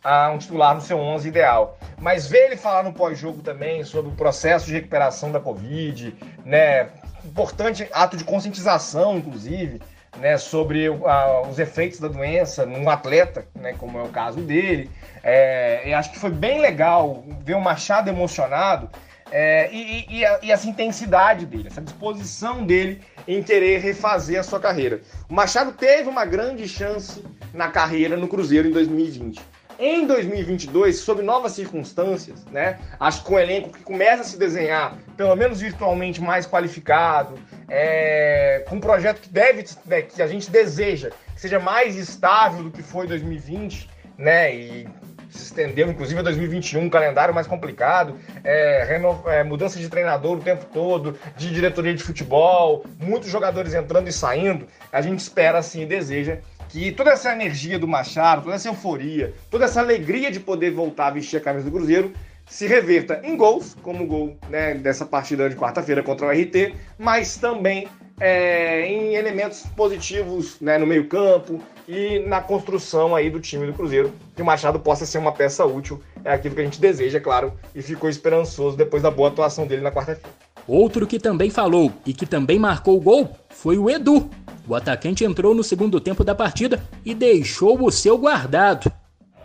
a 0.03 0.31
um 0.31 0.39
titular 0.39 0.73
no 0.73 0.81
seu 0.81 0.97
11 0.97 1.27
ideal. 1.27 1.77
Mas 1.99 2.27
ver 2.27 2.47
ele 2.47 2.57
falar 2.57 2.81
no 2.81 2.91
pós-jogo 2.91 3.43
também 3.43 3.83
sobre 3.83 4.11
o 4.11 4.15
processo 4.15 4.65
de 4.65 4.73
recuperação 4.73 5.31
da 5.31 5.39
Covid, 5.39 6.15
né? 6.43 6.89
Importante 7.25 7.87
ato 7.91 8.17
de 8.17 8.23
conscientização, 8.23 9.17
inclusive, 9.17 9.81
né, 10.17 10.37
sobre 10.37 10.89
uh, 10.89 11.47
os 11.49 11.57
efeitos 11.59 11.99
da 11.99 12.07
doença 12.07 12.65
num 12.65 12.89
atleta, 12.89 13.45
né, 13.55 13.73
como 13.77 13.97
é 13.97 14.03
o 14.03 14.09
caso 14.09 14.41
dele. 14.41 14.89
É, 15.23 15.83
eu 15.85 15.97
acho 15.97 16.11
que 16.11 16.19
foi 16.19 16.31
bem 16.31 16.59
legal 16.59 17.23
ver 17.43 17.55
o 17.55 17.61
Machado 17.61 18.09
emocionado 18.09 18.89
é, 19.31 19.71
e, 19.71 20.05
e, 20.09 20.23
e, 20.43 20.51
essa 20.51 20.67
intensidade 20.67 21.45
dele, 21.45 21.67
essa 21.67 21.81
disposição 21.81 22.65
dele 22.65 23.01
em 23.27 23.41
querer 23.41 23.79
refazer 23.79 24.39
a 24.39 24.43
sua 24.43 24.59
carreira. 24.59 25.01
O 25.29 25.33
Machado 25.33 25.71
teve 25.71 26.09
uma 26.09 26.25
grande 26.25 26.67
chance 26.67 27.23
na 27.53 27.69
carreira 27.69 28.17
no 28.17 28.27
Cruzeiro 28.27 28.67
em 28.67 28.71
2020 28.71 29.50
em 29.81 30.05
2022, 30.05 30.97
sob 30.99 31.23
novas 31.23 31.53
circunstâncias, 31.53 32.45
né? 32.45 32.79
Acho 32.99 33.25
que 33.25 33.33
um 33.33 33.39
elenco 33.39 33.69
que 33.69 33.83
começa 33.83 34.21
a 34.21 34.25
se 34.25 34.37
desenhar, 34.37 34.95
pelo 35.17 35.35
menos 35.35 35.59
virtualmente 35.59 36.21
mais 36.21 36.45
qualificado, 36.45 37.33
é, 37.67 38.63
com 38.69 38.75
um 38.75 38.79
projeto 38.79 39.21
que 39.21 39.29
deve, 39.29 39.65
né, 39.87 40.03
que 40.03 40.21
a 40.21 40.27
gente 40.27 40.51
deseja, 40.51 41.09
que 41.33 41.41
seja 41.41 41.59
mais 41.59 41.95
estável 41.95 42.63
do 42.63 42.69
que 42.69 42.83
foi 42.83 43.07
2020, 43.07 43.89
né? 44.19 44.55
E 44.55 44.87
se 45.31 45.45
estendeu, 45.45 45.89
inclusive, 45.89 46.19
a 46.19 46.23
2021, 46.23 46.81
um 46.81 46.89
calendário 46.89 47.33
mais 47.33 47.47
complicado, 47.47 48.17
é, 48.43 48.83
reno, 48.87 49.23
é, 49.25 49.43
mudança 49.43 49.79
de 49.79 49.87
treinador 49.89 50.37
o 50.37 50.41
tempo 50.41 50.65
todo, 50.65 51.17
de 51.37 51.49
diretoria 51.51 51.93
de 51.93 52.03
futebol, 52.03 52.85
muitos 52.99 53.29
jogadores 53.29 53.73
entrando 53.73 54.07
e 54.09 54.11
saindo. 54.11 54.67
A 54.91 55.01
gente 55.01 55.19
espera, 55.19 55.57
assim, 55.57 55.81
e 55.81 55.85
deseja 55.85 56.39
que 56.71 56.91
toda 56.91 57.11
essa 57.11 57.33
energia 57.33 57.77
do 57.77 57.87
Machado, 57.87 58.43
toda 58.43 58.55
essa 58.55 58.69
euforia, 58.69 59.33
toda 59.49 59.65
essa 59.65 59.81
alegria 59.81 60.31
de 60.31 60.39
poder 60.39 60.71
voltar 60.71 61.07
a 61.07 61.11
vestir 61.11 61.37
a 61.37 61.41
camisa 61.41 61.69
do 61.69 61.71
Cruzeiro 61.71 62.13
se 62.45 62.65
reverta 62.65 63.21
em 63.23 63.35
gols, 63.35 63.75
como 63.81 64.03
o 64.03 64.07
gol 64.07 64.37
né, 64.49 64.73
dessa 64.75 65.05
partida 65.05 65.49
de 65.49 65.55
quarta-feira 65.55 66.01
contra 66.01 66.27
o 66.27 66.29
RT, 66.29 66.73
mas 66.97 67.37
também 67.37 67.87
é, 68.19 68.85
em 68.85 69.15
elementos 69.15 69.65
positivos 69.75 70.59
né, 70.59 70.77
no 70.77 70.87
meio-campo 70.87 71.61
e 71.87 72.19
na 72.19 72.41
construção 72.41 73.15
aí 73.15 73.29
do 73.29 73.39
time 73.39 73.65
do 73.65 73.73
Cruzeiro, 73.73 74.13
que 74.35 74.41
o 74.41 74.45
Machado 74.45 74.79
possa 74.79 75.05
ser 75.05 75.17
uma 75.17 75.31
peça 75.31 75.65
útil. 75.65 76.01
É 76.23 76.33
aquilo 76.33 76.55
que 76.55 76.61
a 76.61 76.63
gente 76.63 76.79
deseja, 76.79 77.17
é 77.17 77.21
claro, 77.21 77.53
e 77.75 77.81
ficou 77.81 78.09
esperançoso 78.09 78.77
depois 78.77 79.03
da 79.03 79.11
boa 79.11 79.29
atuação 79.29 79.67
dele 79.67 79.81
na 79.81 79.91
quarta-feira. 79.91 80.40
Outro 80.67 81.07
que 81.07 81.19
também 81.19 81.49
falou 81.49 81.91
e 82.05 82.13
que 82.13 82.25
também 82.25 82.59
marcou 82.59 82.97
o 82.97 83.01
gol 83.01 83.35
foi 83.49 83.77
o 83.77 83.89
Edu, 83.89 84.29
o 84.67 84.75
atacante 84.75 85.25
entrou 85.25 85.53
no 85.53 85.63
segundo 85.63 85.99
tempo 85.99 86.23
da 86.23 86.35
partida 86.35 86.81
e 87.03 87.13
deixou 87.13 87.83
o 87.83 87.91
seu 87.91 88.17
guardado. 88.17 88.91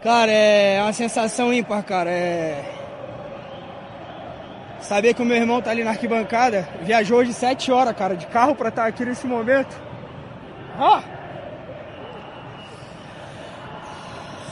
Cara, 0.02 0.30
é 0.30 0.80
uma 0.82 0.92
sensação 0.92 1.52
ímpar, 1.52 1.82
cara. 1.82 2.10
É... 2.10 2.64
Saber 4.80 5.14
que 5.14 5.22
o 5.22 5.24
meu 5.24 5.36
irmão 5.36 5.60
tá 5.60 5.70
ali 5.70 5.82
na 5.82 5.90
arquibancada, 5.90 6.68
viajou 6.82 7.18
hoje 7.18 7.32
sete 7.32 7.72
horas, 7.72 7.96
cara, 7.96 8.14
de 8.14 8.26
carro 8.26 8.54
para 8.54 8.68
estar 8.68 8.82
tá 8.82 8.88
aqui 8.88 9.04
nesse 9.04 9.26
momento. 9.26 9.74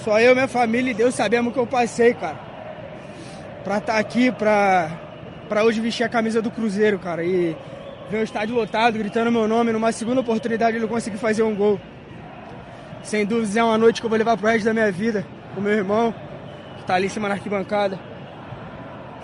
Só 0.02 0.18
eu, 0.18 0.34
minha 0.34 0.48
família 0.48 0.90
e 0.90 0.94
Deus 0.94 1.14
sabemos 1.14 1.50
o 1.50 1.54
que 1.54 1.60
eu 1.60 1.66
passei, 1.66 2.14
cara. 2.14 2.38
Pra 3.62 3.78
estar 3.78 3.92
tá 3.92 3.98
aqui, 3.98 4.32
pra, 4.32 4.90
pra 5.48 5.64
hoje 5.64 5.80
vestir 5.80 6.04
a 6.04 6.08
camisa 6.08 6.40
do 6.42 6.50
Cruzeiro, 6.50 6.98
cara. 6.98 7.24
E 7.24 7.56
ver 8.10 8.18
o 8.18 8.22
estádio 8.22 8.54
lotado, 8.54 8.98
gritando 8.98 9.30
meu 9.30 9.48
nome, 9.48 9.72
numa 9.72 9.92
segunda 9.92 10.20
oportunidade 10.20 10.76
ele 10.76 10.86
conseguir 10.86 11.18
fazer 11.18 11.42
um 11.42 11.54
gol. 11.54 11.80
Sem 13.02 13.24
dúvidas 13.24 13.56
é 13.56 13.62
uma 13.62 13.76
noite 13.76 14.00
que 14.00 14.06
eu 14.06 14.10
vou 14.10 14.18
levar 14.18 14.36
pro 14.36 14.46
resto 14.46 14.64
da 14.64 14.72
minha 14.72 14.90
vida, 14.90 15.26
com 15.54 15.60
meu 15.60 15.72
irmão, 15.72 16.14
que 16.76 16.82
está 16.82 16.94
ali 16.94 17.06
em 17.06 17.10
cima 17.10 17.28
na 17.28 17.34
arquibancada. 17.34 17.98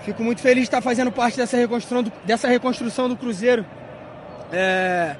Fico 0.03 0.23
muito 0.23 0.41
feliz 0.41 0.63
de 0.63 0.67
estar 0.67 0.81
fazendo 0.81 1.11
parte 1.11 1.37
dessa 1.37 1.57
reconstrução 1.57 2.03
do, 2.03 2.11
dessa 2.25 2.47
reconstrução 2.47 3.07
do 3.07 3.15
Cruzeiro. 3.15 3.65
É, 4.51 5.15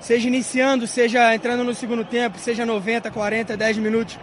seja 0.00 0.26
iniciando, 0.26 0.86
seja 0.86 1.34
entrando 1.34 1.62
no 1.62 1.74
segundo 1.74 2.04
tempo, 2.04 2.38
seja 2.38 2.66
90, 2.66 3.10
40, 3.10 3.56
10 3.56 3.78
minutos. 3.78 4.18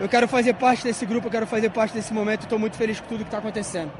Eu 0.00 0.08
quero 0.08 0.26
fazer 0.26 0.54
parte 0.54 0.84
desse 0.84 1.06
grupo, 1.06 1.28
eu 1.28 1.30
quero 1.30 1.46
fazer 1.46 1.70
parte 1.70 1.94
desse 1.94 2.12
momento. 2.12 2.42
Estou 2.42 2.58
muito 2.58 2.76
feliz 2.76 2.98
com 2.98 3.06
tudo 3.06 3.18
que 3.18 3.28
está 3.28 3.38
acontecendo. 3.38 3.92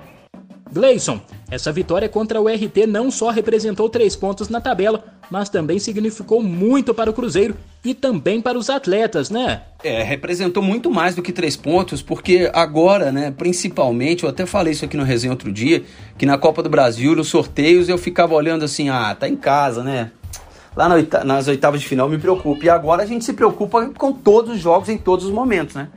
Gleison, 0.72 1.20
essa 1.50 1.70
vitória 1.70 2.08
contra 2.08 2.40
o 2.40 2.48
RT 2.48 2.86
não 2.88 3.10
só 3.10 3.28
representou 3.28 3.90
três 3.90 4.16
pontos 4.16 4.48
na 4.48 4.58
tabela, 4.60 5.04
mas 5.30 5.50
também 5.50 5.78
significou 5.78 6.42
muito 6.42 6.94
para 6.94 7.10
o 7.10 7.12
Cruzeiro 7.12 7.54
e 7.84 7.92
também 7.92 8.40
para 8.40 8.56
os 8.56 8.70
atletas, 8.70 9.28
né? 9.28 9.62
É, 9.84 10.02
representou 10.02 10.62
muito 10.62 10.90
mais 10.90 11.14
do 11.14 11.20
que 11.20 11.30
três 11.30 11.56
pontos, 11.56 12.00
porque 12.00 12.50
agora, 12.54 13.12
né, 13.12 13.30
principalmente, 13.36 14.24
eu 14.24 14.30
até 14.30 14.46
falei 14.46 14.72
isso 14.72 14.84
aqui 14.84 14.96
no 14.96 15.04
resenha 15.04 15.32
outro 15.32 15.52
dia, 15.52 15.84
que 16.16 16.24
na 16.24 16.38
Copa 16.38 16.62
do 16.62 16.70
Brasil, 16.70 17.14
nos 17.14 17.28
sorteios, 17.28 17.90
eu 17.90 17.98
ficava 17.98 18.34
olhando 18.34 18.64
assim, 18.64 18.88
ah, 18.88 19.14
tá 19.14 19.28
em 19.28 19.36
casa, 19.36 19.84
né? 19.84 20.10
Lá 20.74 20.88
nas 21.24 21.48
oitavas 21.48 21.82
de 21.82 21.86
final 21.86 22.08
me 22.08 22.16
preocupa. 22.16 22.64
E 22.64 22.70
agora 22.70 23.02
a 23.02 23.06
gente 23.06 23.26
se 23.26 23.34
preocupa 23.34 23.90
com 23.90 24.10
todos 24.10 24.54
os 24.54 24.58
jogos 24.58 24.88
em 24.88 24.96
todos 24.96 25.26
os 25.26 25.30
momentos, 25.30 25.74
né? 25.74 25.88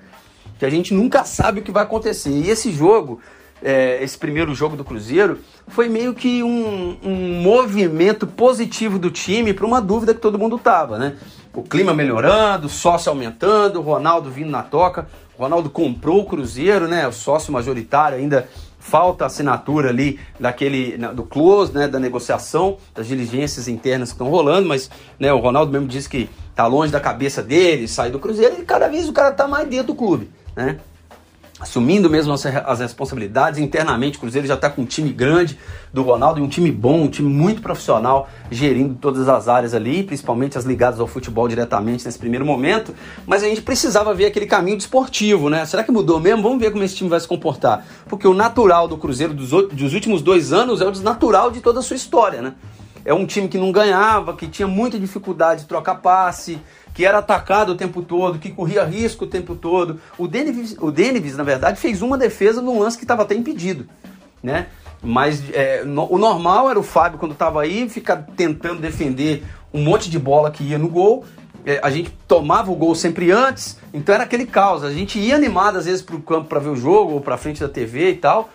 Que 0.60 0.66
a 0.66 0.70
gente 0.70 0.94
nunca 0.94 1.24
sabe 1.24 1.62
o 1.62 1.64
que 1.64 1.72
vai 1.72 1.84
acontecer. 1.84 2.30
E 2.30 2.50
esse 2.50 2.72
jogo 2.72 3.22
é, 3.66 3.98
esse 4.04 4.16
primeiro 4.16 4.54
jogo 4.54 4.78
do 4.78 4.86
Cruzeiro 4.86 5.40
foi 5.68 5.90
meio 5.90 6.14
que 6.14 6.44
um, 6.44 6.96
um 7.04 7.42
movimento 7.42 8.28
positivo 8.28 9.00
do 9.00 9.10
time 9.10 9.56
para 9.56 9.66
uma 9.66 9.82
dúvida 9.82 10.14
que 10.14 10.22
todo 10.22 10.38
mundo 10.38 10.60
tava, 10.60 11.00
né? 11.00 11.16
O 11.52 11.64
clima 11.64 11.92
melhorando, 11.92 12.68
o 12.68 12.70
sócio 12.70 13.10
aumentando, 13.10 13.80
o 13.80 13.82
Ronaldo 13.82 14.30
vindo 14.30 14.52
na 14.52 14.62
toca. 14.62 15.08
O 15.36 15.42
Ronaldo 15.42 15.72
comprou 15.72 16.22
o 16.22 16.26
Cruzeiro, 16.26 16.88
né? 16.88 17.08
O 17.08 17.12
sócio 17.12 17.52
majoritário 17.52 18.20
ainda 18.20 18.48
falta 18.78 19.26
assinatura 19.26 19.90
ali 19.90 20.20
daquele 20.40 20.96
do 20.96 21.24
close, 21.24 21.74
né, 21.74 21.88
da 21.88 22.00
negociação, 22.00 22.78
das 22.94 23.08
diligências 23.08 23.68
internas 23.68 24.10
que 24.10 24.14
estão 24.14 24.30
rolando, 24.30 24.68
mas 24.68 24.92
né, 25.20 25.34
o 25.34 25.40
Ronaldo 25.40 25.72
mesmo 25.72 25.88
disse 25.88 26.08
que 26.08 26.30
tá 26.54 26.68
longe 26.68 26.92
da 26.92 27.00
cabeça 27.00 27.42
dele, 27.42 27.88
sai 27.88 28.12
do 28.12 28.20
Cruzeiro 28.20 28.58
e 28.62 28.64
cada 28.64 28.88
vez 28.88 29.10
o 29.10 29.14
cara 29.14 29.32
tá 29.32 29.48
mais 29.48 29.68
dentro 29.68 29.88
do 29.88 29.96
clube, 29.96 30.30
né? 30.56 30.78
Assumindo 31.66 32.08
mesmo 32.10 32.32
as, 32.32 32.46
as 32.46 32.80
responsabilidades. 32.80 33.60
Internamente, 33.60 34.18
o 34.18 34.22
Cruzeiro 34.22 34.48
já 34.48 34.54
está 34.54 34.70
com 34.70 34.84
um 34.84 34.86
time 34.86 35.10
grande 35.12 35.58
do 35.92 36.04
Ronaldo, 36.04 36.42
um 36.42 36.48
time 36.48 36.72
bom, 36.72 37.02
um 37.02 37.08
time 37.08 37.28
muito 37.28 37.60
profissional, 37.60 38.30
gerindo 38.52 38.94
todas 38.94 39.28
as 39.28 39.48
áreas 39.48 39.74
ali, 39.74 40.04
principalmente 40.04 40.58
as 40.60 40.64
ligadas 40.64 41.00
ao 41.00 41.08
futebol 41.08 41.48
diretamente 41.48 42.06
nesse 42.06 42.20
primeiro 42.20 42.46
momento. 42.46 42.94
Mas 43.26 43.44
a 43.44 43.48
gente 43.48 43.64
precisava 43.64 44.14
ver 44.14 44.26
aquele 44.26 44.46
caminho 44.46 44.78
desportivo, 44.78 45.50
né? 45.50 45.66
Será 45.66 45.84
que 45.84 45.92
mudou 45.92 46.20
mesmo? 46.20 46.44
Vamos 46.44 46.60
ver 46.60 46.72
como 46.72 46.84
esse 46.84 46.96
time 46.96 47.10
vai 47.10 47.20
se 47.20 47.28
comportar. 47.28 47.84
Porque 48.08 48.28
o 48.28 48.34
natural 48.34 48.88
do 48.88 48.98
Cruzeiro 48.98 49.34
dos, 49.34 49.50
dos 49.50 49.94
últimos 49.94 50.22
dois 50.22 50.54
anos 50.54 50.82
é 50.82 50.86
o 50.86 50.92
desnatural 50.92 51.50
de 51.50 51.62
toda 51.62 51.80
a 51.80 51.84
sua 51.84 51.96
história, 51.96 52.44
né? 52.44 52.54
É 53.06 53.14
um 53.14 53.26
time 53.26 53.48
que 53.48 53.58
não 53.58 53.72
ganhava, 53.72 54.36
que 54.36 54.48
tinha 54.48 54.68
muita 54.68 55.00
dificuldade 55.00 55.62
de 55.62 55.68
trocar 55.68 55.96
passe, 55.96 56.60
que 56.92 57.06
era 57.06 57.20
atacado 57.20 57.74
o 57.74 57.76
tempo 57.76 58.02
todo, 58.02 58.40
que 58.40 58.50
corria 58.50 58.84
risco 58.84 59.26
o 59.26 59.28
tempo 59.28 59.56
todo. 59.56 60.02
O 60.18 60.28
Denevis, 60.28 60.76
o 60.80 60.90
Denevis 60.90 61.38
na 61.38 61.44
verdade, 61.44 61.80
fez 61.80 62.02
uma 62.02 62.18
defesa 62.18 62.64
num 62.64 62.80
lance 62.80 62.98
que 62.98 63.04
estava 63.04 63.22
até 63.22 63.36
impedido, 63.36 63.88
né? 64.42 64.68
Mas 65.04 65.44
é, 65.54 65.84
no, 65.84 66.12
o 66.12 66.18
normal 66.18 66.68
era 66.68 66.80
o 66.80 66.84
Fábio, 66.84 67.20
quando 67.20 67.34
estava 67.34 67.62
aí, 67.62 67.88
ficar 67.88 68.26
tentando 68.36 68.82
defender 68.82 69.44
um 69.72 69.84
monte 69.84 70.10
de 70.10 70.18
bola 70.18 70.50
que 70.50 70.64
ia 70.64 70.80
no 70.80 70.88
gol. 70.88 71.26
É, 71.64 71.80
a 71.84 71.92
gente 71.92 72.12
tomava 72.28 72.72
o 72.72 72.76
gol 72.76 72.96
sempre 72.96 73.32
antes, 73.32 73.78
então 73.94 74.16
era 74.16 74.24
aquele 74.24 74.48
caos. 74.48 74.84
A 74.84 74.92
gente 74.92 75.20
ia 75.20 75.36
animado 75.36 75.78
às 75.78 75.86
vezes 75.86 76.02
para 76.02 76.16
o 76.16 76.22
campo 76.22 76.48
para 76.48 76.60
ver 76.60 76.70
o 76.70 76.76
jogo, 76.76 77.14
ou 77.14 77.22
para 77.22 77.38
frente 77.38 77.60
da 77.60 77.70
TV 77.70 78.12
e 78.12 78.16
tal. 78.16 78.50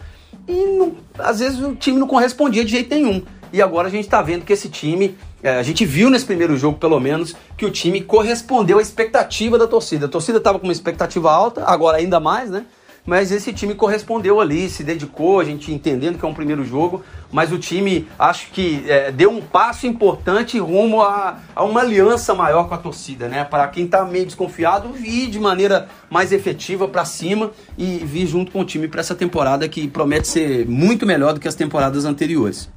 E 0.48 0.64
não, 0.66 0.94
às 1.18 1.38
vezes 1.38 1.60
o 1.60 1.76
time 1.76 1.98
não 2.00 2.08
correspondia 2.08 2.64
de 2.64 2.70
jeito 2.72 2.92
nenhum. 2.92 3.22
E 3.52 3.60
agora 3.60 3.88
a 3.88 3.90
gente 3.90 4.04
está 4.04 4.22
vendo 4.22 4.44
que 4.44 4.52
esse 4.52 4.68
time 4.68 5.16
é, 5.42 5.56
a 5.56 5.62
gente 5.62 5.84
viu 5.86 6.10
nesse 6.10 6.26
primeiro 6.26 6.56
jogo, 6.56 6.78
pelo 6.78 7.00
menos, 7.00 7.34
que 7.56 7.64
o 7.64 7.70
time 7.70 8.00
correspondeu 8.00 8.78
à 8.78 8.82
expectativa 8.82 9.58
da 9.58 9.66
torcida. 9.66 10.06
A 10.06 10.08
torcida 10.08 10.38
estava 10.38 10.58
com 10.58 10.66
uma 10.66 10.72
expectativa 10.72 11.32
alta, 11.32 11.64
agora 11.64 11.96
ainda 11.96 12.20
mais, 12.20 12.50
né? 12.50 12.66
Mas 13.06 13.32
esse 13.32 13.52
time 13.54 13.74
correspondeu 13.74 14.40
ali, 14.40 14.68
se 14.68 14.84
dedicou, 14.84 15.40
a 15.40 15.44
gente 15.44 15.72
entendendo 15.72 16.18
que 16.18 16.24
é 16.24 16.28
um 16.28 16.34
primeiro 16.34 16.62
jogo, 16.64 17.02
mas 17.32 17.50
o 17.50 17.58
time 17.58 18.06
acho 18.18 18.50
que 18.50 18.84
é, 18.86 19.10
deu 19.10 19.30
um 19.30 19.40
passo 19.40 19.86
importante 19.86 20.58
rumo 20.58 21.00
a, 21.00 21.38
a, 21.56 21.64
uma 21.64 21.80
aliança 21.80 22.34
maior 22.34 22.68
com 22.68 22.74
a 22.74 22.78
torcida, 22.78 23.26
né? 23.26 23.42
Para 23.42 23.66
quem 23.68 23.86
está 23.86 24.04
meio 24.04 24.26
desconfiado, 24.26 24.92
vir 24.92 25.30
de 25.30 25.40
maneira 25.40 25.88
mais 26.10 26.30
efetiva 26.30 26.86
para 26.86 27.06
cima 27.06 27.50
e 27.76 27.98
vir 27.98 28.26
junto 28.26 28.52
com 28.52 28.60
o 28.60 28.64
time 28.64 28.86
para 28.86 29.00
essa 29.00 29.14
temporada 29.14 29.66
que 29.66 29.88
promete 29.88 30.28
ser 30.28 30.68
muito 30.68 31.06
melhor 31.06 31.32
do 31.32 31.40
que 31.40 31.48
as 31.48 31.54
temporadas 31.54 32.04
anteriores. 32.04 32.68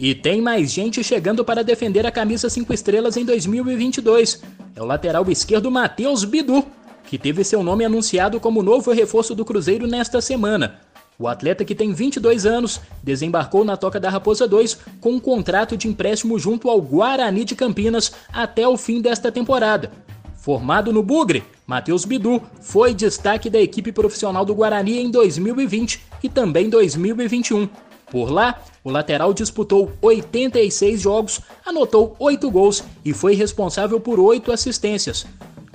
E 0.00 0.14
tem 0.14 0.40
mais 0.40 0.72
gente 0.72 1.04
chegando 1.04 1.44
para 1.44 1.62
defender 1.62 2.06
a 2.06 2.10
camisa 2.10 2.48
5 2.48 2.72
estrelas 2.72 3.18
em 3.18 3.24
2022. 3.26 4.42
É 4.74 4.80
o 4.80 4.86
lateral 4.86 5.30
esquerdo 5.30 5.70
Matheus 5.70 6.24
Bidu, 6.24 6.64
que 7.04 7.18
teve 7.18 7.44
seu 7.44 7.62
nome 7.62 7.84
anunciado 7.84 8.40
como 8.40 8.62
novo 8.62 8.92
reforço 8.92 9.34
do 9.34 9.44
Cruzeiro 9.44 9.86
nesta 9.86 10.22
semana. 10.22 10.80
O 11.18 11.28
atleta, 11.28 11.66
que 11.66 11.74
tem 11.74 11.92
22 11.92 12.46
anos, 12.46 12.80
desembarcou 13.02 13.62
na 13.62 13.76
Toca 13.76 14.00
da 14.00 14.08
Raposa 14.08 14.48
2 14.48 14.78
com 15.02 15.10
um 15.10 15.20
contrato 15.20 15.76
de 15.76 15.86
empréstimo 15.86 16.38
junto 16.38 16.70
ao 16.70 16.80
Guarani 16.80 17.44
de 17.44 17.54
Campinas 17.54 18.10
até 18.32 18.66
o 18.66 18.78
fim 18.78 19.02
desta 19.02 19.30
temporada. 19.30 19.92
Formado 20.34 20.94
no 20.94 21.02
Bugre, 21.02 21.44
Matheus 21.66 22.06
Bidu 22.06 22.40
foi 22.62 22.94
destaque 22.94 23.50
da 23.50 23.60
equipe 23.60 23.92
profissional 23.92 24.46
do 24.46 24.54
Guarani 24.54 24.98
em 24.98 25.10
2020 25.10 26.00
e 26.22 26.28
também 26.30 26.70
2021. 26.70 27.68
Por 28.10 28.30
lá, 28.30 28.60
o 28.82 28.90
lateral 28.90 29.32
disputou 29.32 29.92
86 30.02 31.00
jogos, 31.00 31.40
anotou 31.64 32.16
8 32.18 32.50
gols 32.50 32.82
e 33.04 33.12
foi 33.12 33.34
responsável 33.34 34.00
por 34.00 34.18
8 34.18 34.52
assistências. 34.52 35.26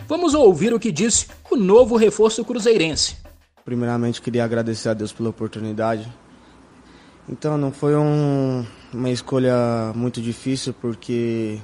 Vamos 0.07 0.33
ouvir 0.33 0.73
o 0.73 0.79
que 0.79 0.91
disse 0.91 1.27
o 1.49 1.55
novo 1.55 1.95
reforço 1.95 2.43
cruzeirense. 2.43 3.17
Primeiramente, 3.63 4.21
queria 4.21 4.43
agradecer 4.43 4.89
a 4.89 4.93
Deus 4.93 5.11
pela 5.11 5.29
oportunidade. 5.29 6.07
Então, 7.27 7.57
não 7.57 7.71
foi 7.71 7.95
um, 7.95 8.63
uma 8.93 9.09
escolha 9.09 9.91
muito 9.95 10.21
difícil, 10.21 10.75
porque 10.79 11.57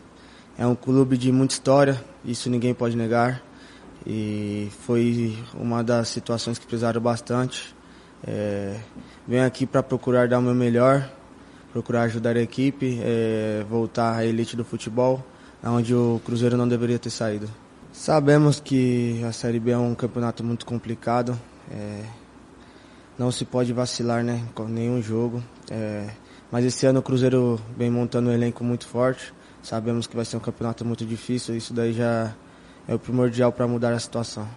é 0.58 0.66
um 0.66 0.74
clube 0.74 1.18
de 1.18 1.32
muita 1.32 1.54
história, 1.54 2.04
isso 2.26 2.50
ninguém 2.50 2.74
pode 2.74 2.98
negar. 2.98 3.44
E 4.08 4.70
foi 4.86 5.38
uma 5.54 5.84
das 5.84 6.08
situações 6.08 6.58
que 6.58 6.66
precisaram 6.66 7.00
bastante. 7.00 7.76
É, 8.28 8.78
venho 9.28 9.46
aqui 9.46 9.66
para 9.66 9.82
procurar 9.82 10.28
dar 10.28 10.40
o 10.40 10.42
meu 10.42 10.54
melhor, 10.54 11.10
procurar 11.72 12.04
ajudar 12.04 12.36
a 12.36 12.42
equipe, 12.42 13.00
é, 13.02 13.66
voltar 13.70 14.16
à 14.16 14.26
elite 14.26 14.56
do 14.56 14.64
futebol, 14.64 15.24
onde 15.64 15.94
o 15.94 16.22
Cruzeiro 16.26 16.58
não 16.58 16.68
deveria 16.68 17.00
ter 17.00 17.10
saído. 17.10 17.50
Sabemos 17.92 18.60
que 18.60 19.22
a 19.24 19.32
Série 19.32 19.60
B 19.60 19.72
é 19.72 19.78
um 19.78 19.94
campeonato 19.94 20.44
muito 20.44 20.66
complicado, 20.66 21.38
é, 21.70 22.04
não 23.18 23.32
se 23.32 23.44
pode 23.44 23.74
vacilar 23.74 24.24
né, 24.24 24.44
com 24.56 24.64
nenhum 24.64 25.02
jogo, 25.02 25.44
é, 25.70 26.10
mas 26.52 26.66
esse 26.66 26.86
ano 26.86 27.00
o 27.00 27.04
Cruzeiro 27.04 27.60
vem 27.78 27.92
montando 27.92 28.30
um 28.30 28.34
elenco 28.34 28.64
muito 28.64 28.88
forte, 28.88 29.34
sabemos 29.62 30.08
que 30.08 30.16
vai 30.16 30.26
ser 30.26 30.38
um 30.38 30.40
campeonato 30.40 30.86
muito 30.86 31.06
difícil, 31.06 31.56
isso 31.56 31.74
daí 31.74 31.94
já 31.94 32.34
é 32.88 32.96
o 32.96 33.00
primordial 33.00 33.52
para 33.52 33.68
mudar 33.68 33.94
a 33.94 34.00
situação. 34.00 34.48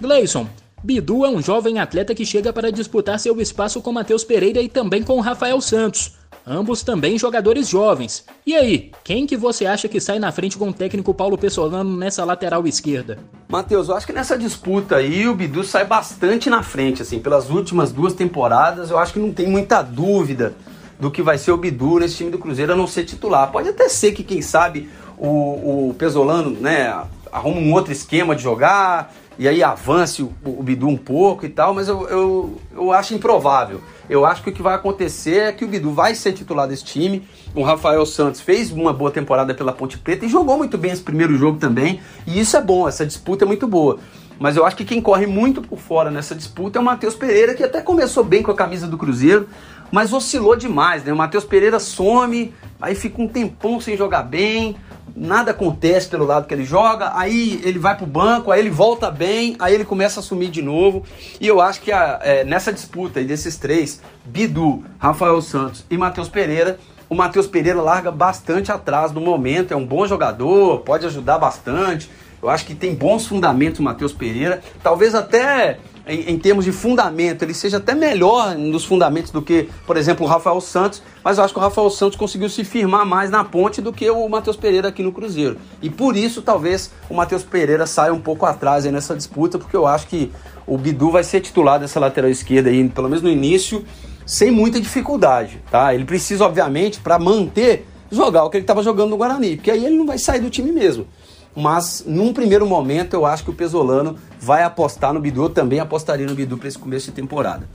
Gleison, 0.00 0.48
Bidu 0.84 1.24
é 1.24 1.30
um 1.30 1.40
jovem 1.40 1.78
atleta 1.78 2.14
que 2.14 2.26
chega 2.26 2.52
para 2.52 2.70
disputar 2.70 3.18
seu 3.18 3.40
espaço 3.40 3.80
com 3.80 3.90
Matheus 3.90 4.22
Pereira 4.22 4.60
e 4.60 4.68
também 4.68 5.02
com 5.02 5.18
Rafael 5.18 5.58
Santos. 5.58 6.12
Ambos 6.46 6.82
também 6.82 7.18
jogadores 7.18 7.66
jovens. 7.70 8.26
E 8.44 8.54
aí, 8.54 8.92
quem 9.02 9.26
que 9.26 9.34
você 9.34 9.64
acha 9.64 9.88
que 9.88 9.98
sai 9.98 10.18
na 10.18 10.30
frente 10.30 10.58
com 10.58 10.68
o 10.68 10.74
técnico 10.74 11.14
Paulo 11.14 11.38
Pessolano 11.38 11.96
nessa 11.96 12.22
lateral 12.22 12.66
esquerda? 12.66 13.18
Matheus, 13.48 13.88
eu 13.88 13.96
acho 13.96 14.04
que 14.04 14.12
nessa 14.12 14.36
disputa 14.36 14.96
aí 14.96 15.26
o 15.26 15.34
Bidu 15.34 15.64
sai 15.64 15.86
bastante 15.86 16.50
na 16.50 16.62
frente, 16.62 17.00
assim, 17.00 17.18
pelas 17.18 17.48
últimas 17.48 17.90
duas 17.90 18.12
temporadas, 18.12 18.90
eu 18.90 18.98
acho 18.98 19.14
que 19.14 19.18
não 19.18 19.32
tem 19.32 19.46
muita 19.46 19.80
dúvida 19.80 20.52
do 21.00 21.10
que 21.10 21.22
vai 21.22 21.38
ser 21.38 21.52
o 21.52 21.56
Bidu 21.56 21.98
nesse 21.98 22.16
time 22.16 22.30
do 22.30 22.38
Cruzeiro 22.38 22.74
a 22.74 22.76
não 22.76 22.86
ser 22.86 23.04
titular. 23.04 23.50
Pode 23.50 23.70
até 23.70 23.88
ser 23.88 24.12
que, 24.12 24.22
quem 24.22 24.42
sabe, 24.42 24.90
o, 25.16 25.88
o 25.88 25.94
Pesolano, 25.94 26.50
né, 26.50 26.94
arruma 27.32 27.58
um 27.58 27.72
outro 27.72 27.90
esquema 27.90 28.36
de 28.36 28.42
jogar, 28.42 29.12
e 29.38 29.48
aí 29.48 29.62
avance 29.62 30.22
o, 30.22 30.32
o 30.44 30.62
Bidu 30.62 30.86
um 30.88 30.96
pouco 30.96 31.44
e 31.44 31.48
tal, 31.48 31.74
mas 31.74 31.88
eu, 31.88 32.08
eu, 32.08 32.60
eu 32.72 32.92
acho 32.92 33.14
improvável. 33.14 33.80
Eu 34.08 34.24
acho 34.24 34.42
que 34.42 34.50
o 34.50 34.52
que 34.52 34.62
vai 34.62 34.74
acontecer 34.74 35.36
é 35.36 35.52
que 35.52 35.64
o 35.64 35.68
Bidu 35.68 35.92
vai 35.92 36.14
ser 36.14 36.32
titular 36.32 36.68
desse 36.68 36.84
time. 36.84 37.26
O 37.54 37.62
Rafael 37.62 38.04
Santos 38.04 38.40
fez 38.40 38.70
uma 38.70 38.92
boa 38.92 39.10
temporada 39.10 39.54
pela 39.54 39.72
Ponte 39.72 39.98
Preta 39.98 40.26
e 40.26 40.28
jogou 40.28 40.56
muito 40.56 40.76
bem 40.76 40.92
esse 40.92 41.02
primeiro 41.02 41.36
jogo 41.36 41.58
também. 41.58 42.00
E 42.26 42.38
isso 42.38 42.56
é 42.56 42.60
bom, 42.60 42.86
essa 42.86 43.04
disputa 43.04 43.44
é 43.44 43.46
muito 43.46 43.66
boa. 43.66 43.98
Mas 44.38 44.56
eu 44.56 44.66
acho 44.66 44.76
que 44.76 44.84
quem 44.84 45.00
corre 45.00 45.26
muito 45.26 45.62
por 45.62 45.78
fora 45.78 46.10
nessa 46.10 46.34
disputa 46.34 46.78
é 46.78 46.82
o 46.82 46.84
Matheus 46.84 47.14
Pereira, 47.14 47.54
que 47.54 47.62
até 47.62 47.80
começou 47.80 48.24
bem 48.24 48.42
com 48.42 48.50
a 48.50 48.54
camisa 48.54 48.86
do 48.86 48.98
Cruzeiro, 48.98 49.48
mas 49.92 50.12
oscilou 50.12 50.56
demais, 50.56 51.04
né? 51.04 51.12
O 51.12 51.16
Matheus 51.16 51.44
Pereira 51.44 51.78
some, 51.78 52.52
aí 52.80 52.94
fica 52.94 53.22
um 53.22 53.28
tempão 53.28 53.80
sem 53.80 53.96
jogar 53.96 54.22
bem, 54.22 54.76
nada 55.16 55.50
acontece 55.52 56.08
pelo 56.08 56.24
lado 56.24 56.46
que 56.46 56.54
ele 56.54 56.64
joga, 56.64 57.12
aí 57.14 57.60
ele 57.64 57.78
vai 57.78 57.96
pro 57.96 58.06
banco, 58.06 58.50
aí 58.50 58.60
ele 58.60 58.70
volta 58.70 59.10
bem, 59.10 59.56
aí 59.58 59.74
ele 59.74 59.84
começa 59.84 60.20
a 60.20 60.22
sumir 60.22 60.50
de 60.50 60.62
novo. 60.62 61.04
E 61.40 61.46
eu 61.46 61.60
acho 61.60 61.80
que 61.80 61.92
a, 61.92 62.20
é, 62.22 62.44
nessa 62.44 62.72
disputa 62.72 63.20
aí 63.20 63.24
desses 63.24 63.56
três, 63.56 64.00
Bidu, 64.24 64.84
Rafael 64.98 65.40
Santos 65.40 65.84
e 65.90 65.96
Matheus 65.96 66.28
Pereira, 66.28 66.78
o 67.08 67.14
Matheus 67.14 67.46
Pereira 67.46 67.80
larga 67.80 68.10
bastante 68.10 68.72
atrás 68.72 69.12
no 69.12 69.20
momento, 69.20 69.72
é 69.72 69.76
um 69.76 69.86
bom 69.86 70.06
jogador, 70.06 70.80
pode 70.80 71.06
ajudar 71.06 71.38
bastante. 71.38 72.10
Eu 72.42 72.50
acho 72.50 72.66
que 72.66 72.74
tem 72.74 72.94
bons 72.94 73.26
fundamentos 73.26 73.80
o 73.80 73.82
Matheus 73.82 74.12
Pereira, 74.12 74.60
talvez 74.82 75.14
até 75.14 75.78
em, 76.06 76.32
em, 76.32 76.38
termos 76.38 76.64
de 76.64 76.72
fundamento, 76.72 77.42
ele 77.42 77.54
seja 77.54 77.78
até 77.78 77.94
melhor 77.94 78.56
nos 78.56 78.84
fundamentos 78.84 79.30
do 79.30 79.40
que, 79.40 79.68
por 79.86 79.96
exemplo, 79.96 80.26
o 80.26 80.28
Rafael 80.28 80.60
Santos, 80.60 81.02
mas 81.22 81.38
eu 81.38 81.44
acho 81.44 81.54
que 81.54 81.58
o 81.58 81.62
Rafael 81.62 81.88
Santos 81.88 82.16
conseguiu 82.16 82.48
se 82.48 82.62
firmar 82.62 83.06
mais 83.06 83.30
na 83.30 83.42
ponte 83.42 83.80
do 83.80 83.92
que 83.92 84.08
o 84.10 84.28
Matheus 84.28 84.56
Pereira 84.56 84.88
aqui 84.88 85.02
no 85.02 85.12
Cruzeiro. 85.12 85.56
E 85.80 85.88
por 85.88 86.16
isso, 86.16 86.42
talvez, 86.42 86.90
o 87.08 87.14
Matheus 87.14 87.42
Pereira 87.42 87.86
saia 87.86 88.12
um 88.12 88.20
pouco 88.20 88.44
atrás 88.44 88.84
nessa 88.84 89.16
disputa, 89.16 89.58
porque 89.58 89.76
eu 89.76 89.86
acho 89.86 90.06
que 90.06 90.30
o 90.66 90.76
Bidu 90.76 91.10
vai 91.10 91.24
ser 91.24 91.40
titular 91.40 91.80
dessa 91.80 91.98
lateral 91.98 92.30
esquerda 92.30 92.68
aí, 92.68 92.86
pelo 92.88 93.08
menos 93.08 93.22
no 93.22 93.30
início, 93.30 93.84
sem 94.26 94.50
muita 94.50 94.80
dificuldade, 94.80 95.62
tá? 95.70 95.94
Ele 95.94 96.04
precisa, 96.04 96.44
obviamente, 96.44 97.00
para 97.00 97.18
manter, 97.18 97.86
jogar 98.10 98.44
o 98.44 98.50
que 98.50 98.58
ele 98.58 98.64
estava 98.64 98.82
jogando 98.82 99.10
no 99.10 99.16
Guarani, 99.16 99.56
porque 99.56 99.70
aí 99.70 99.84
ele 99.84 99.96
não 99.96 100.06
vai 100.06 100.18
sair 100.18 100.40
do 100.40 100.50
time 100.50 100.70
mesmo 100.70 101.06
mas 101.54 102.04
num 102.06 102.32
primeiro 102.32 102.66
momento 102.66 103.14
eu 103.14 103.24
acho 103.24 103.44
que 103.44 103.50
o 103.50 103.54
Pesolano 103.54 104.16
vai 104.40 104.62
apostar 104.62 105.12
no 105.12 105.20
Bidu, 105.20 105.44
eu 105.44 105.50
também 105.50 105.80
apostaria 105.80 106.26
no 106.26 106.34
Bidu 106.34 106.58
para 106.58 106.68
esse 106.68 106.78
começo 106.78 107.06
de 107.06 107.12
temporada. 107.12 107.68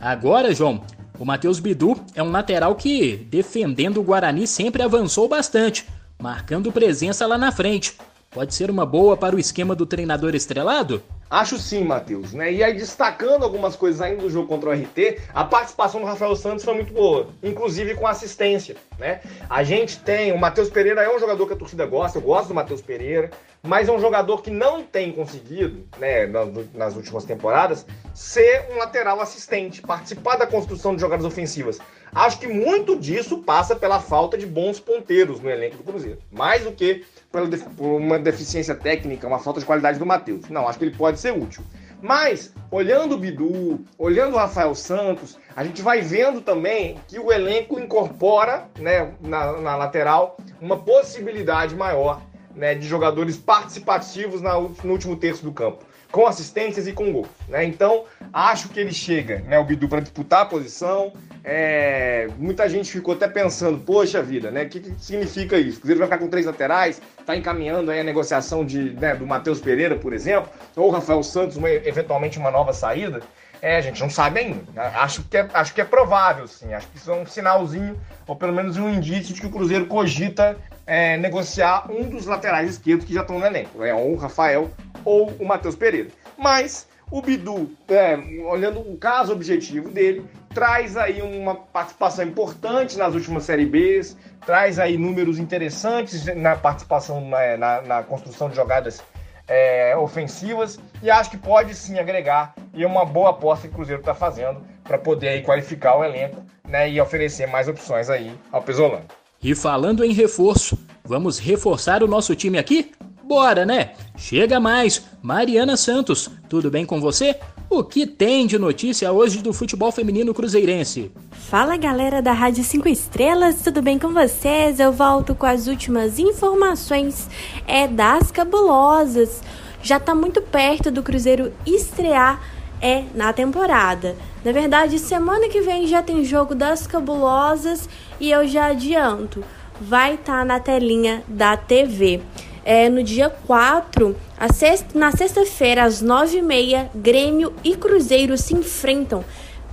Agora, 0.00 0.54
João, 0.54 0.82
o 1.18 1.24
Matheus 1.24 1.60
Bidu 1.60 1.96
é 2.14 2.22
um 2.22 2.30
lateral 2.30 2.74
que, 2.74 3.16
defendendo 3.30 3.98
o 3.98 4.02
Guarani, 4.02 4.46
sempre 4.46 4.82
avançou 4.82 5.28
bastante, 5.28 5.86
marcando 6.20 6.72
presença 6.72 7.26
lá 7.26 7.38
na 7.38 7.52
frente. 7.52 7.96
Pode 8.30 8.54
ser 8.54 8.70
uma 8.70 8.86
boa 8.86 9.16
para 9.16 9.36
o 9.36 9.38
esquema 9.38 9.74
do 9.74 9.86
treinador 9.86 10.34
estrelado? 10.34 11.02
Acho 11.32 11.56
sim, 11.56 11.82
Matheus. 11.82 12.34
Né? 12.34 12.52
E 12.52 12.62
aí, 12.62 12.74
destacando 12.74 13.42
algumas 13.42 13.74
coisas 13.74 14.02
ainda 14.02 14.20
do 14.20 14.28
jogo 14.28 14.46
contra 14.46 14.68
o 14.68 14.72
RT, 14.74 15.18
a 15.32 15.42
participação 15.42 16.02
do 16.02 16.06
Rafael 16.06 16.36
Santos 16.36 16.62
foi 16.62 16.74
muito 16.74 16.92
boa, 16.92 17.30
inclusive 17.42 17.94
com 17.94 18.06
assistência. 18.06 18.76
Né? 18.98 19.22
A 19.48 19.62
gente 19.62 19.98
tem, 20.00 20.30
o 20.30 20.38
Matheus 20.38 20.68
Pereira 20.68 21.02
é 21.02 21.16
um 21.16 21.18
jogador 21.18 21.46
que 21.46 21.54
a 21.54 21.56
torcida 21.56 21.86
gosta, 21.86 22.18
eu 22.18 22.22
gosto 22.22 22.48
do 22.48 22.54
Matheus 22.54 22.82
Pereira, 22.82 23.30
mas 23.62 23.88
é 23.88 23.92
um 23.92 23.98
jogador 23.98 24.42
que 24.42 24.50
não 24.50 24.82
tem 24.82 25.10
conseguido, 25.10 25.88
né, 25.98 26.26
nas 26.74 26.96
últimas 26.96 27.24
temporadas, 27.24 27.86
ser 28.12 28.66
um 28.70 28.76
lateral 28.76 29.18
assistente, 29.18 29.80
participar 29.80 30.36
da 30.36 30.46
construção 30.46 30.94
de 30.94 31.00
jogadas 31.00 31.24
ofensivas. 31.24 31.78
Acho 32.14 32.38
que 32.38 32.46
muito 32.46 32.94
disso 32.94 33.38
passa 33.38 33.74
pela 33.74 33.98
falta 33.98 34.36
de 34.36 34.44
bons 34.46 34.78
ponteiros 34.78 35.40
no 35.40 35.48
elenco 35.48 35.78
do 35.78 35.82
Cruzeiro, 35.82 36.18
mais 36.30 36.62
do 36.62 36.70
que 36.70 37.04
por 37.30 37.86
uma 37.86 38.18
deficiência 38.18 38.74
técnica, 38.74 39.26
uma 39.26 39.38
falta 39.38 39.60
de 39.60 39.64
qualidade 39.64 39.98
do 39.98 40.04
Matheus. 40.04 40.46
Não, 40.50 40.68
acho 40.68 40.78
que 40.78 40.84
ele 40.84 40.96
pode 40.96 41.18
ser 41.18 41.32
útil. 41.32 41.64
Mas, 42.02 42.52
olhando 42.70 43.14
o 43.14 43.18
Bidu, 43.18 43.80
olhando 43.96 44.34
o 44.34 44.38
Rafael 44.38 44.74
Santos, 44.74 45.38
a 45.56 45.64
gente 45.64 45.80
vai 45.80 46.02
vendo 46.02 46.42
também 46.42 46.98
que 47.08 47.18
o 47.18 47.32
elenco 47.32 47.78
incorpora 47.80 48.68
né, 48.78 49.14
na, 49.20 49.52
na 49.60 49.76
lateral 49.76 50.36
uma 50.60 50.76
possibilidade 50.76 51.74
maior 51.74 52.20
né, 52.54 52.74
de 52.74 52.86
jogadores 52.86 53.38
participativos 53.38 54.42
na, 54.42 54.60
no 54.60 54.92
último 54.92 55.16
terço 55.16 55.42
do 55.44 55.52
campo 55.52 55.86
com 56.10 56.26
assistências 56.26 56.86
e 56.86 56.92
com 56.92 57.10
gols. 57.10 57.28
Né? 57.48 57.64
Então, 57.64 58.04
acho 58.32 58.68
que 58.68 58.78
ele 58.78 58.92
chega, 58.92 59.38
né, 59.40 59.58
o 59.58 59.64
Bidu, 59.64 59.88
para 59.88 60.00
disputar 60.00 60.42
a 60.42 60.44
posição. 60.44 61.12
É... 61.44 62.28
Muita 62.38 62.68
gente 62.68 62.90
ficou 62.90 63.14
até 63.14 63.26
pensando, 63.26 63.78
poxa 63.78 64.22
vida, 64.22 64.50
né? 64.50 64.64
O 64.64 64.68
que, 64.68 64.80
que 64.80 64.94
significa 64.98 65.56
isso? 65.56 65.78
O 65.78 65.80
Cruzeiro 65.80 65.98
vai 65.98 66.08
ficar 66.08 66.18
com 66.18 66.28
três 66.28 66.46
laterais, 66.46 67.00
está 67.18 67.36
encaminhando 67.36 67.90
aí 67.90 68.00
a 68.00 68.04
negociação 68.04 68.64
de, 68.64 68.90
né, 68.94 69.14
do 69.14 69.26
Matheus 69.26 69.60
Pereira, 69.60 69.96
por 69.96 70.12
exemplo, 70.12 70.50
ou 70.76 70.90
Rafael 70.90 71.22
Santos, 71.22 71.56
uma, 71.56 71.70
eventualmente 71.70 72.38
uma 72.38 72.50
nova 72.50 72.72
saída. 72.72 73.20
É, 73.60 73.76
a 73.76 73.80
gente 73.80 74.00
não 74.00 74.10
sabe 74.10 74.40
ainda. 74.40 74.82
Acho 74.96 75.22
que 75.22 75.36
é, 75.36 75.48
acho 75.54 75.72
que 75.72 75.80
é 75.80 75.84
provável, 75.84 76.48
sim. 76.48 76.74
Acho 76.74 76.88
que 76.88 76.96
isso 76.96 77.10
é 77.12 77.14
um 77.14 77.24
sinalzinho, 77.24 77.96
ou 78.26 78.34
pelo 78.34 78.52
menos 78.52 78.76
um 78.76 78.90
indício 78.90 79.32
de 79.32 79.40
que 79.40 79.46
o 79.46 79.50
Cruzeiro 79.50 79.86
cogita 79.86 80.56
é, 80.84 81.16
negociar 81.16 81.88
um 81.88 82.08
dos 82.08 82.26
laterais 82.26 82.70
esquerdos 82.70 83.06
que 83.06 83.14
já 83.14 83.20
estão 83.20 83.38
no 83.38 83.46
elenco. 83.46 83.84
É 83.84 83.94
ou 83.94 84.14
o 84.14 84.16
Rafael 84.16 84.68
ou 85.04 85.30
o 85.38 85.46
Matheus 85.46 85.76
Pereira. 85.76 86.08
Mas 86.36 86.88
o 87.08 87.22
Bidu, 87.22 87.70
é, 87.88 88.16
olhando 88.46 88.80
o 88.80 88.96
caso 88.96 89.32
objetivo 89.32 89.90
dele, 89.90 90.24
traz 90.54 90.96
aí 90.96 91.22
uma 91.22 91.54
participação 91.54 92.24
importante 92.24 92.96
nas 92.96 93.14
últimas 93.14 93.44
Série 93.44 93.66
Bs, 93.66 94.16
traz 94.44 94.78
aí 94.78 94.96
números 94.96 95.38
interessantes 95.38 96.24
na 96.36 96.56
participação 96.56 97.20
na, 97.28 97.56
na, 97.56 97.82
na 97.82 98.02
construção 98.02 98.48
de 98.48 98.56
jogadas 98.56 99.02
é, 99.48 99.96
ofensivas 99.96 100.78
e 101.02 101.10
acho 101.10 101.30
que 101.30 101.36
pode 101.36 101.74
sim 101.74 101.98
agregar 101.98 102.54
e 102.72 102.82
é 102.82 102.86
uma 102.86 103.04
boa 103.04 103.30
aposta 103.30 103.66
que 103.66 103.74
o 103.74 103.76
Cruzeiro 103.76 104.00
está 104.00 104.14
fazendo 104.14 104.62
para 104.84 104.98
poder 104.98 105.28
aí 105.28 105.42
qualificar 105.42 105.96
o 105.96 106.04
elenco 106.04 106.42
né, 106.66 106.90
e 106.90 107.00
oferecer 107.00 107.46
mais 107.46 107.68
opções 107.68 108.08
aí 108.08 108.32
ao 108.50 108.62
Pesolano. 108.62 109.04
E 109.42 109.54
falando 109.54 110.04
em 110.04 110.12
reforço, 110.12 110.78
vamos 111.04 111.38
reforçar 111.38 112.02
o 112.02 112.06
nosso 112.06 112.34
time 112.36 112.58
aqui? 112.58 112.92
Bora, 113.24 113.66
né? 113.66 113.92
Chega 114.16 114.60
mais! 114.60 115.04
Mariana 115.20 115.76
Santos, 115.76 116.30
tudo 116.48 116.70
bem 116.70 116.86
com 116.86 117.00
você? 117.00 117.38
O 117.74 117.82
que 117.82 118.06
tem 118.06 118.46
de 118.46 118.58
notícia 118.58 119.10
hoje 119.10 119.38
do 119.38 119.50
futebol 119.50 119.90
feminino 119.90 120.34
cruzeirense? 120.34 121.10
Fala 121.30 121.78
galera 121.78 122.20
da 122.20 122.30
Rádio 122.30 122.62
5 122.62 122.86
Estrelas, 122.86 123.62
tudo 123.62 123.80
bem 123.80 123.98
com 123.98 124.12
vocês? 124.12 124.78
Eu 124.78 124.92
volto 124.92 125.34
com 125.34 125.46
as 125.46 125.66
últimas 125.66 126.18
informações 126.18 127.30
é 127.66 127.88
das 127.88 128.30
cabulosas. 128.30 129.42
Já 129.82 129.98
tá 129.98 130.14
muito 130.14 130.42
perto 130.42 130.90
do 130.90 131.02
Cruzeiro 131.02 131.50
estrear 131.64 132.42
é 132.78 133.04
na 133.14 133.32
temporada. 133.32 134.16
Na 134.44 134.52
verdade, 134.52 134.98
semana 134.98 135.48
que 135.48 135.62
vem 135.62 135.86
já 135.86 136.02
tem 136.02 136.26
jogo 136.26 136.54
das 136.54 136.86
cabulosas 136.86 137.88
e 138.20 138.30
eu 138.30 138.46
já 138.46 138.66
adianto, 138.66 139.42
vai 139.80 140.16
estar 140.16 140.40
tá 140.40 140.44
na 140.44 140.60
telinha 140.60 141.24
da 141.26 141.56
TV 141.56 142.20
é, 142.64 142.88
no 142.88 143.02
dia 143.02 143.30
4, 143.30 144.14
sexta, 144.48 144.98
na 144.98 145.12
sexta-feira, 145.12 145.84
às 145.84 146.02
9h30, 146.02 146.88
Grêmio 146.94 147.52
e 147.62 147.76
Cruzeiro 147.76 148.36
se 148.36 148.54
enfrentam 148.54 149.24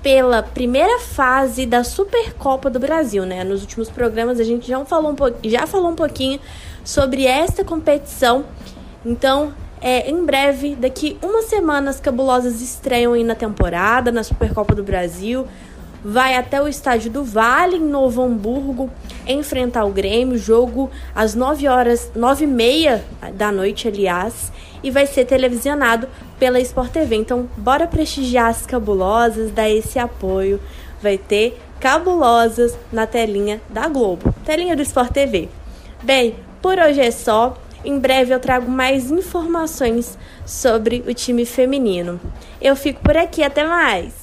pela 0.02 0.42
primeira 0.42 1.00
fase 1.00 1.66
da 1.66 1.84
Supercopa 1.84 2.70
do 2.70 2.80
Brasil, 2.80 3.26
né? 3.26 3.44
Nos 3.44 3.62
últimos 3.62 3.90
programas 3.90 4.40
a 4.40 4.44
gente 4.44 4.68
já 4.68 4.84
falou 4.86 5.12
um, 5.12 5.50
já 5.50 5.68
falou 5.68 5.92
um 5.92 5.96
pouquinho 5.96 6.40
sobre 6.84 7.26
esta 7.26 7.64
competição. 7.64 8.46
Então, 9.06 9.54
é, 9.82 10.10
em 10.10 10.26
breve, 10.26 10.76
daqui 10.76 11.18
uma 11.22 11.42
semana, 11.42 11.90
as 11.90 12.00
cabulosas 12.00 12.62
estreiam 12.62 13.14
aí 13.14 13.24
na 13.24 13.36
temporada, 13.36 14.12
na 14.12 14.24
Supercopa 14.24 14.76
do 14.76 14.84
Brasil 14.84 15.48
vai 16.04 16.36
até 16.36 16.62
o 16.62 16.68
estádio 16.68 17.12
do 17.12 17.24
Vale, 17.24 17.78
em 17.78 17.80
Novo 17.80 18.22
Hamburgo, 18.22 18.90
enfrentar 19.28 19.86
o 19.86 19.92
Grêmio. 19.92 20.38
Jogo 20.38 20.90
às 21.14 21.36
9 21.36 21.68
horas, 21.68 22.12
9 22.16 22.44
e 22.44 22.48
meia 22.48 23.04
da 23.34 23.52
noite, 23.52 23.88
aliás, 23.88 24.52
e 24.84 24.90
vai 24.90 25.06
ser 25.06 25.26
televisionado 25.26 26.08
pela 26.40 26.60
Sport 26.60 26.92
TV. 26.92 27.16
Então, 27.16 27.50
bora 27.58 27.88
prestigiar 27.88 28.48
as 28.48 28.66
cabulosas, 28.66 29.52
dar 29.52 29.70
esse 29.70 30.00
apoio. 30.00 30.60
Vai 31.02 31.18
ter 31.18 31.60
cabulosas 31.80 32.78
na 32.92 33.08
telinha 33.08 33.62
da 33.70 33.88
Globo, 33.88 34.34
telinha 34.46 34.76
do 34.76 34.82
Sport 34.82 35.12
TV. 35.12 35.50
Bem, 36.04 36.36
por 36.62 36.78
hoje 36.78 37.02
é 37.02 37.12
só. 37.12 37.56
Em 37.84 37.98
breve 37.98 38.34
eu 38.34 38.40
trago 38.42 38.70
mais 38.70 39.10
informações 39.10 40.18
sobre 40.46 41.02
o 41.08 41.14
time 41.14 41.46
feminino. 41.46 42.20
Eu 42.62 42.76
fico 42.76 43.02
por 43.02 43.16
aqui, 43.16 43.42
até 43.42 43.64
mais! 43.64 44.19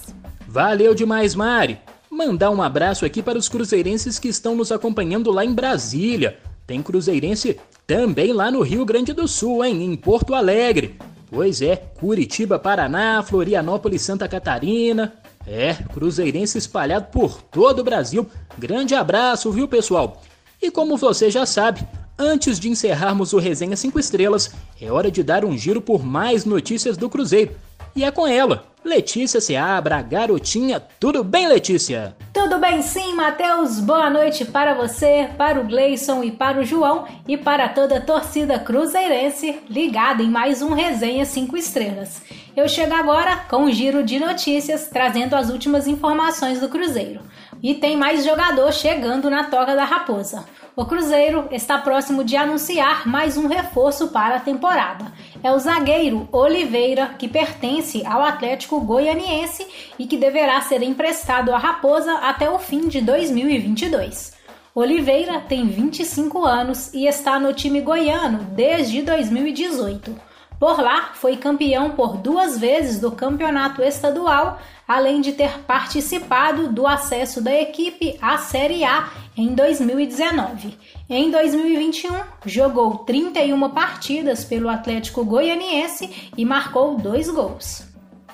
Valeu 0.49 0.95
demais, 0.95 1.35
Mari! 1.35 1.79
Mandar 2.11 2.51
um 2.51 2.63
abraço 2.63 3.05
aqui 3.05 3.23
para 3.23 3.39
os 3.39 3.49
cruzeirenses 3.49 4.19
que 4.19 4.29
estão 4.29 4.55
nos 4.55 4.71
acompanhando 4.71 5.31
lá 5.31 5.45
em 5.45 5.53
Brasília. 5.53 6.39
Tem 6.67 6.83
cruzeirense 6.83 7.59
também 7.87 8.33
lá 8.33 8.51
no 8.51 8.63
Rio 8.63 8.85
Grande 8.85 9.13
do 9.13 9.27
Sul, 9.27 9.65
hein? 9.65 9.83
Em 9.83 9.97
Porto 9.97 10.35
Alegre. 10.35 10.97
Pois 11.31 11.61
é, 11.61 11.77
Curitiba, 11.77 12.59
Paraná, 12.59 13.23
Florianópolis, 13.23 14.03
Santa 14.03 14.29
Catarina. 14.29 15.13
É, 15.47 15.75
cruzeirense 15.75 16.59
espalhado 16.59 17.07
por 17.13 17.43
todo 17.43 17.81
o 17.81 17.85
Brasil. 17.85 18.27
Grande 18.57 18.95
abraço, 18.95 19.51
viu, 19.51 19.69
pessoal? 19.69 20.23
E 20.63 20.71
como 20.71 20.97
você 20.97 21.31
já 21.31 21.45
sabe, 21.45 21.87
antes 22.19 22.59
de 22.59 22.69
encerrarmos 22.69 23.33
o 23.33 23.39
Resenha 23.39 23.77
5 23.77 23.99
Estrelas, 23.99 24.53
é 24.81 24.91
hora 24.91 25.11
de 25.11 25.23
dar 25.23 25.45
um 25.45 25.57
giro 25.57 25.81
por 25.81 26.05
mais 26.05 26.45
notícias 26.45 26.97
do 26.97 27.11
Cruzeiro. 27.11 27.55
E 27.95 28.05
é 28.05 28.11
com 28.11 28.27
ela, 28.27 28.65
Letícia 28.87 29.41
Seabra, 29.41 30.01
garotinha. 30.01 30.81
Tudo 31.01 31.25
bem, 31.25 31.49
Letícia? 31.49 32.15
Tudo 32.33 32.57
bem 32.59 32.83
sim, 32.83 33.15
Matheus. 33.15 33.81
Boa 33.81 34.09
noite 34.09 34.45
para 34.45 34.75
você, 34.75 35.29
para 35.37 35.61
o 35.61 35.65
Gleison 35.65 36.23
e 36.23 36.31
para 36.31 36.61
o 36.61 36.65
João 36.65 37.05
e 37.27 37.37
para 37.37 37.69
toda 37.69 37.97
a 37.97 38.01
torcida 38.01 38.61
cruzeirense 38.61 39.59
ligada 39.69 40.23
em 40.23 40.31
mais 40.31 40.63
um 40.63 40.73
Resenha 40.73 41.25
5 41.25 41.57
Estrelas. 41.57 42.23
Eu 42.57 42.69
chego 42.69 42.95
agora 42.95 43.39
com 43.51 43.65
um 43.65 43.73
giro 43.73 44.05
de 44.05 44.21
notícias 44.21 44.87
trazendo 44.87 45.35
as 45.35 45.51
últimas 45.51 45.89
informações 45.89 46.61
do 46.61 46.69
Cruzeiro. 46.69 47.23
E 47.67 47.75
tem 47.75 47.97
mais 47.97 48.25
jogador 48.25 48.73
chegando 48.73 49.29
na 49.29 49.43
toca 49.43 49.75
da 49.75 49.83
Raposa. 49.83 50.45
O 50.77 50.85
Cruzeiro 50.85 51.49
está 51.51 51.77
próximo 51.77 52.23
de 52.23 52.37
anunciar 52.37 53.09
mais 53.09 53.37
um 53.37 53.49
reforço 53.49 54.07
para 54.13 54.37
a 54.37 54.41
temporada. 54.41 55.13
É 55.43 55.51
o 55.51 55.59
zagueiro 55.59 56.29
Oliveira, 56.31 57.17
que 57.19 57.27
pertence 57.27 58.07
ao 58.07 58.23
Atlético 58.23 58.81
Goianiense 58.81 59.67
e 59.99 60.07
que 60.07 60.17
deverá 60.17 60.61
ser 60.61 60.81
emprestado 60.81 61.53
à 61.53 61.59
Raposa 61.59 62.13
até 62.19 62.49
o 62.49 62.57
fim 62.61 62.87
de 62.87 63.01
2022. 63.01 64.37
Oliveira 64.73 65.41
tem 65.41 65.67
25 65.67 66.45
anos 66.45 66.95
e 66.95 67.09
está 67.09 67.41
no 67.41 67.53
time 67.53 67.81
goiano 67.81 68.45
desde 68.53 69.03
2018. 69.03 70.36
Por 70.59 70.81
lá, 70.81 71.11
foi 71.15 71.37
campeão 71.37 71.91
por 71.91 72.17
duas 72.17 72.59
vezes 72.59 72.99
do 72.99 73.13
campeonato 73.13 73.83
estadual, 73.83 74.59
além 74.89 75.21
de 75.21 75.33
ter 75.33 75.61
participado 75.61 76.69
do 76.69 76.87
acesso 76.87 77.43
da 77.43 77.55
equipe 77.55 78.19
à 78.23 78.39
Série 78.39 78.83
A 78.83 79.11
em 79.37 79.55
2019. 79.55 80.79
Em 81.11 81.31
2021, 81.31 82.11
jogou 82.47 82.99
31 82.99 83.69
partidas 83.71 84.45
pelo 84.45 84.71
Atlético 84.71 85.25
Goianiense 85.25 86.31
e 86.37 86.45
marcou 86.45 86.97
dois 86.97 87.29
gols. 87.29 87.85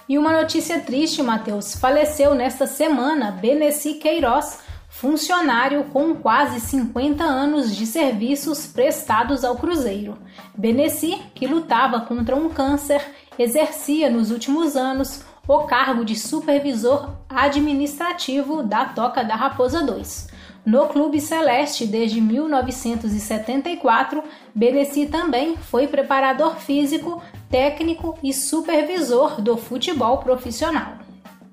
E 0.08 0.16
uma 0.16 0.32
notícia 0.32 0.78
triste, 0.80 1.22
Matheus: 1.22 1.74
faleceu 1.74 2.34
nesta 2.36 2.66
semana 2.68 3.32
Beneci 3.32 3.94
Queiroz, 3.94 4.60
funcionário 4.92 5.84
com 5.84 6.14
quase 6.14 6.60
50 6.60 7.24
anos 7.24 7.74
de 7.74 7.86
serviços 7.86 8.66
prestados 8.66 9.42
ao 9.42 9.56
Cruzeiro. 9.56 10.18
Beneci, 10.56 11.18
que 11.34 11.46
lutava 11.46 12.02
contra 12.02 12.36
um 12.36 12.50
câncer, 12.50 13.02
exercia 13.38 14.10
nos 14.10 14.30
últimos 14.30 14.76
anos 14.76 15.24
o 15.48 15.60
cargo 15.60 16.04
de 16.04 16.14
supervisor 16.14 17.08
administrativo 17.28 18.62
da 18.62 18.84
Toca 18.84 19.24
da 19.24 19.34
Raposa 19.34 19.82
2. 19.82 20.28
No 20.64 20.86
Clube 20.86 21.20
Celeste 21.20 21.84
desde 21.86 22.20
1974, 22.20 24.22
Beneci 24.54 25.06
também 25.06 25.56
foi 25.56 25.88
preparador 25.88 26.54
físico, 26.56 27.20
técnico 27.50 28.16
e 28.22 28.32
supervisor 28.32 29.40
do 29.40 29.56
futebol 29.56 30.18
profissional. 30.18 30.98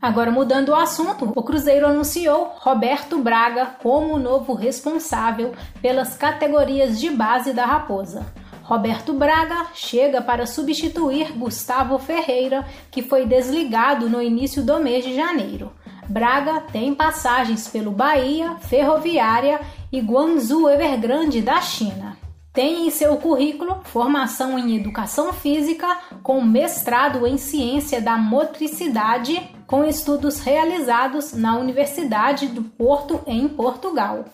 Agora, 0.01 0.31
mudando 0.31 0.69
o 0.69 0.75
assunto, 0.75 1.33
o 1.35 1.43
Cruzeiro 1.43 1.85
anunciou 1.85 2.53
Roberto 2.59 3.17
Braga 3.17 3.65
como 3.81 4.13
o 4.13 4.19
novo 4.19 4.53
responsável 4.53 5.53
pelas 5.81 6.15
categorias 6.15 6.97
de 6.97 7.09
base 7.09 7.51
da 7.51 7.65
Raposa. 7.65 8.25
Roberto 8.63 9.11
Braga 9.13 9.67
chega 9.73 10.21
para 10.21 10.45
substituir 10.45 11.33
Gustavo 11.33 11.99
Ferreira, 11.99 12.65
que 12.89 13.01
foi 13.01 13.25
desligado 13.25 14.09
no 14.09 14.21
início 14.21 14.63
do 14.63 14.79
mês 14.79 15.03
de 15.03 15.13
janeiro. 15.13 15.73
Braga 16.07 16.61
tem 16.71 16.93
passagens 16.93 17.67
pelo 17.67 17.91
Bahia, 17.91 18.55
Ferroviária 18.61 19.59
e 19.91 19.99
Guangzhou 19.99 20.69
Evergrande 20.69 21.41
da 21.41 21.59
China. 21.61 22.15
Tem 22.51 22.87
em 22.87 22.89
seu 22.89 23.15
currículo 23.17 23.81
formação 23.83 24.57
em 24.57 24.75
educação 24.75 25.31
física 25.31 25.99
com 26.23 26.41
mestrado 26.41 27.27
em 27.27 27.37
ciência 27.37 28.01
da 28.01 28.17
motricidade, 28.17 29.55
com 29.67 29.85
estudos 29.85 30.39
realizados 30.39 31.33
na 31.33 31.55
Universidade 31.57 32.47
do 32.47 32.63
Porto, 32.63 33.21
em 33.27 33.47
Portugal. 33.47 34.25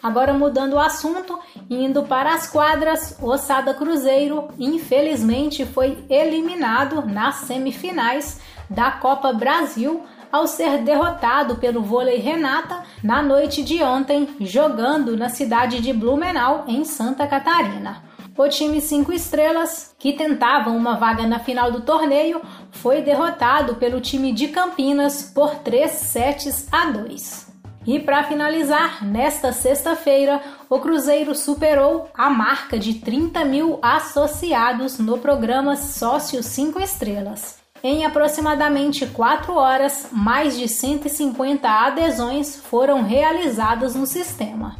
Agora 0.00 0.32
mudando 0.32 0.74
o 0.74 0.80
assunto, 0.80 1.38
indo 1.68 2.04
para 2.04 2.32
as 2.32 2.48
quadras, 2.48 3.18
o 3.20 3.36
Sada 3.36 3.74
Cruzeiro 3.74 4.48
infelizmente 4.58 5.66
foi 5.66 5.98
eliminado 6.08 7.04
nas 7.04 7.34
semifinais 7.36 8.40
da 8.70 8.92
Copa 8.92 9.32
Brasil 9.32 10.04
ao 10.30 10.46
ser 10.46 10.78
derrotado 10.78 11.56
pelo 11.56 11.82
vôlei 11.82 12.18
Renata 12.18 12.82
na 13.02 13.22
noite 13.22 13.62
de 13.62 13.82
ontem, 13.82 14.28
jogando 14.40 15.16
na 15.16 15.28
cidade 15.28 15.80
de 15.80 15.92
Blumenau, 15.92 16.64
em 16.66 16.84
Santa 16.84 17.26
Catarina. 17.26 18.02
O 18.36 18.48
time 18.48 18.80
5 18.80 19.12
estrelas, 19.12 19.94
que 19.98 20.14
tentava 20.14 20.70
uma 20.70 20.96
vaga 20.96 21.26
na 21.26 21.38
final 21.38 21.70
do 21.70 21.82
torneio, 21.82 22.40
foi 22.70 23.02
derrotado 23.02 23.74
pelo 23.74 24.00
time 24.00 24.32
de 24.32 24.48
Campinas 24.48 25.30
por 25.34 25.56
3 25.56 25.90
sets 25.90 26.66
a 26.72 26.86
2. 26.86 27.50
E 27.86 27.98
para 27.98 28.24
finalizar, 28.24 29.04
nesta 29.04 29.52
sexta-feira, 29.52 30.40
o 30.70 30.78
Cruzeiro 30.78 31.34
superou 31.34 32.08
a 32.14 32.30
marca 32.30 32.78
de 32.78 32.94
30 32.94 33.44
mil 33.44 33.78
associados 33.82 34.98
no 34.98 35.18
programa 35.18 35.76
Sócio 35.76 36.42
5 36.42 36.80
Estrelas. 36.80 37.59
Em 37.82 38.04
aproximadamente 38.04 39.06
4 39.06 39.54
horas, 39.54 40.08
mais 40.12 40.58
de 40.58 40.68
150 40.68 41.66
adesões 41.66 42.56
foram 42.56 43.02
realizadas 43.02 43.94
no 43.94 44.04
sistema. 44.04 44.76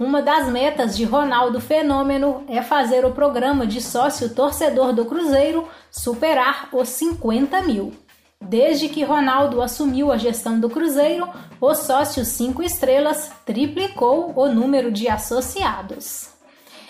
Uma 0.00 0.22
das 0.22 0.48
metas 0.48 0.96
de 0.96 1.04
Ronaldo 1.04 1.60
Fenômeno 1.60 2.44
é 2.48 2.62
fazer 2.62 3.04
o 3.04 3.10
programa 3.12 3.66
de 3.66 3.82
sócio 3.82 4.34
torcedor 4.34 4.94
do 4.94 5.04
Cruzeiro 5.04 5.68
superar 5.90 6.70
os 6.72 6.88
50 6.88 7.60
mil. 7.62 7.92
Desde 8.40 8.88
que 8.88 9.04
Ronaldo 9.04 9.60
assumiu 9.60 10.10
a 10.10 10.16
gestão 10.16 10.58
do 10.58 10.70
Cruzeiro, 10.70 11.28
o 11.60 11.74
sócio 11.74 12.24
5 12.24 12.62
estrelas 12.62 13.30
triplicou 13.44 14.32
o 14.34 14.46
número 14.46 14.90
de 14.90 15.06
associados. 15.08 16.37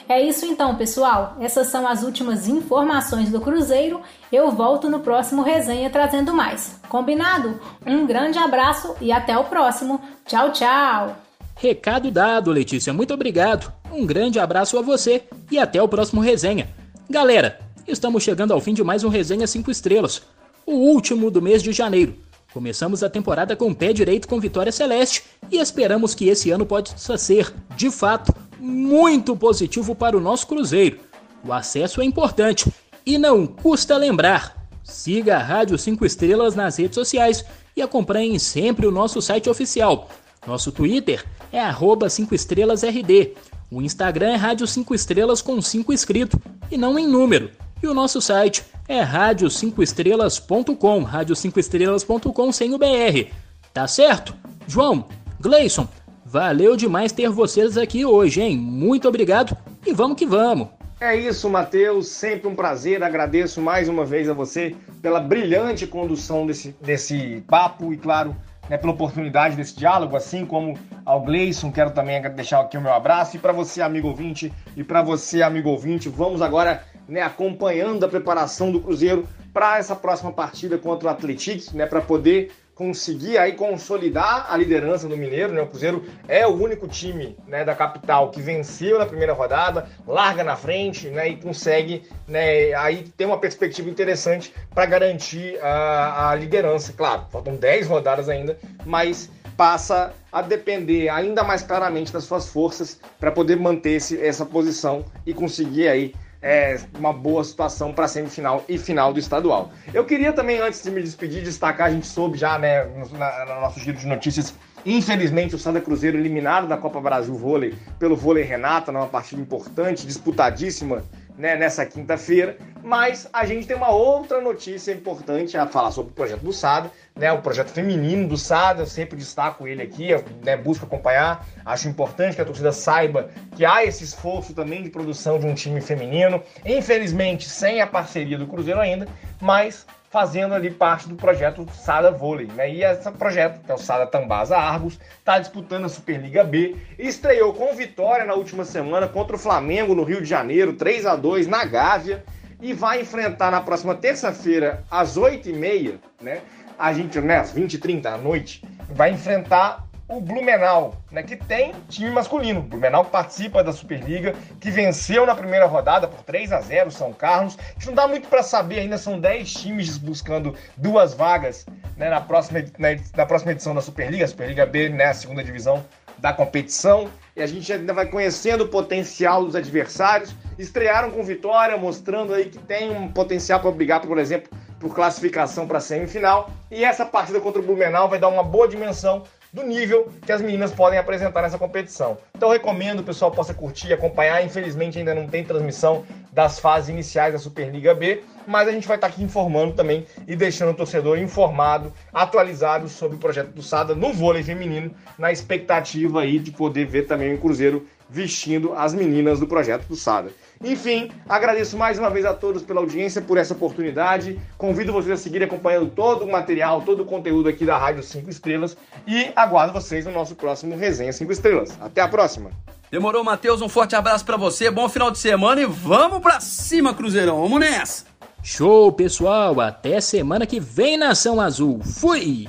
É 0.09 0.22
isso 0.22 0.46
então, 0.46 0.74
pessoal. 0.74 1.36
Essas 1.38 1.66
são 1.66 1.86
as 1.86 2.02
últimas 2.02 2.48
informações 2.48 3.30
do 3.30 3.42
Cruzeiro. 3.42 4.00
Eu 4.32 4.50
volto 4.50 4.88
no 4.88 5.00
próximo 5.00 5.42
resenha 5.42 5.90
trazendo 5.90 6.32
mais. 6.32 6.80
Combinado? 6.88 7.61
Um 7.86 8.06
grande 8.06 8.38
abraço 8.38 8.96
e 9.02 9.12
até 9.12 9.36
o 9.36 9.44
próximo. 9.44 10.00
Tchau, 10.24 10.50
tchau! 10.50 11.14
Recado 11.56 12.11
dado, 12.11 12.50
Letícia. 12.50 12.92
Muito 12.92 13.12
obrigado. 13.12 13.70
Um 13.92 14.06
grande 14.06 14.40
abraço 14.40 14.78
a 14.78 14.82
você 14.82 15.24
e 15.50 15.59
até 15.59 15.82
o 15.82 15.88
próximo 15.88 16.22
resenha. 16.22 16.68
Galera, 17.11 17.61
estamos 17.86 18.22
chegando 18.22 18.54
ao 18.54 18.61
fim 18.61 18.72
de 18.72 18.82
mais 18.82 19.04
um 19.04 19.09
resenha 19.11 19.46
5 19.46 19.70
estrelas, 19.70 20.22
o 20.64 20.72
último 20.72 21.30
do 21.30 21.42
mês 21.42 21.62
de 21.62 21.72
janeiro. 21.72 22.14
Começamos 22.54 23.02
a 23.02 23.11
temporada 23.11 23.54
com 23.54 23.70
o 23.70 23.74
pé 23.74 23.92
direito 23.92 24.26
com 24.26 24.40
vitória 24.40 24.72
celeste 24.72 25.24
e 25.50 25.59
esperamos 25.59 26.14
que 26.14 26.28
esse 26.28 26.50
ano 26.50 26.64
possa 26.64 27.18
ser, 27.18 27.52
de 27.76 27.90
fato, 27.90 28.32
muito 28.59 29.36
positivo 29.36 29.94
para 29.94 30.16
o 30.16 30.20
nosso 30.20 30.46
Cruzeiro. 30.46 31.00
O 31.44 31.52
acesso 31.52 32.00
é 32.00 32.04
importante 32.04 32.72
e 33.04 33.18
não 33.18 33.46
custa 33.46 33.96
lembrar. 33.96 34.56
Siga 34.82 35.36
a 35.36 35.42
Rádio 35.42 35.78
5 35.78 36.04
Estrelas 36.04 36.54
nas 36.54 36.78
redes 36.78 36.94
sociais 36.94 37.44
e 37.76 37.82
acompanhem 37.82 38.38
sempre 38.38 38.86
o 38.86 38.90
nosso 38.90 39.20
site 39.20 39.48
oficial 39.48 40.09
nosso 40.48 40.72
Twitter 40.72 41.24
é 41.52 41.61
arroba 41.61 42.09
5 42.09 42.34
estrelasRD. 42.34 43.34
O 43.70 43.82
Instagram 43.82 44.30
é 44.30 44.36
Rádio 44.36 44.66
5 44.66 44.94
Estrelas 44.94 45.42
com 45.42 45.61
5 45.61 45.92
inscritos 45.92 46.40
e 46.70 46.78
não 46.78 46.98
em 46.98 47.06
número. 47.06 47.50
E 47.82 47.86
o 47.86 47.94
nosso 47.94 48.20
site 48.20 48.64
é 48.88 49.04
rádio5estrelas.com, 49.04 51.04
rádio5estrelas.com 51.04 52.52
sem 52.52 52.74
o 52.74 52.78
BR. 52.78 53.30
Tá 53.72 53.86
certo? 53.86 54.34
João, 54.66 55.06
Gleison, 55.38 55.86
valeu 56.29 56.76
demais 56.76 57.11
ter 57.11 57.31
vocês 57.31 57.79
aqui 57.79 58.05
hoje, 58.05 58.43
hein? 58.43 58.57
Muito 58.59 59.09
obrigado 59.09 59.57
e 59.87 59.95
vamos 59.95 60.18
que 60.18 60.26
vamos! 60.26 60.68
É 61.01 61.16
isso, 61.16 61.49
Matheus. 61.49 62.09
Sempre 62.09 62.49
um 62.49 62.55
prazer. 62.55 63.03
Agradeço 63.03 63.62
mais 63.62 63.89
uma 63.89 64.05
vez 64.05 64.29
a 64.29 64.35
você 64.35 64.74
pela 65.01 65.20
brilhante 65.20 65.87
condução 65.87 66.45
desse, 66.45 66.76
desse 66.83 67.43
papo 67.47 67.95
e, 67.95 67.97
claro, 67.97 68.37
né, 68.68 68.76
pela 68.76 68.93
oportunidade 68.93 69.57
desse 69.57 69.76
diálogo, 69.76 70.16
assim 70.16 70.45
como 70.45 70.76
ao 71.07 71.22
Gleison, 71.22 71.70
quero 71.70 71.93
também 71.93 72.20
deixar 72.33 72.61
aqui 72.61 72.76
o 72.76 72.81
meu 72.81 72.93
abraço. 72.93 73.37
E 73.37 73.39
para 73.39 73.53
você, 73.53 73.81
amigo 73.81 74.09
ouvinte, 74.09 74.53
e 74.76 74.85
para 74.85 75.01
você, 75.01 75.41
amigo 75.41 75.70
ouvinte, 75.70 76.09
vamos 76.09 76.43
agora 76.43 76.83
né, 77.09 77.22
acompanhando 77.22 78.05
a 78.05 78.09
preparação 78.09 78.70
do 78.70 78.81
Cruzeiro 78.81 79.26
para 79.53 79.79
essa 79.79 79.97
próxima 79.97 80.33
partida 80.33 80.76
contra 80.76 81.09
o 81.09 81.11
Atlético, 81.11 81.76
né, 81.76 81.87
para 81.87 82.01
poder 82.01 82.51
conseguir 82.79 83.37
aí 83.37 83.55
consolidar 83.55 84.47
a 84.49 84.57
liderança 84.57 85.09
do 85.09 85.16
Mineiro, 85.16 85.53
né? 85.53 85.61
O 85.61 85.66
Cruzeiro 85.66 86.05
é 86.29 86.47
o 86.47 86.51
único 86.51 86.87
time, 86.87 87.37
né, 87.49 87.64
da 87.64 87.74
capital 87.74 88.31
que 88.31 88.41
venceu 88.41 89.01
na 89.01 89.05
primeira 89.05 89.33
rodada, 89.33 89.89
larga 90.07 90.45
na 90.45 90.55
frente, 90.55 91.09
né, 91.09 91.29
e 91.29 91.37
consegue, 91.37 92.05
né, 92.29 92.72
aí 92.74 93.03
ter 93.16 93.24
uma 93.24 93.37
perspectiva 93.37 93.91
interessante 93.91 94.55
para 94.72 94.87
garantir 94.87 95.59
a, 95.61 96.31
a 96.31 96.35
liderança. 96.37 96.93
Claro, 96.93 97.26
faltam 97.33 97.57
10 97.57 97.89
rodadas 97.89 98.29
ainda, 98.29 98.57
mas 98.87 99.29
passa 99.57 100.12
a 100.31 100.41
depender 100.41 101.09
ainda 101.09 101.43
mais 101.43 101.62
claramente 101.62 102.12
das 102.12 102.22
suas 102.22 102.49
forças 102.49 103.01
para 103.18 103.33
poder 103.33 103.57
manter 103.57 103.97
essa 104.20 104.47
posição 104.47 105.05
e 105.26 105.35
conseguir 105.35 105.89
aí 105.89 106.14
é, 106.41 106.78
uma 106.99 107.12
boa 107.12 107.43
situação 107.43 107.93
para 107.93 108.07
semifinal 108.07 108.64
e 108.68 108.78
final 108.78 109.12
do 109.12 109.18
estadual. 109.18 109.72
Eu 109.93 110.05
queria 110.05 110.32
também, 110.32 110.61
antes 110.61 110.82
de 110.82 110.91
me 110.91 111.03
despedir, 111.03 111.43
destacar, 111.43 111.89
a 111.89 111.91
gente 111.91 112.07
soube 112.07 112.39
já, 112.39 112.59
né, 112.59 112.84
no, 112.84 113.18
na, 113.18 113.45
no 113.45 113.61
nosso 113.61 113.80
giro 113.80 113.99
de 113.99 114.07
notícias, 114.07 114.55
infelizmente 114.86 115.55
o 115.55 115.59
Santa 115.59 115.80
Cruzeiro 115.80 116.16
eliminado 116.16 116.68
da 116.68 116.76
Copa 116.76 117.01
Brasil 117.01 117.34
Vôlei 117.34 117.74
pelo 117.99 118.16
Vôlei 118.16 118.45
Renata, 118.45 118.93
numa 118.93 119.07
partida 119.07 119.41
importante, 119.41 120.07
disputadíssima 120.07 121.03
né, 121.39 121.57
nessa 121.57 121.86
quinta-feira, 121.86 122.59
mas 122.82 123.28
a 123.32 123.47
gente 123.47 123.66
tem 123.66 123.76
uma 123.76 123.91
outra 123.91 124.41
notícia 124.41 124.93
importante 124.93 125.57
a 125.57 125.66
falar 125.66 125.93
sobre 125.93 126.11
o 126.11 126.14
projeto 126.14 126.41
do 126.41 126.53
SAD, 126.53 126.91
né, 127.14 127.32
o 127.32 127.41
projeto 127.41 127.68
feminino 127.68 128.28
do 128.28 128.36
SAD, 128.36 128.80
eu 128.80 128.86
sempre 128.86 129.16
destaco 129.16 129.66
ele 129.66 129.80
aqui, 129.80 130.09
né, 130.45 130.57
busco 130.57 130.84
acompanhar, 130.84 131.47
acho 131.64 131.89
importante 131.89 132.34
que 132.34 132.43
a 132.43 132.45
torcida 132.45 132.72
saiba 132.72 133.30
que 133.57 133.64
há 133.64 133.84
esse 133.84 134.03
esforço 134.03 134.53
também 134.53 134.82
de 134.82 134.91
produção 134.91 135.39
de 135.39 135.47
um 135.47 135.55
time 135.55 135.80
feminino, 135.80 136.43
infelizmente 136.66 137.49
sem 137.49 137.80
a 137.80 137.86
parceria 137.86 138.36
do 138.36 138.47
Cruzeiro 138.47 138.80
ainda, 138.80 139.07
mas 139.41 139.86
fazendo 140.11 140.54
ali 140.54 140.70
parte 140.70 141.09
do 141.09 141.14
projeto 141.14 141.66
Sada 141.72 142.11
Vôlei. 142.11 142.46
Né? 142.46 142.70
E 142.70 142.84
esse 142.84 143.11
projeto, 143.12 143.61
que 143.64 143.70
é 143.70 143.74
o 143.74 143.78
Sada 143.78 144.06
Tambasa 144.06 144.56
Argos, 144.56 144.98
está 145.18 145.38
disputando 145.38 145.84
a 145.84 145.88
Superliga 145.88 146.44
B. 146.44 146.76
Estreou 146.98 147.52
com 147.52 147.74
vitória 147.74 148.24
na 148.24 148.34
última 148.34 148.64
semana 148.64 149.09
contra 149.09 149.36
o 149.36 149.38
Flamengo 149.38 149.94
no 149.94 150.04
Rio 150.04 150.22
de 150.22 150.28
Janeiro, 150.28 150.74
3 150.74 151.06
a 151.06 151.16
2 151.16 151.46
na 151.46 151.64
Gávea. 151.64 152.24
E 152.61 152.72
vai 152.72 153.02
enfrentar 153.02 153.52
na 153.52 153.61
próxima 153.61 153.94
terça-feira, 153.94 154.82
às 154.90 155.16
8h30, 155.16 155.94
né? 156.20 156.40
A 156.76 156.92
gente, 156.92 157.20
né, 157.20 157.38
às 157.38 157.52
20h30 157.52 158.00
da 158.00 158.18
noite, 158.18 158.64
vai 158.90 159.12
enfrentar 159.12 159.88
o 160.09 160.22
Blumenau, 160.22 160.96
né, 161.12 161.22
que 161.22 161.36
tem 161.36 161.74
time 161.88 162.11
masculino. 162.11 162.61
O 162.61 162.62
Blumenau 162.62 163.04
participa 163.04 163.62
da 163.62 163.72
Superliga, 163.72 164.34
que 164.59 164.70
venceu 164.70 165.26
na 165.26 165.34
primeira 165.34 165.66
rodada 165.66 166.09
por 166.09 166.22
3 166.22 166.50
a 166.50 166.61
0 166.62 166.90
São 166.90 167.12
Carlos. 167.12 167.59
Gente 167.74 167.88
não 167.88 167.94
dá 167.94 168.09
muito 168.09 168.26
para 168.26 168.42
saber 168.42 168.80
ainda, 168.80 168.96
são 168.96 169.20
10 169.20 169.52
times 169.52 169.98
buscando 169.98 170.54
duas 170.76 171.12
vagas 171.12 171.66
né, 171.96 172.09
na, 172.09 172.22
próxima, 172.22 172.64
na, 172.78 172.88
na, 173.14 173.26
próxima 173.26 173.52
edição 173.52 173.74
da 173.74 173.82
Superliga, 173.82 174.24
a 174.24 174.28
Superliga 174.28 174.64
B, 174.64 174.88
né, 174.88 175.04
a 175.04 175.14
segunda 175.14 175.44
divisão 175.44 175.84
da 176.16 176.32
competição. 176.32 177.11
E 177.36 177.42
a 177.42 177.46
gente 177.46 177.70
ainda 177.70 177.92
vai 177.92 178.06
conhecendo 178.06 178.64
o 178.64 178.68
potencial 178.68 179.44
dos 179.44 179.54
adversários. 179.54 180.34
Estrearam 180.59 181.11
com 181.11 181.22
vitória, 181.22 181.76
mostrando 181.76 182.32
aí 182.32 182.46
que 182.46 182.59
tem 182.59 182.90
um 182.90 183.12
potencial 183.12 183.61
para 183.61 183.70
brigar, 183.70 184.00
por 184.00 184.18
exemplo, 184.18 184.50
por 184.80 184.94
classificação 184.94 185.68
para 185.68 185.78
a 185.78 185.80
semifinal. 185.80 186.50
E 186.70 186.82
essa 186.82 187.04
partida 187.04 187.40
contra 187.40 187.61
o 187.61 187.64
Blumenau 187.64 188.09
vai 188.09 188.18
dar 188.18 188.28
uma 188.28 188.42
boa 188.42 188.66
dimensão 188.66 189.22
do 189.53 189.62
nível 189.62 190.12
que 190.24 190.32
as 190.32 190.40
meninas 190.40 190.72
podem 190.72 190.99
apresentar 190.99 191.42
nessa 191.42 191.59
competição. 191.59 192.18
Então 192.36 192.51
recomendo 192.51 193.01
o 193.01 193.05
pessoal 193.05 193.30
possa 193.30 193.55
curtir, 193.55 193.92
acompanhar. 193.92 194.44
Infelizmente 194.44 194.99
ainda 194.99 195.14
não 195.14 195.26
tem 195.26 195.44
transmissão 195.44 196.05
das 196.32 196.59
fases 196.59 196.90
iniciais 196.90 197.32
da 197.32 197.38
Superliga 197.38 197.94
B, 197.94 198.22
mas 198.46 198.68
a 198.68 198.72
gente 198.72 198.86
vai 198.86 198.96
estar 198.96 199.09
aqui 199.09 199.22
informando 199.22 199.74
também 199.74 200.07
e 200.26 200.36
deixando 200.36 200.70
o 200.70 200.74
torcedor 200.74 201.18
informado, 201.18 201.92
atualizado 202.12 202.88
sobre 202.88 203.16
o 203.16 203.20
projeto 203.20 203.49
do 203.49 203.62
Sada 203.62 203.94
no 203.94 204.12
vôlei 204.12 204.42
feminino, 204.42 204.94
na 205.18 205.32
expectativa 205.32 206.20
aí 206.20 206.38
de 206.38 206.51
poder 206.51 206.86
ver 206.86 207.07
também 207.07 207.34
o 207.34 207.38
Cruzeiro 207.38 207.86
vestindo 208.09 208.72
as 208.74 208.94
meninas 208.94 209.40
do 209.40 209.46
projeto 209.46 209.86
do 209.86 209.96
Sada. 209.96 210.30
Enfim, 210.62 211.11
agradeço 211.28 211.76
mais 211.76 211.98
uma 211.98 212.11
vez 212.11 212.24
a 212.24 212.34
todos 212.34 212.62
pela 212.62 212.80
audiência, 212.80 213.22
por 213.22 213.38
essa 213.38 213.54
oportunidade. 213.54 214.40
Convido 214.56 214.92
vocês 214.92 215.12
a 215.18 215.22
seguirem 215.22 215.46
acompanhando 215.46 215.90
todo 215.90 216.24
o 216.24 216.30
material, 216.30 216.82
todo 216.82 217.02
o 217.02 217.06
conteúdo 217.06 217.48
aqui 217.48 217.64
da 217.64 217.78
Rádio 217.78 218.02
5 218.02 218.28
Estrelas 218.28 218.76
e 219.06 219.30
aguardo 219.36 219.72
vocês 219.72 220.04
no 220.04 220.12
nosso 220.12 220.34
próximo 220.34 220.76
Resenha 220.76 221.12
5 221.12 221.30
Estrelas. 221.30 221.78
Até 221.80 222.00
a 222.00 222.09
próxima! 222.09 222.50
Demorou, 222.90 223.22
Matheus. 223.22 223.61
Um 223.61 223.68
forte 223.68 223.94
abraço 223.94 224.24
para 224.24 224.36
você, 224.36 224.70
bom 224.70 224.88
final 224.88 225.11
de 225.11 225.18
semana 225.18 225.61
e 225.61 225.66
vamos 225.66 226.20
pra 226.20 226.40
cima, 226.40 226.94
Cruzeirão. 226.94 227.40
Vamos 227.40 227.61
nessa! 227.61 228.06
Show, 228.42 228.92
pessoal! 228.92 229.61
Até 229.61 230.00
semana 230.00 230.46
que 230.46 230.59
vem, 230.59 230.96
Nação 230.96 231.40
Azul. 231.40 231.80
Fui! 231.82 232.48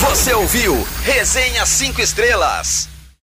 Você 0.00 0.32
ouviu 0.32 0.74
Resenha 1.02 1.66
5 1.66 2.00
Estrelas. 2.00 2.97